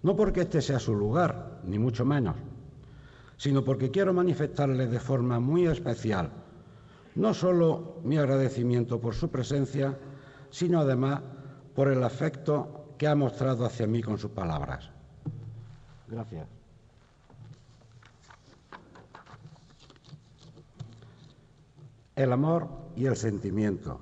no 0.03 0.16
porque 0.16 0.43
este 0.43 0.61
sea 0.61 0.78
su 0.78 0.95
lugar, 0.95 1.61
ni 1.64 1.78
mucho 1.78 2.05
menos, 2.05 2.37
sino 3.37 3.64
porque 3.64 3.91
quiero 3.91 4.12
manifestarle 4.12 4.87
de 4.87 5.01
forma 5.01 5.41
muy 5.41 5.66
especial 5.66 6.30
no 7.14 7.32
solo 7.32 8.01
mi 8.03 8.18
agradecimiento 8.18 9.01
por 9.01 9.14
su 9.14 9.30
presencia, 9.30 9.97
sino 10.51 10.80
además 10.80 11.20
por 11.74 11.89
el 11.89 12.03
afecto 12.03 12.95
que 12.99 13.07
ha 13.07 13.14
mostrado 13.14 13.64
hacia 13.64 13.87
mí 13.87 14.03
con 14.03 14.18
sus 14.18 14.30
palabras. 14.30 14.91
Gracias. 16.15 16.47
El 22.15 22.33
amor 22.33 22.69
y 22.95 23.07
el 23.07 23.17
sentimiento. 23.17 23.99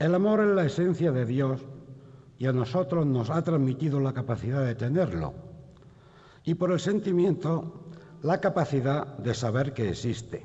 El 0.00 0.16
amor 0.16 0.40
es 0.40 0.48
la 0.48 0.64
esencia 0.64 1.12
de 1.12 1.26
Dios 1.26 1.60
y 2.40 2.46
a 2.46 2.52
nosotros 2.52 3.06
nos 3.06 3.30
ha 3.30 3.42
transmitido 3.42 4.00
la 4.00 4.12
capacidad 4.12 4.64
de 4.64 4.74
tenerlo. 4.74 5.32
Y 6.42 6.54
por 6.54 6.72
el 6.72 6.80
sentimiento, 6.80 7.84
la 8.22 8.40
capacidad 8.40 9.16
de 9.18 9.34
saber 9.34 9.72
que 9.74 9.90
existe 9.90 10.44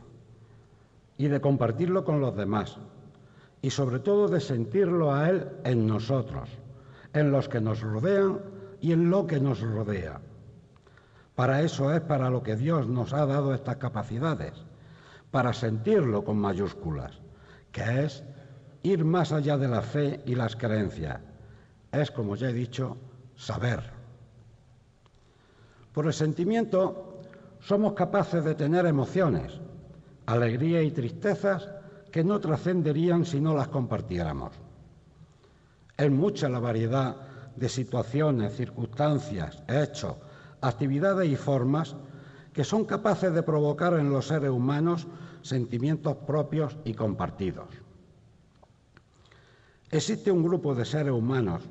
y 1.18 1.28
de 1.28 1.42
compartirlo 1.42 2.06
con 2.06 2.22
los 2.22 2.36
demás. 2.36 2.78
y 3.60 3.72
sobre 3.72 3.98
todo 3.98 4.28
de 4.28 4.40
sentirlo 4.40 5.12
a 5.12 5.32
Él 5.32 5.50
en 5.64 5.88
nosotros, 5.88 6.48
en 7.14 7.32
los 7.32 7.50
que 7.50 7.60
nos 7.60 7.82
rodean 7.82 8.40
y 8.82 8.92
en 8.92 9.10
lo 9.10 9.28
que 9.28 9.40
nos 9.40 9.62
rodea. 9.62 10.20
Para 11.36 11.62
eso 11.62 11.94
es 11.94 12.02
para 12.02 12.30
lo 12.30 12.42
que 12.42 12.56
Dios 12.56 12.88
nos 12.88 13.14
ha 13.14 13.26
dado 13.26 13.54
estas 13.54 13.78
capacidades, 13.78 14.54
para 15.32 15.54
sentirlo 15.54 16.24
con 16.24 16.38
mayúsculas, 16.38 17.20
que 17.72 18.06
es 18.06 18.24
ir 18.84 19.06
más 19.06 19.32
allá 19.32 19.58
de 19.58 19.68
la 19.68 19.82
fe 19.82 20.22
y 20.26 20.36
las 20.36 20.56
creencias. 20.56 21.20
Es, 21.92 22.12
como 22.12 22.36
ya 22.36 22.50
he 22.50 22.54
dicho, 22.54 22.98
saber. 23.36 23.84
Por 25.94 26.08
el 26.08 26.14
sentimiento 26.14 27.22
somos 27.60 27.94
capaces 27.94 28.44
de 28.44 28.56
tener 28.56 28.86
emociones, 28.86 29.60
alegría 30.26 30.82
y 30.82 30.92
tristezas 30.92 31.70
que 32.12 32.24
no 32.24 32.40
trascenderían 32.40 33.26
si 33.26 33.40
no 33.40 33.54
las 33.54 33.68
compartiéramos. 33.68 34.54
Es 35.98 36.12
mucha 36.12 36.50
la 36.50 36.60
variedad 36.60 37.16
de 37.58 37.70
situaciones, 37.70 38.56
circunstancias, 38.56 39.64
hechos, 39.68 40.16
actividades 40.62 41.30
y 41.30 41.36
formas 41.36 41.96
que 42.54 42.64
son 42.64 42.86
capaces 42.86 43.34
de 43.34 43.44
provocar 43.44 43.94
en 43.94 44.10
los 44.10 44.28
seres 44.28 44.52
humanos 44.52 45.08
sentimientos 45.42 46.16
propios 46.26 46.78
y 46.86 46.94
compartidos. 46.94 47.68
Existe 49.90 50.32
un 50.32 50.44
grupo 50.44 50.76
de 50.76 50.86
seres 50.86 51.14
humanos 51.14 51.64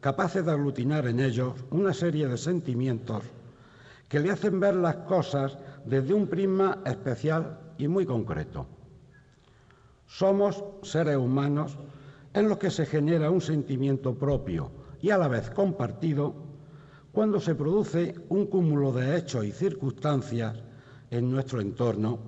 capaces 0.00 0.44
de 0.44 0.52
aglutinar 0.52 1.06
en 1.06 1.20
ellos 1.20 1.54
una 1.70 1.92
serie 1.92 2.28
de 2.28 2.38
sentimientos 2.38 3.24
que 4.08 4.20
le 4.20 4.30
hacen 4.30 4.60
ver 4.60 4.76
las 4.76 4.96
cosas 4.96 5.58
desde 5.84 6.14
un 6.14 6.28
prisma 6.28 6.78
especial 6.86 7.58
y 7.76 7.88
muy 7.88 8.06
concreto. 8.06 8.66
Somos 10.06 10.64
seres 10.82 11.16
humanos 11.16 11.76
en 12.32 12.48
los 12.48 12.58
que 12.58 12.70
se 12.70 12.86
genera 12.86 13.30
un 13.30 13.40
sentimiento 13.40 14.14
propio 14.14 14.70
y 15.00 15.10
a 15.10 15.18
la 15.18 15.28
vez 15.28 15.50
compartido 15.50 16.34
cuando 17.12 17.40
se 17.40 17.54
produce 17.54 18.14
un 18.28 18.46
cúmulo 18.46 18.92
de 18.92 19.16
hechos 19.16 19.44
y 19.44 19.52
circunstancias 19.52 20.56
en 21.10 21.30
nuestro 21.30 21.60
entorno, 21.60 22.18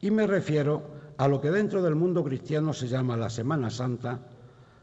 y 0.00 0.10
me 0.10 0.26
refiero 0.26 0.82
a 1.16 1.28
lo 1.28 1.40
que 1.40 1.50
dentro 1.50 1.82
del 1.82 1.94
mundo 1.94 2.24
cristiano 2.24 2.72
se 2.72 2.88
llama 2.88 3.16
la 3.16 3.30
Semana 3.30 3.70
Santa 3.70 4.20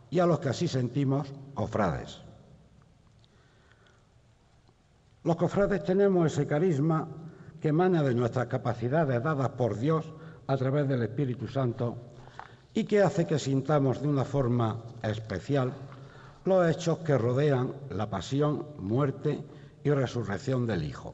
y 0.09 0.19
a 0.19 0.25
los 0.25 0.39
que 0.39 0.49
así 0.49 0.67
sentimos 0.67 1.31
cofrades. 1.53 2.21
Los 5.23 5.35
cofrades 5.35 5.83
tenemos 5.83 6.31
ese 6.31 6.47
carisma 6.47 7.07
que 7.59 7.67
emana 7.67 8.01
de 8.01 8.15
nuestras 8.15 8.47
capacidades 8.47 9.21
dadas 9.21 9.49
por 9.49 9.77
Dios 9.77 10.11
a 10.47 10.57
través 10.57 10.87
del 10.87 11.03
Espíritu 11.03 11.47
Santo 11.47 11.95
y 12.73 12.85
que 12.85 13.01
hace 13.01 13.27
que 13.27 13.37
sintamos 13.37 14.01
de 14.01 14.07
una 14.07 14.25
forma 14.25 14.81
especial 15.03 15.73
los 16.45 16.67
hechos 16.69 16.99
que 16.99 17.17
rodean 17.17 17.73
la 17.89 18.09
pasión, 18.09 18.65
muerte 18.79 19.43
y 19.83 19.91
resurrección 19.91 20.65
del 20.65 20.83
Hijo. 20.83 21.13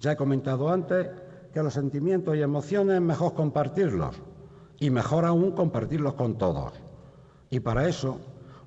Ya 0.00 0.12
he 0.12 0.16
comentado 0.16 0.68
antes 0.68 1.08
que 1.52 1.62
los 1.62 1.74
sentimientos 1.74 2.36
y 2.36 2.42
emociones 2.42 2.96
es 2.96 3.02
mejor 3.02 3.34
compartirlos 3.34 4.16
y 4.80 4.90
mejor 4.90 5.24
aún 5.24 5.52
compartirlos 5.52 6.14
con 6.14 6.36
todos. 6.36 6.72
Y 7.48 7.60
para 7.60 7.88
eso, 7.88 8.18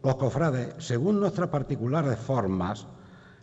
los 0.04 0.16
cofrades, 0.16 0.74
según 0.78 1.20
nuestras 1.20 1.50
particulares 1.50 2.18
formas, 2.18 2.88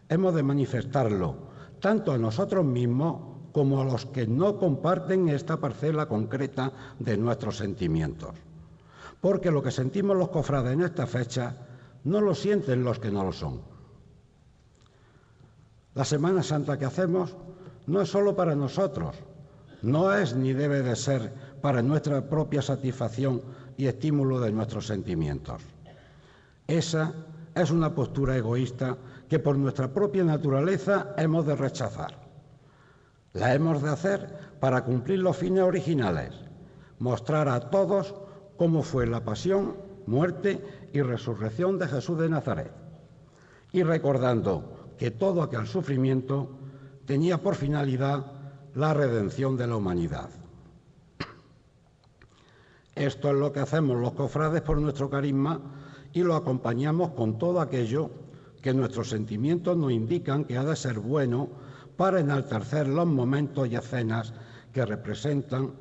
hemos 0.08 0.34
de 0.34 0.42
manifestarlo 0.42 1.36
tanto 1.80 2.12
a 2.12 2.18
nosotros 2.18 2.64
mismos 2.64 3.34
como 3.52 3.82
a 3.82 3.84
los 3.84 4.06
que 4.06 4.26
no 4.26 4.58
comparten 4.58 5.28
esta 5.28 5.58
parcela 5.58 6.06
concreta 6.06 6.72
de 6.98 7.16
nuestros 7.18 7.58
sentimientos 7.58 8.34
porque 9.24 9.50
lo 9.50 9.62
que 9.62 9.70
sentimos 9.70 10.18
los 10.18 10.28
cofrades 10.28 10.74
en 10.74 10.82
esta 10.82 11.06
fecha 11.06 11.56
no 12.04 12.20
lo 12.20 12.34
sienten 12.34 12.84
los 12.84 12.98
que 12.98 13.10
no 13.10 13.24
lo 13.24 13.32
son. 13.32 13.62
La 15.94 16.04
Semana 16.04 16.42
Santa 16.42 16.78
que 16.78 16.84
hacemos 16.84 17.34
no 17.86 18.02
es 18.02 18.10
solo 18.10 18.36
para 18.36 18.54
nosotros, 18.54 19.16
no 19.80 20.12
es 20.12 20.36
ni 20.36 20.52
debe 20.52 20.82
de 20.82 20.94
ser 20.94 21.32
para 21.62 21.80
nuestra 21.80 22.28
propia 22.28 22.60
satisfacción 22.60 23.40
y 23.78 23.86
estímulo 23.86 24.40
de 24.40 24.52
nuestros 24.52 24.88
sentimientos. 24.88 25.62
Esa 26.66 27.14
es 27.54 27.70
una 27.70 27.94
postura 27.94 28.36
egoísta 28.36 28.98
que 29.26 29.38
por 29.38 29.56
nuestra 29.56 29.88
propia 29.88 30.24
naturaleza 30.24 31.14
hemos 31.16 31.46
de 31.46 31.56
rechazar. 31.56 32.18
La 33.32 33.54
hemos 33.54 33.80
de 33.80 33.88
hacer 33.88 34.58
para 34.60 34.84
cumplir 34.84 35.20
los 35.20 35.34
fines 35.34 35.64
originales, 35.64 36.34
mostrar 36.98 37.48
a 37.48 37.70
todos 37.70 38.14
cómo 38.56 38.82
fue 38.82 39.06
la 39.06 39.24
pasión, 39.24 39.76
muerte 40.06 40.88
y 40.92 41.02
resurrección 41.02 41.78
de 41.78 41.88
Jesús 41.88 42.18
de 42.18 42.28
Nazaret, 42.28 42.72
y 43.72 43.82
recordando 43.82 44.92
que 44.98 45.10
todo 45.10 45.42
aquel 45.42 45.66
sufrimiento 45.66 46.50
tenía 47.06 47.42
por 47.42 47.54
finalidad 47.54 48.32
la 48.74 48.94
redención 48.94 49.56
de 49.56 49.66
la 49.66 49.76
humanidad. 49.76 50.30
Esto 52.94 53.30
es 53.30 53.34
lo 53.34 53.52
que 53.52 53.60
hacemos 53.60 53.96
los 54.00 54.12
cofrades 54.12 54.62
por 54.62 54.80
nuestro 54.80 55.10
carisma 55.10 55.60
y 56.12 56.22
lo 56.22 56.36
acompañamos 56.36 57.10
con 57.10 57.38
todo 57.38 57.60
aquello 57.60 58.10
que 58.62 58.72
nuestros 58.72 59.10
sentimientos 59.10 59.76
nos 59.76 59.90
indican 59.90 60.44
que 60.44 60.56
ha 60.56 60.64
de 60.64 60.76
ser 60.76 61.00
bueno 61.00 61.48
para 61.96 62.20
enaltecer 62.20 62.86
los 62.88 63.06
momentos 63.06 63.68
y 63.68 63.74
escenas 63.74 64.32
que 64.72 64.86
representan 64.86 65.72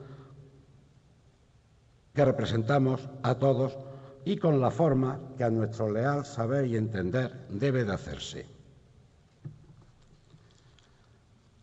que 2.13 2.25
representamos 2.25 3.09
a 3.23 3.35
todos 3.35 3.77
y 4.25 4.37
con 4.37 4.61
la 4.61 4.71
forma 4.71 5.19
que 5.37 5.43
a 5.43 5.49
nuestro 5.49 5.91
leal 5.91 6.25
saber 6.25 6.65
y 6.65 6.77
entender 6.77 7.47
debe 7.49 7.83
de 7.83 7.93
hacerse. 7.93 8.45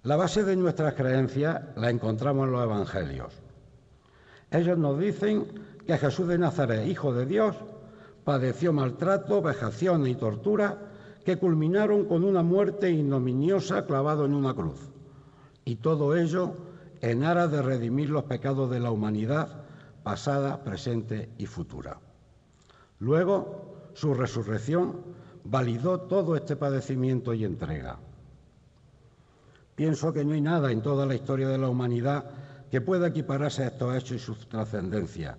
La 0.02 0.16
base 0.16 0.44
de 0.44 0.56
nuestras 0.56 0.94
creencias 0.94 1.60
la 1.76 1.90
encontramos 1.90 2.46
en 2.46 2.52
los 2.52 2.64
Evangelios. 2.64 3.34
Ellos 4.50 4.78
nos 4.78 4.98
dicen 4.98 5.46
que 5.86 5.98
Jesús 5.98 6.26
de 6.26 6.38
Nazaret, 6.38 6.86
Hijo 6.88 7.12
de 7.12 7.26
Dios, 7.26 7.56
padeció 8.24 8.72
maltrato, 8.72 9.42
vejación 9.42 10.06
y 10.06 10.14
tortura 10.14 10.78
que 11.24 11.36
culminaron 11.36 12.06
con 12.06 12.24
una 12.24 12.42
muerte 12.42 12.90
ignominiosa 12.90 13.86
clavado 13.86 14.24
en 14.24 14.34
una 14.34 14.54
cruz. 14.54 14.90
Y 15.64 15.76
todo 15.76 16.16
ello 16.16 16.54
en 17.02 17.22
aras 17.22 17.50
de 17.52 17.62
redimir 17.62 18.10
los 18.10 18.24
pecados 18.24 18.70
de 18.70 18.80
la 18.80 18.90
humanidad 18.90 19.64
pasada, 20.10 20.64
presente 20.64 21.30
y 21.38 21.46
futura. 21.46 21.96
Luego, 22.98 23.92
su 23.94 24.12
resurrección 24.12 24.96
validó 25.44 26.00
todo 26.00 26.34
este 26.34 26.56
padecimiento 26.56 27.32
y 27.32 27.44
entrega. 27.44 27.96
Pienso 29.76 30.12
que 30.12 30.24
no 30.24 30.32
hay 30.32 30.40
nada 30.40 30.72
en 30.72 30.82
toda 30.82 31.06
la 31.06 31.14
historia 31.14 31.46
de 31.46 31.58
la 31.58 31.68
humanidad 31.68 32.24
que 32.72 32.80
pueda 32.80 33.06
equipararse 33.06 33.62
a 33.62 33.68
estos 33.68 33.94
hechos 33.94 34.16
y 34.16 34.18
su 34.18 34.34
trascendencia. 34.34 35.38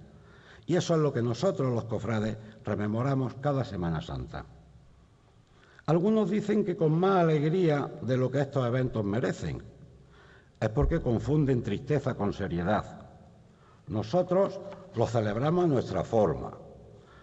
Y 0.66 0.78
eso 0.78 0.96
es 0.96 1.02
lo 1.02 1.12
que 1.12 1.22
nosotros, 1.22 1.74
los 1.74 1.84
cofrades, 1.84 2.38
rememoramos 2.64 3.34
cada 3.42 3.66
Semana 3.66 4.02
Santa. 4.02 4.46
Algunos 5.86 6.30
dicen 6.30 6.64
que 6.64 6.78
con 6.78 6.98
más 6.98 7.18
alegría 7.18 7.92
de 8.04 8.16
lo 8.16 8.32
que 8.32 8.40
estos 8.40 8.66
eventos 8.66 9.04
merecen. 9.04 9.62
Es 10.62 10.70
porque 10.70 11.02
confunden 11.02 11.62
tristeza 11.62 12.14
con 12.16 12.32
seriedad. 12.32 13.01
Nosotros 13.88 14.60
lo 14.96 15.08
celebramos 15.08 15.66
a 15.66 15.68
nuestra 15.68 16.04
forma, 16.04 16.52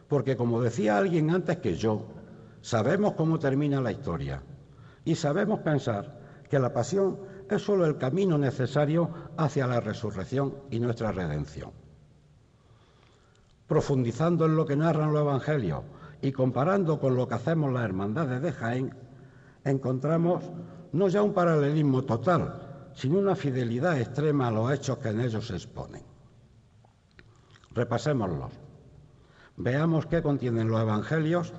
porque 0.09 0.37
como 0.37 0.61
decía 0.61 0.97
alguien 0.97 1.31
antes 1.31 1.59
que 1.59 1.77
yo, 1.77 2.07
sabemos 2.61 3.15
cómo 3.15 3.39
termina 3.39 3.81
la 3.81 3.93
historia 3.93 4.43
y 5.05 5.15
sabemos 5.15 5.61
pensar 5.61 6.19
que 6.51 6.59
la 6.59 6.73
pasión 6.73 7.19
es 7.49 7.63
solo 7.63 7.87
el 7.87 7.97
camino 7.97 8.39
necesario 8.39 9.11
hacia 9.37 9.67
la 9.67 9.81
resurrección 9.81 10.55
y 10.71 10.81
nuestra 10.81 11.13
redención. 11.13 11.71
Profundizando 13.67 14.47
en 14.47 14.57
lo 14.57 14.67
que 14.67 14.77
narran 14.77 15.13
los 15.13 15.23
evangelios 15.23 15.83
y 16.23 16.33
comparando 16.33 16.99
con 16.99 17.17
lo 17.17 17.29
que 17.29 17.35
hacemos 17.35 17.73
las 17.73 17.85
hermandades 17.85 18.43
de 18.43 18.53
Jaén, 18.53 18.95
encontramos 19.65 20.43
no 20.93 21.09
ya 21.09 21.23
un 21.23 21.35
paralelismo 21.35 22.05
total, 22.05 22.91
sino 22.95 23.19
una 23.19 23.37
fidelidad 23.37 24.01
extrema 24.01 24.49
a 24.49 24.51
los 24.51 24.73
hechos 24.73 24.99
que 24.99 25.11
en 25.11 25.21
ellos 25.21 25.47
se 25.47 25.55
exponen. 25.55 26.08
Repasémoslos. 27.73 28.53
Veamos 29.57 30.07
qué 30.07 30.23
contienen 30.23 30.69
los 30.69 30.81
evangelios 30.81 31.53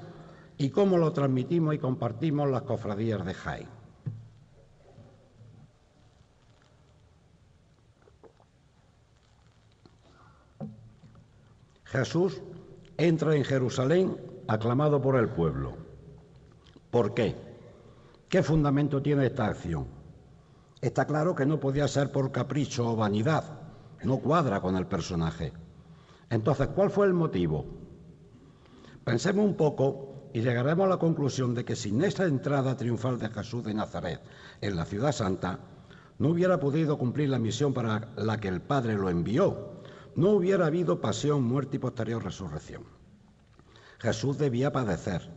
y 0.57 0.70
cómo 0.70 0.97
lo 0.97 1.12
transmitimos 1.14 1.76
y 1.76 1.80
compartimos 1.80 2.49
las 2.49 2.64
cofradías 2.64 3.26
de 3.26 3.34
Jaén. 3.34 3.80
Jesús 11.86 12.41
entra 12.97 13.36
en 13.36 13.43
Jerusalén 13.43 14.16
aclamado 14.47 15.01
por 15.01 15.16
el 15.16 15.30
pueblo. 15.30 15.74
¿Por 16.91 17.14
qué? 17.14 17.36
¿Qué 18.30 18.43
fundamento 18.43 19.01
tiene 19.01 19.26
esta 19.26 19.47
acción? 19.47 19.88
Está 20.82 21.05
claro 21.05 21.34
que 21.34 21.45
no 21.45 21.60
podía 21.60 21.88
ser 21.88 22.12
por 22.12 22.32
capricho 22.32 22.91
o 22.91 22.95
vanidad, 22.95 23.43
no 24.03 24.20
cuadra 24.20 24.62
con 24.62 24.76
el 24.76 24.86
personaje. 24.86 25.51
Entonces, 26.30 26.67
¿cuál 26.75 26.91
fue 26.91 27.07
el 27.07 27.13
motivo? 27.13 27.65
Pensemos 29.03 29.45
un 29.45 29.55
poco 29.55 30.30
y 30.34 30.41
llegaremos 30.41 30.86
a 30.86 30.89
la 30.89 30.97
conclusión 30.97 31.55
de 31.55 31.65
que 31.65 31.75
sin 31.75 32.03
esa 32.03 32.25
entrada 32.25 32.77
triunfal 32.77 33.17
de 33.17 33.30
Jesús 33.30 33.63
de 33.63 33.73
Nazaret 33.73 34.21
en 34.61 34.75
la 34.75 34.86
ciudad 34.86 35.11
santa, 35.11 35.59
no 36.19 36.30
hubiera 36.30 36.59
podido 36.59 36.97
cumplir 36.97 37.30
la 37.30 37.39
misión 37.39 37.73
para 37.73 38.09
la 38.17 38.39
que 38.39 38.49
el 38.49 38.61
Padre 38.61 38.95
lo 38.95 39.09
envió, 39.09 39.82
no 40.15 40.32
hubiera 40.32 40.67
habido 40.67 41.01
pasión, 41.01 41.43
muerte 41.43 41.77
y 41.77 41.80
posterior 41.80 42.23
resurrección. 42.23 42.84
Jesús 43.99 44.38
debía 44.38 44.71
padecer, 44.71 45.30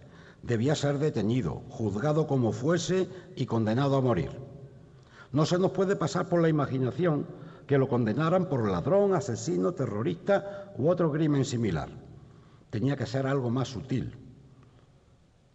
debía 0.43 0.75
ser 0.75 0.99
detenido, 0.99 1.63
juzgado 1.69 2.27
como 2.27 2.53
fuese 2.53 3.09
y 3.37 3.47
condenado 3.47 3.97
a 3.97 4.01
morir. 4.01 4.31
No 5.31 5.47
se 5.47 5.59
nos 5.59 5.71
puede 5.71 5.97
pasar 5.97 6.29
por 6.29 6.43
la 6.43 6.49
imaginación 6.49 7.27
que 7.67 7.79
lo 7.79 7.89
condenaran 7.89 8.49
por 8.49 8.69
ladrón, 8.69 9.15
asesino, 9.15 9.73
terrorista 9.73 10.73
u 10.77 10.89
otro 10.89 11.11
crimen 11.11 11.45
similar. 11.45 11.89
Tenía 12.71 12.97
que 12.97 13.07
ser 13.07 13.27
algo 13.27 13.51
más 13.51 13.69
sutil. 13.69 14.15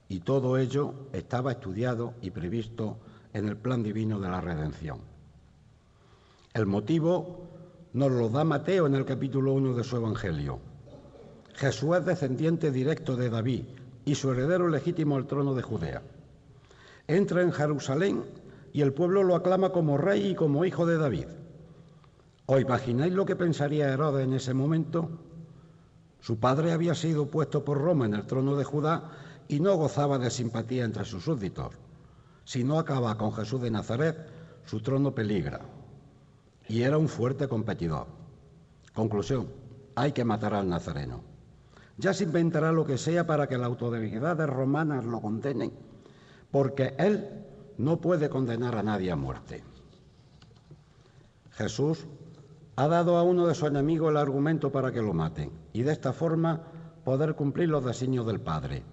Y 0.10 0.20
todo 0.22 0.58
ello 0.58 0.94
estaba 1.12 1.52
estudiado 1.52 2.14
y 2.22 2.32
previsto 2.32 2.98
en 3.34 3.48
el 3.48 3.58
plan 3.58 3.84
divino 3.84 4.20
de 4.20 4.30
la 4.30 4.42
redención. 4.42 5.00
El 6.54 6.66
motivo 6.66 7.48
nos 7.94 8.12
lo 8.12 8.30
da 8.30 8.44
Mateo 8.44 8.88
en 8.88 8.96
el 8.96 9.06
capítulo 9.06 9.54
1 9.54 9.74
de 9.74 9.84
su 9.84 9.98
Evangelio. 9.98 10.60
Jesús 11.56 11.98
es 11.98 12.06
descendiente 12.06 12.72
directo 12.72 13.16
de 13.16 13.30
David 13.30 13.66
y 14.06 14.16
su 14.16 14.32
heredero 14.32 14.68
legítimo 14.70 15.16
al 15.16 15.28
trono 15.28 15.56
de 15.56 15.64
Judea. 15.64 16.02
Entra 17.08 17.42
en 17.42 17.52
Jerusalén 17.52 18.24
y 18.74 18.82
el 18.82 18.94
pueblo 18.94 19.24
lo 19.24 19.36
aclama 19.36 19.72
como 19.72 19.98
rey 19.98 20.28
y 20.28 20.36
como 20.36 20.66
hijo 20.66 20.86
de 20.86 20.98
David. 20.98 21.28
¿Os 22.48 22.62
imagináis 22.62 23.12
lo 23.12 23.26
que 23.26 23.36
pensaría 23.36 23.92
Herodes 23.92 24.24
en 24.24 24.32
ese 24.32 24.54
momento? 24.54 25.10
Su 26.22 26.40
padre 26.40 26.72
había 26.72 26.96
sido 26.96 27.28
puesto 27.28 27.66
por 27.66 27.78
Roma 27.78 28.06
en 28.06 28.14
el 28.14 28.26
trono 28.26 28.56
de 28.56 28.64
Judá 28.64 29.12
y 29.50 29.60
no 29.60 29.76
gozaba 29.76 30.18
de 30.18 30.32
simpatía 30.32 30.86
entre 30.86 31.04
sus 31.04 31.26
súbditos. 31.26 31.76
Si 32.46 32.64
no 32.64 32.80
acaba 32.80 33.18
con 33.18 33.34
Jesús 33.34 33.62
de 33.62 33.70
Nazaret, 33.70 34.16
su 34.66 34.80
trono 34.80 35.14
peligra. 35.14 35.60
Y 36.70 36.84
era 36.84 36.98
un 36.98 37.10
fuerte 37.10 37.50
competidor. 37.50 38.08
Conclusión, 38.94 39.50
hay 39.96 40.14
que 40.14 40.24
matar 40.24 40.54
al 40.54 40.70
nazareno. 40.70 41.24
Ya 41.98 42.14
se 42.14 42.24
inventará 42.24 42.72
lo 42.72 42.86
que 42.86 42.98
sea 42.98 43.28
para 43.28 43.48
que 43.48 43.58
las 43.58 43.68
autoridades 43.68 44.48
romanas 44.48 45.04
lo 45.04 45.20
condenen, 45.20 45.74
porque 46.50 46.96
él 46.98 47.46
no 47.78 48.00
puede 48.00 48.30
condenar 48.30 48.78
a 48.78 48.84
nadie 48.84 49.12
a 49.12 49.18
muerte. 49.18 49.66
Jesús 51.52 52.08
ha 52.80 52.88
dado 52.88 53.18
a 53.18 53.24
uno 53.24 53.48
de 53.48 53.56
sus 53.56 53.70
enemigos 53.70 54.12
el 54.12 54.18
argumento 54.18 54.72
para 54.72 54.92
que 54.92 55.02
lo 55.02 55.12
maten 55.12 55.52
y 55.74 55.82
de 55.82 55.92
esta 55.92 56.14
forma 56.14 56.62
poder 57.04 57.34
cumplir 57.34 57.70
los 57.70 57.84
designios 57.84 58.28
del 58.28 58.40
Padre. 58.40 58.84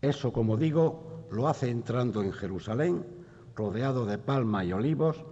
Eso, 0.00 0.32
como 0.32 0.56
digo, 0.56 1.26
lo 1.30 1.46
hace 1.46 1.70
entrando 1.70 2.20
en 2.20 2.32
Jerusalén, 2.32 3.06
rodeado 3.54 4.06
de 4.06 4.18
palmas 4.18 4.64
y 4.64 4.72
olivos, 4.72 5.24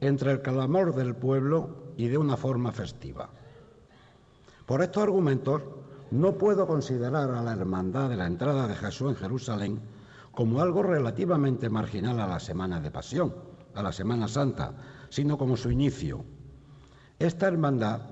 entre 0.00 0.30
el 0.30 0.42
clamor 0.42 0.94
del 0.94 1.16
pueblo 1.16 1.94
y 1.96 2.08
de 2.08 2.18
una 2.18 2.36
forma 2.36 2.70
festiva. 2.70 3.30
Por 4.66 4.82
estos 4.82 5.04
argumentos, 5.04 5.62
no 6.10 6.36
puedo 6.36 6.66
considerar 6.66 7.30
a 7.30 7.42
la 7.42 7.52
hermandad 7.52 8.10
de 8.10 8.16
la 8.16 8.26
entrada 8.26 8.68
de 8.68 8.74
Jesús 8.74 9.12
en 9.12 9.16
Jerusalén 9.16 9.80
como 10.32 10.60
algo 10.60 10.82
relativamente 10.82 11.70
marginal 11.70 12.20
a 12.20 12.26
la 12.26 12.40
Semana 12.40 12.78
de 12.78 12.90
Pasión, 12.90 13.34
a 13.74 13.82
la 13.82 13.92
Semana 13.92 14.28
Santa, 14.28 14.74
sino 15.08 15.38
como 15.38 15.56
su 15.56 15.70
inicio, 15.70 16.26
esta 17.18 17.48
hermandad 17.48 18.02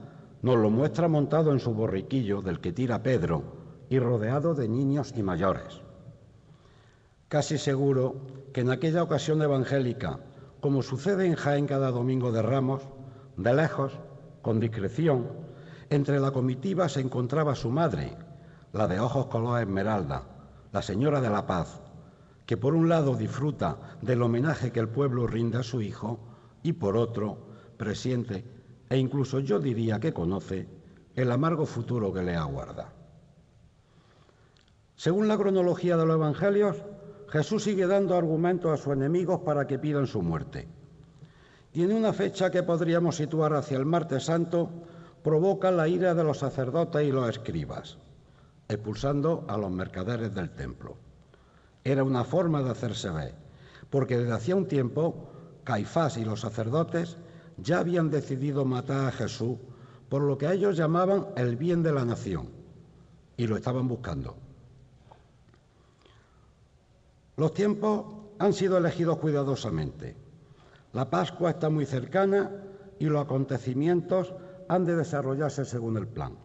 nos 0.41 0.57
lo 0.57 0.71
muestra 0.71 1.09
montado 1.09 1.53
en 1.53 1.61
su 1.61 1.75
borriquillo 1.75 2.41
del 2.41 2.61
que 2.61 2.73
tira 2.73 3.03
Pedro 3.03 3.43
y 3.91 3.99
rodeado 3.99 4.55
de 4.55 4.67
niños 4.67 5.13
y 5.15 5.23
mayores. 5.23 5.83
Casi 7.29 7.59
seguro 7.59 8.17
que 8.55 8.63
en 8.63 8.71
aquella 8.71 9.03
ocasión 9.03 9.43
evangélica, 9.43 10.21
como 10.61 10.83
sucede 10.83 11.27
en 11.27 11.35
Jaén 11.35 11.67
cada 11.67 11.91
domingo 11.91 12.33
de 12.33 12.41
Ramos, 12.41 12.83
de 13.37 13.55
lejos, 13.55 13.93
con 14.41 14.59
discreción, 14.59 15.29
entre 15.91 16.19
la 16.19 16.31
comitiva 16.31 16.89
se 16.89 17.01
encontraba 17.01 17.55
su 17.55 17.71
madre, 17.71 18.17
la 18.73 18.89
de 18.89 19.01
ojos 19.01 19.27
color 19.27 19.61
esmeralda, 19.61 20.23
la 20.73 20.81
señora 20.81 21.21
de 21.21 21.29
la 21.29 21.47
paz, 21.47 21.81
que 22.47 22.57
por 22.57 22.75
un 22.75 22.89
lado 22.89 23.17
disfruta 23.17 23.99
del 24.01 24.23
homenaje 24.23 24.73
que 24.73 24.81
el 24.81 24.89
pueblo 24.89 25.27
rinde 25.27 25.59
a 25.59 25.63
su 25.63 25.83
hijo 25.83 26.21
y 26.63 26.73
por 26.73 26.97
otro 26.97 27.39
presiente 27.77 28.54
e 28.95 28.99
incluso 28.99 29.41
yo 29.41 29.59
diría 29.59 29.99
que 29.99 30.13
conoce 30.13 30.69
el 31.17 31.33
amargo 31.33 31.67
futuro 31.67 32.13
que 32.13 32.23
le 32.23 32.37
aguarda. 32.37 32.93
Según 34.95 35.27
la 35.27 35.37
cronología 35.37 35.97
de 35.97 36.07
los 36.07 36.15
Evangelios, 36.15 36.77
Jesús 37.29 37.65
sigue 37.65 37.89
dando 37.89 38.17
argumentos 38.17 38.71
a 38.71 38.81
sus 38.81 38.93
enemigos 38.93 39.41
para 39.41 39.67
que 39.67 39.81
pidan 39.81 40.07
su 40.07 40.23
muerte. 40.23 40.69
Tiene 41.73 41.97
una 41.97 42.13
fecha 42.13 42.53
que 42.53 42.63
podríamos 42.63 43.17
situar 43.17 43.55
hacia 43.55 43.79
el 43.79 43.85
martes 43.85 44.27
santo, 44.27 44.71
provoca 45.25 45.73
la 45.73 45.89
ira 45.89 46.15
de 46.15 46.23
los 46.23 46.39
sacerdotes 46.39 47.05
y 47.05 47.11
los 47.11 47.29
escribas, 47.29 47.99
expulsando 48.69 49.45
a 49.49 49.57
los 49.57 49.73
mercaderes 49.73 50.33
del 50.33 50.51
templo. 50.51 50.95
Era 51.83 52.05
una 52.05 52.23
forma 52.23 52.63
de 52.63 52.71
hacerse 52.71 53.11
ver, 53.11 53.35
porque 53.91 54.19
desde 54.19 54.35
hacía 54.35 54.55
un 54.55 54.69
tiempo 54.69 55.33
Caifás 55.65 56.17
y 56.17 56.25
los 56.25 56.43
sacerdotes 56.43 57.17
ya 57.59 57.79
habían 57.79 58.11
decidido 58.11 58.65
matar 58.65 59.07
a 59.07 59.13
Jesús 59.13 59.59
por 60.09 60.23
lo 60.23 60.39
que 60.39 60.53
ellos 60.53 60.77
llamaban 60.77 61.27
el 61.37 61.57
bien 61.57 61.83
de 61.83 61.93
la 61.93 62.05
nación 62.05 62.49
y 63.37 63.47
lo 63.47 63.57
estaban 63.57 63.89
buscando. 63.89 64.37
Los 67.37 67.53
tiempos 67.53 68.05
han 68.39 68.53
sido 68.53 68.79
elegidos 68.79 69.19
cuidadosamente. 69.19 70.17
La 70.93 71.11
Pascua 71.11 71.51
está 71.51 71.69
muy 71.69 71.87
cercana 71.87 72.51
y 72.99 73.07
los 73.07 73.25
acontecimientos 73.25 74.33
han 74.69 74.85
de 74.85 74.97
desarrollarse 74.97 75.65
según 75.65 75.97
el 75.97 76.07
plan. 76.07 76.44